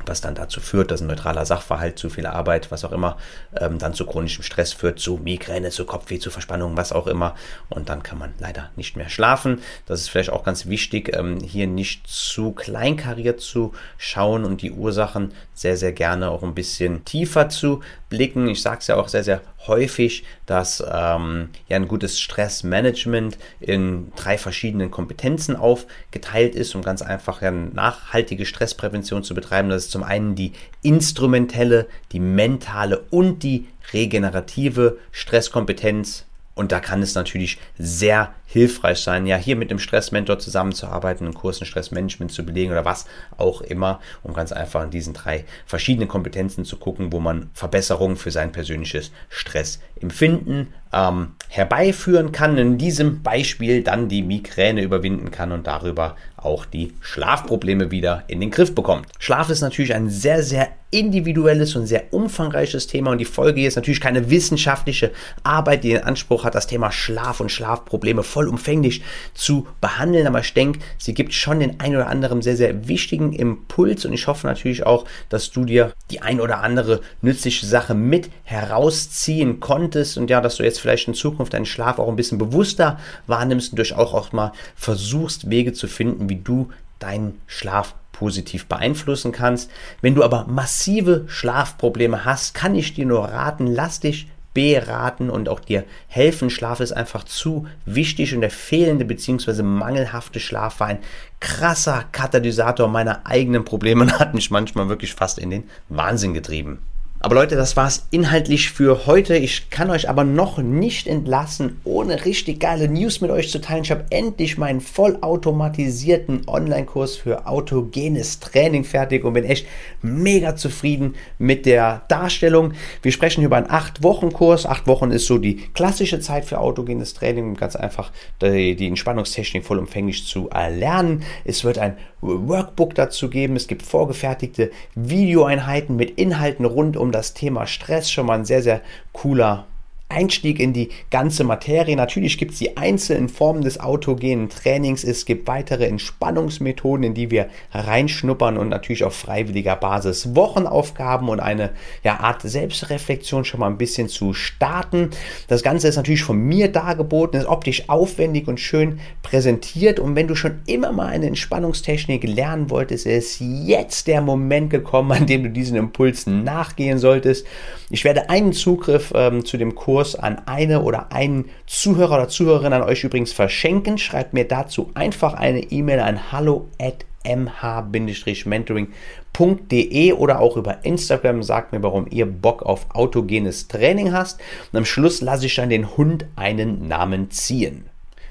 Was 0.08 0.22
dann 0.22 0.36
dazu 0.36 0.60
führt, 0.60 0.92
dass 0.92 1.02
ein 1.02 1.08
neutraler 1.08 1.46
Sachverhalt, 1.46 2.00
zu 2.00 2.10
viel 2.10 2.26
Arbeit, 2.26 2.72
was 2.72 2.84
auch 2.84 2.92
immer, 2.92 3.18
ähm, 3.58 3.78
dann 3.78 3.94
zu 3.94 4.06
chronischem 4.06 4.44
Stress 4.44 4.74
führt, 4.74 5.00
zu 5.00 5.18
Migräne, 5.18 5.70
zu 5.70 5.86
Kopfweh, 5.86 6.20
zu 6.20 6.30
Verspannung, 6.30 6.78
was 6.78 6.92
auch 6.92 7.08
immer. 7.08 7.36
Und 7.70 7.90
dann 7.90 8.04
kann 8.04 8.18
man 8.18 8.34
leider 8.40 8.70
nicht 8.76 8.96
mehr 8.96 9.10
schlafen. 9.10 9.62
Das 9.86 10.02
ist 10.02 10.10
vielleicht 10.10 10.30
auch 10.30 10.44
ganz 10.44 10.68
wichtig, 10.68 11.16
ähm, 11.16 11.40
hier 11.40 11.68
nicht 11.68 12.08
zu 12.08 12.52
kleinkariert 12.52 13.42
zu 13.42 13.74
schauen 13.98 14.46
und 14.46 14.62
die 14.62 14.72
Ursachen 14.72 15.32
sehr, 15.54 15.78
sehr 15.78 15.94
gerne 15.94 16.30
auch 16.30 16.44
ein 16.44 16.54
bisschen 16.54 17.06
tiefer 17.06 17.50
zu 17.50 17.82
blicken. 18.10 18.48
Ich 18.48 18.62
sage 18.62 18.80
es 18.80 18.88
ja 18.88 18.98
auch 18.98 19.08
sehr, 19.08 19.24
sehr 19.24 19.42
häufig, 19.68 20.24
dass 20.46 20.82
ähm, 20.82 21.50
ja 21.68 21.78
ein 21.78 21.88
gutes 21.88 22.20
Stressmanagement 22.20 23.38
in 23.60 24.12
drei 24.16 24.38
verschiedenen 24.38 24.92
Kompetenzen 24.92 25.56
aufgeteilt 25.56 26.56
ist, 26.56 26.76
um 26.76 26.82
ganz 26.82 27.02
einfach 27.02 27.42
ja 27.42 27.52
nachhaltige 27.52 28.46
Stressprävention 28.46 29.24
zu 29.24 29.34
betreiben. 29.34 29.70
Das 29.70 29.86
ist 29.86 29.95
zum 29.96 30.04
einen 30.04 30.36
die 30.36 30.52
instrumentelle, 30.82 31.88
die 32.12 32.20
mentale 32.20 33.06
und 33.12 33.44
die 33.44 33.66
regenerative 33.94 34.98
Stresskompetenz. 35.14 36.26
Und 36.54 36.74
da 36.74 36.82
kann 36.82 37.02
es 37.02 37.16
natürlich 37.16 37.60
sehr 37.78 38.34
hilfreich 38.46 39.00
sein, 39.00 39.26
ja 39.26 39.38
hier 39.38 39.56
mit 39.56 39.70
einem 39.70 39.80
Stressmentor 39.80 40.40
zusammenzuarbeiten, 40.40 41.26
einen 41.26 41.34
Kurs 41.34 41.60
in 41.60 41.66
Stressmanagement 41.66 42.30
zu 42.30 42.46
belegen 42.46 42.74
oder 42.74 42.84
was 42.84 43.06
auch 43.38 43.62
immer, 43.62 44.02
um 44.22 44.34
ganz 44.34 44.52
einfach 44.52 44.84
in 44.84 44.90
diesen 44.90 45.14
drei 45.14 45.46
verschiedenen 45.66 46.10
Kompetenzen 46.10 46.66
zu 46.66 46.76
gucken, 46.76 47.14
wo 47.14 47.22
man 47.22 47.50
Verbesserungen 47.54 48.18
für 48.18 48.32
sein 48.32 48.52
persönliches 48.52 49.12
Stressempfinden 49.30 50.74
ähm, 50.92 51.36
herbeiführen 51.48 52.34
kann. 52.34 52.58
In 52.58 52.78
diesem 52.78 53.24
Beispiel 53.24 53.82
dann 53.82 54.10
die 54.10 54.24
Migräne 54.24 54.82
überwinden 54.82 55.32
kann 55.32 55.54
und 55.54 55.68
darüber 55.68 56.18
auch 56.46 56.66
die 56.66 56.94
Schlafprobleme 57.02 57.92
wieder 57.92 58.24
in 58.28 58.40
den 58.40 58.52
Griff 58.52 58.74
bekommt. 58.74 59.08
Schlaf 59.20 59.50
ist 59.50 59.62
natürlich 59.62 59.94
ein 59.94 60.10
sehr, 60.10 60.44
sehr 60.44 60.70
individuelles 60.96 61.76
und 61.76 61.88
sehr 61.88 62.14
umfangreiches 62.14 62.88
Thema. 62.88 63.12
Und 63.12 63.18
die 63.18 63.26
Folge 63.26 63.60
hier 63.60 63.68
ist 63.68 63.76
natürlich 63.76 64.00
keine 64.00 64.30
wissenschaftliche 64.30 65.12
Arbeit, 65.44 65.84
die 65.84 65.90
den 65.90 66.04
Anspruch 66.06 66.46
hat, 66.46 66.56
das 66.56 66.68
Thema 66.68 66.90
Schlaf 66.90 67.42
und 67.42 67.52
Schlafprobleme 67.52 68.24
vollumfänglich 68.24 69.04
zu 69.34 69.68
behandeln, 69.82 70.26
aber 70.26 70.40
ich 70.40 70.54
denke, 70.54 70.80
sie 70.98 71.14
gibt 71.14 71.34
schon 71.34 71.60
den 71.60 71.82
ein 71.82 71.98
oder 71.98 72.08
anderen 72.08 72.42
sehr, 72.42 72.56
sehr 72.56 72.88
wichtigen 72.88 73.34
Impuls. 73.34 74.06
Und 74.06 74.14
ich 74.14 74.28
hoffe 74.28 74.48
natürlich 74.48 74.86
auch, 74.86 75.04
dass 75.28 75.52
du 75.52 75.66
dir 75.66 75.92
die 76.12 76.22
ein 76.22 76.40
oder 76.40 76.62
andere 76.62 77.02
nützliche 77.22 77.66
Sache 77.66 77.94
mit 77.94 78.30
herausziehen 78.44 79.60
konntest. 79.60 80.18
Und 80.18 80.30
ja, 80.30 80.40
dass 80.40 80.56
du 80.56 80.64
jetzt 80.64 80.80
vielleicht 80.80 81.10
in 81.10 81.14
Zukunft 81.14 81.54
deinen 81.54 81.66
Schlaf 81.66 82.00
auch 82.00 82.08
ein 82.08 82.16
bisschen 82.16 82.38
bewusster 82.38 83.00
wahrnimmst 83.28 83.74
und 83.74 83.78
durch 83.78 83.94
auch, 83.94 84.14
auch 84.14 84.32
mal 84.32 84.54
versuchst, 84.76 85.50
Wege 85.50 85.74
zu 85.74 85.88
finden, 85.88 86.30
wie 86.30 86.38
du 86.38 86.70
deinen 87.00 87.42
Schlaf 87.48 87.96
positiv 88.16 88.68
beeinflussen 88.68 89.34
kannst. 89.34 89.70
Wenn 90.02 90.16
du 90.16 90.24
aber 90.24 90.46
massive 90.48 91.26
Schlafprobleme 91.28 92.24
hast, 92.24 92.54
kann 92.54 92.74
ich 92.74 92.94
dir 92.94 93.06
nur 93.06 93.26
raten, 93.26 93.68
lass 93.68 94.00
dich 94.00 94.30
beraten 94.54 95.30
und 95.30 95.50
auch 95.50 95.60
dir 95.60 95.84
helfen. 96.08 96.50
Schlaf 96.50 96.80
ist 96.80 96.94
einfach 96.94 97.26
zu 97.26 97.68
wichtig 97.86 98.34
und 98.34 98.40
der 98.42 98.50
fehlende 98.50 99.04
bzw. 99.04 99.62
mangelhafte 99.62 100.40
Schlaf 100.40 100.80
war 100.80 100.88
ein 100.88 101.00
krasser 101.42 102.06
Katalysator 102.14 102.88
meiner 102.88 103.26
eigenen 103.26 103.66
Probleme 103.66 104.04
und 104.04 104.18
hat 104.18 104.34
mich 104.34 104.50
manchmal 104.50 104.88
wirklich 104.88 105.14
fast 105.14 105.38
in 105.38 105.50
den 105.50 105.64
Wahnsinn 105.90 106.34
getrieben. 106.34 106.80
Aber 107.26 107.34
Leute, 107.34 107.56
das 107.56 107.76
war's 107.76 108.06
inhaltlich 108.12 108.70
für 108.70 109.08
heute. 109.08 109.36
Ich 109.36 109.72
kann 109.72 109.90
euch 109.90 110.10
aber 110.10 110.24
noch 110.24 110.60
nicht 110.60 111.08
entlassen, 111.08 111.82
ohne 111.84 112.24
richtig 112.24 112.60
geile 112.60 112.88
News 112.88 113.20
mit 113.20 113.32
euch 113.32 113.50
zu 113.50 113.60
teilen. 113.60 113.82
Ich 113.82 113.90
habe 113.90 114.06
endlich 114.12 114.60
meinen 114.60 114.80
vollautomatisierten 114.80 116.44
Online-Kurs 116.46 117.16
für 117.16 117.48
autogenes 117.48 118.42
Training 118.42 118.84
fertig 118.84 119.24
und 119.24 119.34
bin 119.34 119.44
echt 119.44 119.66
mega 120.04 120.56
zufrieden 120.56 121.16
mit 121.40 121.66
der 121.66 122.04
Darstellung. 122.10 122.74
Wir 123.02 123.12
sprechen 123.12 123.44
über 123.44 123.58
einen 123.58 123.70
8-Wochen-Kurs. 123.70 124.68
8 124.68 124.86
Wochen 124.86 125.10
ist 125.10 125.26
so 125.26 125.40
die 125.40 125.56
klassische 125.74 126.20
Zeit 126.20 126.46
für 126.46 126.60
autogenes 126.60 127.16
Training, 127.16 127.46
um 127.46 127.56
ganz 127.56 127.76
einfach 127.76 128.12
die, 128.40 128.76
die 128.76 128.86
Entspannungstechnik 128.86 129.66
vollumfänglich 129.66 130.28
zu 130.28 130.52
erlernen. 130.52 131.24
Es 131.44 131.64
wird 131.64 131.80
ein 131.80 131.98
Workbook 132.26 132.96
dazu 132.96 133.30
geben. 133.30 133.56
Es 133.56 133.68
gibt 133.68 133.84
vorgefertigte 133.84 134.72
Videoeinheiten 134.96 135.96
mit 135.96 136.12
Inhalten 136.12 136.66
rund 136.66 136.98
um 136.98 137.12
das 137.12 137.34
Thema 137.34 137.68
Stress 137.68 138.12
schon 138.12 138.26
mal 138.26 138.40
ein 138.40 138.46
sehr, 138.46 138.62
sehr 138.62 138.82
cooler 139.14 139.66
Einstieg 140.08 140.60
in 140.60 140.72
die 140.72 140.90
ganze 141.10 141.44
Materie. 141.44 141.96
Natürlich 141.96 142.38
gibt 142.38 142.52
es 142.52 142.60
die 142.60 142.78
einzelnen 142.78 143.28
Formen 143.28 143.64
des 143.64 143.80
autogenen 143.80 144.50
Trainings. 144.50 145.04
Es 145.04 145.26
gibt 145.26 145.48
weitere 145.48 145.88
Entspannungsmethoden, 145.88 147.04
in 147.04 147.14
die 147.16 147.32
wir 147.32 147.48
reinschnuppern 147.72 148.58
und 148.58 148.70
natürlich 148.70 149.04
auf 149.04 149.16
freiwilliger 149.16 149.76
Basis 149.76 150.36
Wochenaufgaben 150.36 151.28
und 151.28 151.40
eine 151.40 151.72
ja, 152.04 152.20
Art 152.20 152.44
Selbstreflexion 152.44 153.46
schon 153.46 153.60
mal 153.60 153.68
ein 153.68 153.80
bisschen 153.80 154.08
zu 154.08 154.34
starten. 154.34 155.10
Das 155.48 155.64
Ganze 155.64 155.88
ist 155.88 155.96
natürlich 155.96 156.24
von 156.24 156.38
mir 156.38 156.72
dargeboten, 156.72 157.40
ist 157.40 157.48
optisch 157.48 157.90
aufwendig 157.90 158.48
und 158.48 158.60
schön 158.60 159.00
präsentiert. 159.24 160.00
Und 160.00 160.16
wenn 160.16 160.28
du 160.28 160.36
schon 160.36 160.62
immer 160.68 160.92
mal 160.92 161.08
eine 161.08 161.26
Entspannungstechnik 161.26 162.24
lernen 162.24 162.70
wolltest, 162.70 163.08
ist 163.08 163.40
jetzt 163.42 164.06
der 164.06 164.22
Moment 164.22 164.70
gekommen, 164.70 165.12
an 165.12 165.26
dem 165.26 165.42
du 165.42 165.50
diesen 165.50 165.76
Impulsen 165.78 166.44
nachgehen 166.44 167.00
solltest. 167.00 167.48
Ich 167.90 168.04
werde 168.04 168.30
einen 168.30 168.54
Zugriff 168.54 169.12
ähm, 169.16 169.46
zu 169.46 169.58
dem 169.58 169.74
Kurs 169.74 169.95
Kurs 169.96 170.16
an 170.16 170.42
eine 170.46 170.82
oder 170.82 171.14
einen 171.14 171.46
Zuhörer 171.68 172.16
oder 172.16 172.28
Zuhörerin 172.28 172.74
an 172.74 172.82
euch 172.82 173.06
übrigens 173.06 173.32
verschenken. 173.32 173.98
Schreibt 173.98 174.34
mir 174.34 174.44
dazu 174.44 174.92
einfach 174.94 175.36
eine 175.36 175.72
E-Mail 175.72 176.02
an 176.02 176.34
hallo 176.34 176.68
at 176.82 177.06
mh-mentoring.de 177.24 180.12
oder 180.12 180.42
auch 180.42 180.58
über 180.58 180.84
Instagram. 180.84 181.44
Sagt 181.44 181.72
mir, 181.72 181.82
warum 181.82 182.08
ihr 182.10 182.26
Bock 182.26 182.64
auf 182.64 182.88
autogenes 182.94 183.70
Training 183.70 184.12
hast. 184.12 184.42
Und 184.74 184.80
am 184.80 184.86
Schluss 184.86 185.22
lasse 185.22 185.46
ich 185.46 185.56
dann 185.56 185.70
den 185.70 185.96
Hund 185.96 186.26
einen 186.36 186.90
Namen 186.90 187.32
ziehen. 187.32 187.86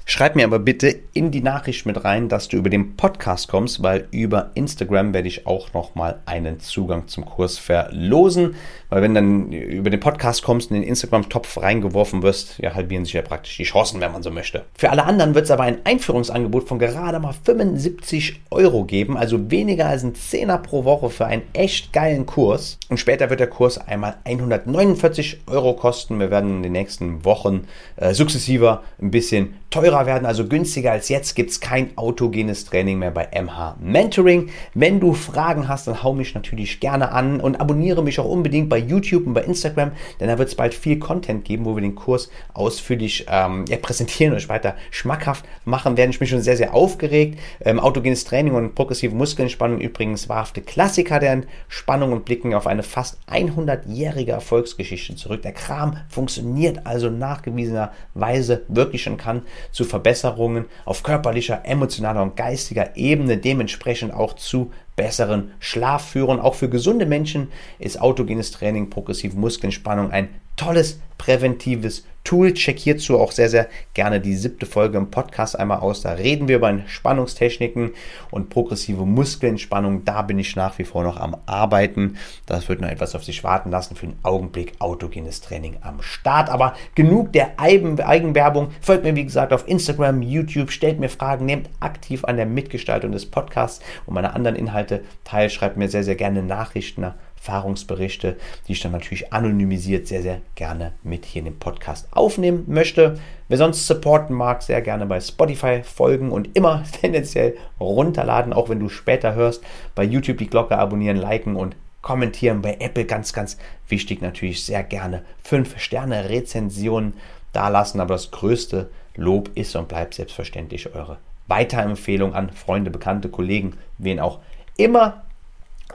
Schreib 0.07 0.35
mir 0.35 0.45
aber 0.45 0.59
bitte 0.59 0.95
in 1.13 1.31
die 1.31 1.41
Nachricht 1.41 1.87
mit 1.87 2.03
rein, 2.03 2.29
dass 2.29 2.47
du 2.47 2.57
über 2.57 2.69
den 2.69 2.95
Podcast 2.95 3.47
kommst, 3.47 3.81
weil 3.81 4.07
über 4.11 4.51
Instagram 4.53 5.15
werde 5.15 5.27
ich 5.27 5.47
auch 5.47 5.73
nochmal 5.73 6.19
einen 6.27 6.59
Zugang 6.59 7.07
zum 7.07 7.25
Kurs 7.25 7.57
verlosen. 7.57 8.53
Weil 8.89 9.01
wenn 9.01 9.15
dann 9.15 9.51
über 9.51 9.89
den 9.89 9.99
Podcast 9.99 10.43
kommst 10.43 10.69
und 10.69 10.77
in 10.77 10.83
den 10.83 10.89
Instagram-Topf 10.89 11.59
reingeworfen 11.59 12.21
wirst, 12.21 12.59
ja, 12.59 12.75
halbieren 12.75 13.03
sich 13.03 13.15
ja 13.15 13.23
praktisch 13.23 13.57
die 13.57 13.63
Chancen, 13.63 13.99
wenn 13.99 14.11
man 14.11 14.21
so 14.21 14.29
möchte. 14.29 14.65
Für 14.77 14.91
alle 14.91 15.05
anderen 15.05 15.33
wird 15.33 15.45
es 15.45 15.51
aber 15.51 15.63
ein 15.63 15.79
Einführungsangebot 15.85 16.67
von 16.67 16.77
gerade 16.77 17.19
mal 17.19 17.33
75 17.43 18.41
Euro 18.51 18.83
geben, 18.83 19.17
also 19.17 19.49
weniger 19.49 19.87
als 19.87 20.03
ein 20.03 20.13
Zehner 20.13 20.59
pro 20.59 20.83
Woche 20.85 21.09
für 21.09 21.25
einen 21.25 21.41
echt 21.53 21.93
geilen 21.93 22.27
Kurs. 22.27 22.77
Und 22.89 22.99
später 22.99 23.31
wird 23.31 23.39
der 23.39 23.47
Kurs 23.47 23.79
einmal 23.79 24.17
149 24.23 25.41
Euro 25.47 25.73
kosten. 25.73 26.19
Wir 26.19 26.29
werden 26.29 26.57
in 26.57 26.63
den 26.63 26.73
nächsten 26.73 27.25
Wochen 27.25 27.65
äh, 27.95 28.13
sukzessiver 28.13 28.83
ein 29.01 29.09
bisschen 29.09 29.55
teurer 29.69 30.05
werden, 30.05 30.25
also 30.25 30.47
günstiger 30.47 30.91
als 30.91 31.09
jetzt, 31.09 31.35
gibt 31.35 31.51
es 31.51 31.59
kein 31.59 31.97
autogenes 31.97 32.65
Training 32.65 32.99
mehr 32.99 33.11
bei 33.11 33.27
MH 33.33 33.77
Mentoring. 33.79 34.49
Wenn 34.73 34.99
du 34.99 35.13
Fragen 35.13 35.67
hast, 35.67 35.87
dann 35.87 36.01
hau 36.01 36.13
mich 36.13 36.33
natürlich 36.33 36.79
gerne 36.79 37.11
an 37.11 37.39
und 37.41 37.59
abonniere 37.59 38.03
mich 38.03 38.19
auch 38.19 38.25
unbedingt 38.25 38.69
bei 38.69 38.77
YouTube 38.77 39.27
und 39.27 39.33
bei 39.33 39.43
Instagram, 39.43 39.91
denn 40.19 40.27
da 40.27 40.37
wird 40.37 40.49
es 40.49 40.55
bald 40.55 40.73
viel 40.73 40.99
Content 40.99 41.43
geben, 41.43 41.65
wo 41.65 41.75
wir 41.75 41.81
den 41.81 41.95
Kurs 41.95 42.29
ausführlich 42.53 43.25
ähm, 43.29 43.65
ja, 43.67 43.77
präsentieren 43.77 44.31
und 44.33 44.37
euch 44.37 44.49
weiter 44.49 44.75
schmackhaft 44.91 45.45
machen 45.65 45.97
werden. 45.97 46.11
Ich 46.11 46.19
bin 46.19 46.27
schon 46.27 46.41
sehr, 46.41 46.57
sehr 46.57 46.73
aufgeregt. 46.73 47.39
Ähm, 47.61 47.79
autogenes 47.79 48.23
Training 48.23 48.53
und 48.53 48.75
progressive 48.75 49.13
Muskelentspannung 49.15 49.79
übrigens 49.81 50.29
wahrhafte 50.29 50.61
Klassiker 50.61 51.19
der 51.19 51.33
Entspannung 51.33 52.13
und 52.13 52.25
blicken 52.25 52.53
auf 52.53 52.67
eine 52.67 52.83
fast 52.83 53.17
100-jährige 53.29 54.31
Erfolgsgeschichte 54.31 55.15
zurück. 55.15 55.41
Der 55.41 55.53
Kram 55.53 55.97
funktioniert 56.09 56.85
also 56.85 57.09
nachgewiesenerweise 57.09 58.63
wirklich 58.67 59.07
und 59.07 59.17
kann 59.17 59.41
zu 59.71 59.83
Verbesserungen 59.83 60.65
auf 60.85 61.03
körperlicher, 61.03 61.61
emotionaler 61.65 62.21
und 62.21 62.35
geistiger 62.35 62.95
Ebene 62.95 63.37
dementsprechend 63.37 64.13
auch 64.13 64.33
zu 64.33 64.71
besseren 64.95 65.51
Schlaf 65.59 66.09
führen. 66.09 66.39
Auch 66.39 66.55
für 66.55 66.69
gesunde 66.69 67.05
Menschen 67.05 67.51
ist 67.79 67.99
autogenes 67.99 68.51
Training, 68.51 68.89
progressive 68.89 69.37
Muskelentspannung 69.37 70.11
ein 70.11 70.29
tolles 70.55 70.99
präventives 71.17 72.03
Tool. 72.25 72.53
Check 72.53 72.79
hierzu 72.79 73.19
auch 73.19 73.31
sehr, 73.31 73.49
sehr 73.49 73.67
gerne 73.93 74.19
die 74.19 74.35
siebte 74.35 74.65
Folge 74.65 74.97
im 74.97 75.11
Podcast 75.11 75.57
einmal 75.57 75.79
aus. 75.79 76.01
Da 76.01 76.13
reden 76.13 76.47
wir 76.47 76.57
über 76.57 76.69
Entspannungstechniken 76.69 77.91
und 78.31 78.49
progressive 78.49 79.05
Muskelentspannung. 79.05 80.03
Da 80.05 80.23
bin 80.23 80.39
ich 80.39 80.55
nach 80.55 80.77
wie 80.79 80.83
vor 80.83 81.03
noch 81.03 81.17
am 81.17 81.37
Arbeiten. 81.45 82.17
Das 82.47 82.67
wird 82.67 82.81
noch 82.81 82.89
etwas 82.89 83.15
auf 83.15 83.23
sich 83.23 83.43
warten 83.43 83.69
lassen. 83.69 83.95
Für 83.95 84.07
den 84.07 84.17
Augenblick 84.23 84.73
autogenes 84.79 85.39
Training 85.39 85.77
am 85.81 86.01
Start. 86.01 86.49
Aber 86.49 86.73
genug 86.95 87.31
der 87.31 87.59
Eigenwerbung. 87.59 88.71
Folgt 88.81 89.03
mir, 89.03 89.15
wie 89.15 89.23
gesagt, 89.23 89.53
auf 89.53 89.67
Instagram, 89.67 90.23
YouTube, 90.23 90.71
stellt 90.71 90.99
mir 90.99 91.09
Fragen, 91.09 91.45
nehmt 91.45 91.69
aktiv 91.79 92.25
an 92.25 92.37
der 92.37 92.47
Mitgestaltung 92.47 93.11
des 93.11 93.27
Podcasts 93.27 93.81
und 94.07 94.15
meine 94.15 94.33
anderen 94.33 94.55
Inhalte 94.55 95.03
teil. 95.23 95.51
Schreibt 95.51 95.77
mir 95.77 95.89
sehr, 95.89 96.03
sehr 96.03 96.15
gerne 96.15 96.41
Nachrichten 96.41 97.05
Erfahrungsberichte, 97.45 98.37
die 98.67 98.71
ich 98.71 98.79
dann 98.79 98.91
natürlich 98.91 99.31
anonymisiert 99.31 100.07
sehr, 100.07 100.23
sehr 100.23 100.41
gerne 100.55 100.93
mit 101.03 101.25
hier 101.25 101.41
in 101.41 101.45
den 101.45 101.59
Podcast 101.59 102.07
aufnehmen 102.11 102.63
möchte. 102.67 103.19
Wer 103.47 103.59
sonst 103.59 103.85
supporten 103.85 104.35
mag, 104.35 104.63
sehr 104.63 104.81
gerne 104.81 105.05
bei 105.05 105.21
Spotify 105.21 105.81
folgen 105.83 106.31
und 106.31 106.55
immer 106.57 106.83
tendenziell 107.01 107.55
runterladen, 107.79 108.51
auch 108.51 108.69
wenn 108.69 108.79
du 108.79 108.89
später 108.89 109.35
hörst. 109.35 109.63
Bei 109.93 110.03
YouTube 110.03 110.39
die 110.39 110.47
Glocke 110.47 110.77
abonnieren, 110.77 111.17
liken 111.17 111.55
und 111.55 111.75
kommentieren. 112.01 112.63
Bei 112.63 112.77
Apple 112.79 113.05
ganz, 113.05 113.31
ganz 113.31 113.57
wichtig 113.87 114.21
natürlich 114.21 114.65
sehr 114.65 114.83
gerne 114.83 115.23
5 115.43 115.79
Sterne 115.79 116.29
Rezensionen 116.29 117.13
dalassen. 117.53 117.99
Aber 117.99 118.15
das 118.15 118.31
größte 118.31 118.89
Lob 119.15 119.51
ist 119.53 119.75
und 119.75 119.87
bleibt 119.87 120.15
selbstverständlich 120.15 120.95
eure 120.95 121.17
Weiterempfehlung 121.47 122.33
an 122.33 122.49
Freunde, 122.49 122.89
Bekannte, 122.89 123.29
Kollegen, 123.29 123.77
wen 123.99 124.19
auch 124.19 124.39
immer. 124.77 125.24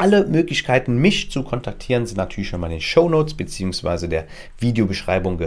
Alle 0.01 0.25
Möglichkeiten, 0.25 0.97
mich 0.97 1.31
zu 1.31 1.43
kontaktieren, 1.43 2.07
sind 2.07 2.17
natürlich 2.17 2.49
schon 2.49 2.61
mal 2.63 2.69
in 2.69 2.79
den 2.79 2.81
Show 2.81 3.11
Notes 3.11 3.35
bzw. 3.35 4.07
der 4.07 4.25
Videobeschreibung 4.59 5.39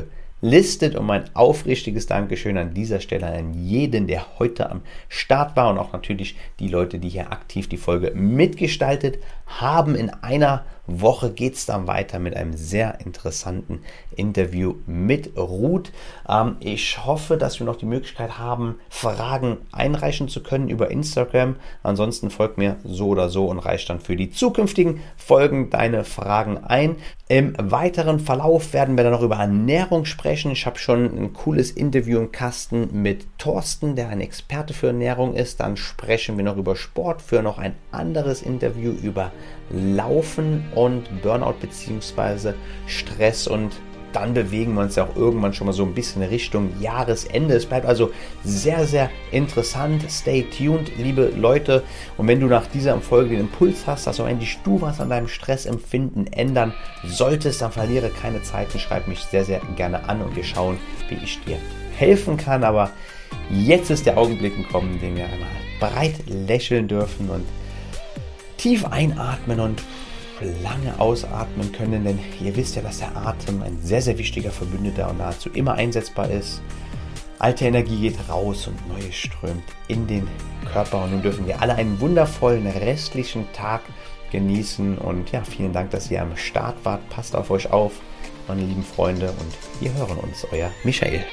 gelistet. 0.41 0.93
Und 0.93 1.07
mein 1.07 1.23
aufrichtiges 1.33 2.05
Dankeschön 2.05 2.55
an 2.59 2.75
dieser 2.75 2.99
Stelle 2.99 3.25
an 3.25 3.55
jeden, 3.55 4.05
der 4.05 4.37
heute 4.37 4.69
am 4.69 4.83
Start 5.09 5.55
war 5.55 5.71
und 5.71 5.79
auch 5.79 5.91
natürlich 5.91 6.35
die 6.59 6.67
Leute, 6.67 6.99
die 6.99 7.09
hier 7.09 7.31
aktiv 7.31 7.67
die 7.67 7.77
Folge 7.77 8.11
mitgestaltet 8.13 9.17
haben. 9.47 9.95
In 9.95 10.11
einer 10.11 10.65
Woche 10.85 11.31
geht 11.31 11.55
es 11.55 11.65
dann 11.65 11.87
weiter 11.87 12.19
mit 12.19 12.35
einem 12.35 12.53
sehr 12.53 12.99
interessanten 13.03 13.81
Interview 14.17 14.75
mit 14.85 15.37
Ruth. 15.37 15.91
Ähm, 16.27 16.57
ich 16.59 17.05
hoffe, 17.05 17.37
dass 17.37 17.59
wir 17.59 17.65
noch 17.65 17.75
die 17.75 17.85
Möglichkeit 17.85 18.37
haben, 18.37 18.75
Fragen 18.89 19.57
einreichen 19.71 20.27
zu 20.27 20.41
können 20.43 20.69
über 20.69 20.91
Instagram. 20.91 21.55
Ansonsten 21.83 22.29
folgt 22.29 22.57
mir 22.57 22.77
so 22.83 23.07
oder 23.07 23.29
so 23.29 23.45
und 23.45 23.59
reicht 23.59 23.89
dann 23.89 23.99
für 23.99 24.15
die 24.15 24.31
zukünftigen 24.31 25.01
Folgen 25.17 25.69
deine 25.69 26.03
Fragen 26.03 26.57
ein. 26.57 26.95
Im 27.29 27.55
weiteren 27.57 28.19
Verlauf 28.19 28.73
werden 28.73 28.95
wir 28.95 29.03
dann 29.03 29.13
noch 29.13 29.21
über 29.21 29.37
Ernährung 29.37 30.05
sprechen. 30.05 30.51
Ich 30.51 30.65
habe 30.65 30.77
schon 30.77 31.05
ein 31.05 31.33
cooles 31.33 31.71
Interview 31.71 32.19
im 32.19 32.31
Kasten 32.31 33.01
mit 33.01 33.25
Thorsten, 33.37 33.95
der 33.95 34.09
ein 34.09 34.21
Experte 34.21 34.73
für 34.73 34.87
Ernährung 34.87 35.33
ist. 35.33 35.59
Dann 35.59 35.77
sprechen 35.77 36.37
wir 36.37 36.43
noch 36.43 36.57
über 36.57 36.75
Sport, 36.75 37.21
für 37.21 37.41
noch 37.41 37.57
ein 37.57 37.75
anderes 37.91 38.41
Interview 38.41 38.91
über 38.91 39.31
Laufen 39.71 40.65
und 40.75 41.21
Burnout 41.21 41.55
bzw. 41.61 42.53
Stress 42.85 43.47
und 43.47 43.71
dann 44.15 44.33
bewegen 44.33 44.73
wir 44.75 44.81
uns 44.81 44.95
ja 44.95 45.03
auch 45.05 45.15
irgendwann 45.15 45.53
schon 45.53 45.67
mal 45.67 45.73
so 45.73 45.83
ein 45.83 45.93
bisschen 45.93 46.21
Richtung 46.23 46.71
Jahresende. 46.79 47.55
Es 47.55 47.65
bleibt 47.65 47.85
also 47.85 48.11
sehr, 48.43 48.85
sehr 48.85 49.09
interessant. 49.31 50.03
Stay 50.09 50.43
tuned, 50.43 50.91
liebe 50.97 51.33
Leute. 51.35 51.83
Und 52.17 52.27
wenn 52.27 52.39
du 52.39 52.47
nach 52.47 52.67
dieser 52.67 52.99
Folge 53.01 53.31
den 53.31 53.41
Impuls 53.41 53.85
hast, 53.85 54.07
dass 54.07 54.19
auch 54.19 54.27
endlich 54.27 54.59
du 54.63 54.81
was 54.81 54.99
an 54.99 55.09
deinem 55.09 55.27
Stressempfinden 55.27 56.31
ändern 56.31 56.73
solltest, 57.03 57.61
dann 57.61 57.71
verliere 57.71 58.09
keine 58.09 58.41
Zeit 58.43 58.73
und 58.73 58.79
schreib 58.79 59.07
mich 59.07 59.19
sehr, 59.19 59.45
sehr 59.45 59.61
gerne 59.75 60.07
an 60.07 60.21
und 60.21 60.35
wir 60.35 60.43
schauen, 60.43 60.77
wie 61.09 61.15
ich 61.15 61.39
dir 61.43 61.57
helfen 61.97 62.37
kann. 62.37 62.63
Aber 62.63 62.91
jetzt 63.49 63.89
ist 63.89 64.05
der 64.05 64.17
Augenblick 64.17 64.55
gekommen, 64.55 64.99
den 65.01 65.15
wir 65.17 65.25
einmal 65.25 65.49
breit 65.79 66.15
lächeln 66.27 66.87
dürfen 66.87 67.29
und 67.29 67.45
tief 68.57 68.85
einatmen 68.85 69.59
und 69.59 69.81
lange 70.61 70.99
ausatmen 70.99 71.71
können, 71.71 72.03
denn 72.03 72.19
ihr 72.41 72.55
wisst 72.55 72.75
ja, 72.75 72.81
dass 72.81 72.99
der 72.99 73.15
Atem 73.15 73.61
ein 73.61 73.77
sehr, 73.81 74.01
sehr 74.01 74.17
wichtiger 74.17 74.51
Verbündeter 74.51 75.09
und 75.09 75.19
nahezu 75.19 75.49
immer 75.49 75.73
einsetzbar 75.73 76.29
ist. 76.29 76.61
Alte 77.39 77.65
Energie 77.65 77.99
geht 77.99 78.29
raus 78.29 78.67
und 78.67 78.87
neue 78.87 79.11
strömt 79.11 79.63
in 79.87 80.07
den 80.07 80.27
Körper 80.71 81.03
und 81.03 81.11
nun 81.11 81.21
dürfen 81.21 81.45
wir 81.45 81.61
alle 81.61 81.75
einen 81.75 81.99
wundervollen 81.99 82.65
restlichen 82.67 83.51
Tag 83.53 83.81
genießen 84.31 84.97
und 84.97 85.31
ja, 85.31 85.43
vielen 85.43 85.73
Dank, 85.73 85.91
dass 85.91 86.09
ihr 86.09 86.21
am 86.21 86.35
Start 86.37 86.75
wart. 86.83 87.07
Passt 87.09 87.35
auf 87.35 87.51
euch 87.51 87.71
auf, 87.71 87.93
meine 88.47 88.61
lieben 88.61 88.83
Freunde 88.83 89.27
und 89.27 89.81
wir 89.81 89.93
hören 89.93 90.17
uns, 90.17 90.47
euer 90.51 90.71
Michael. 90.83 91.25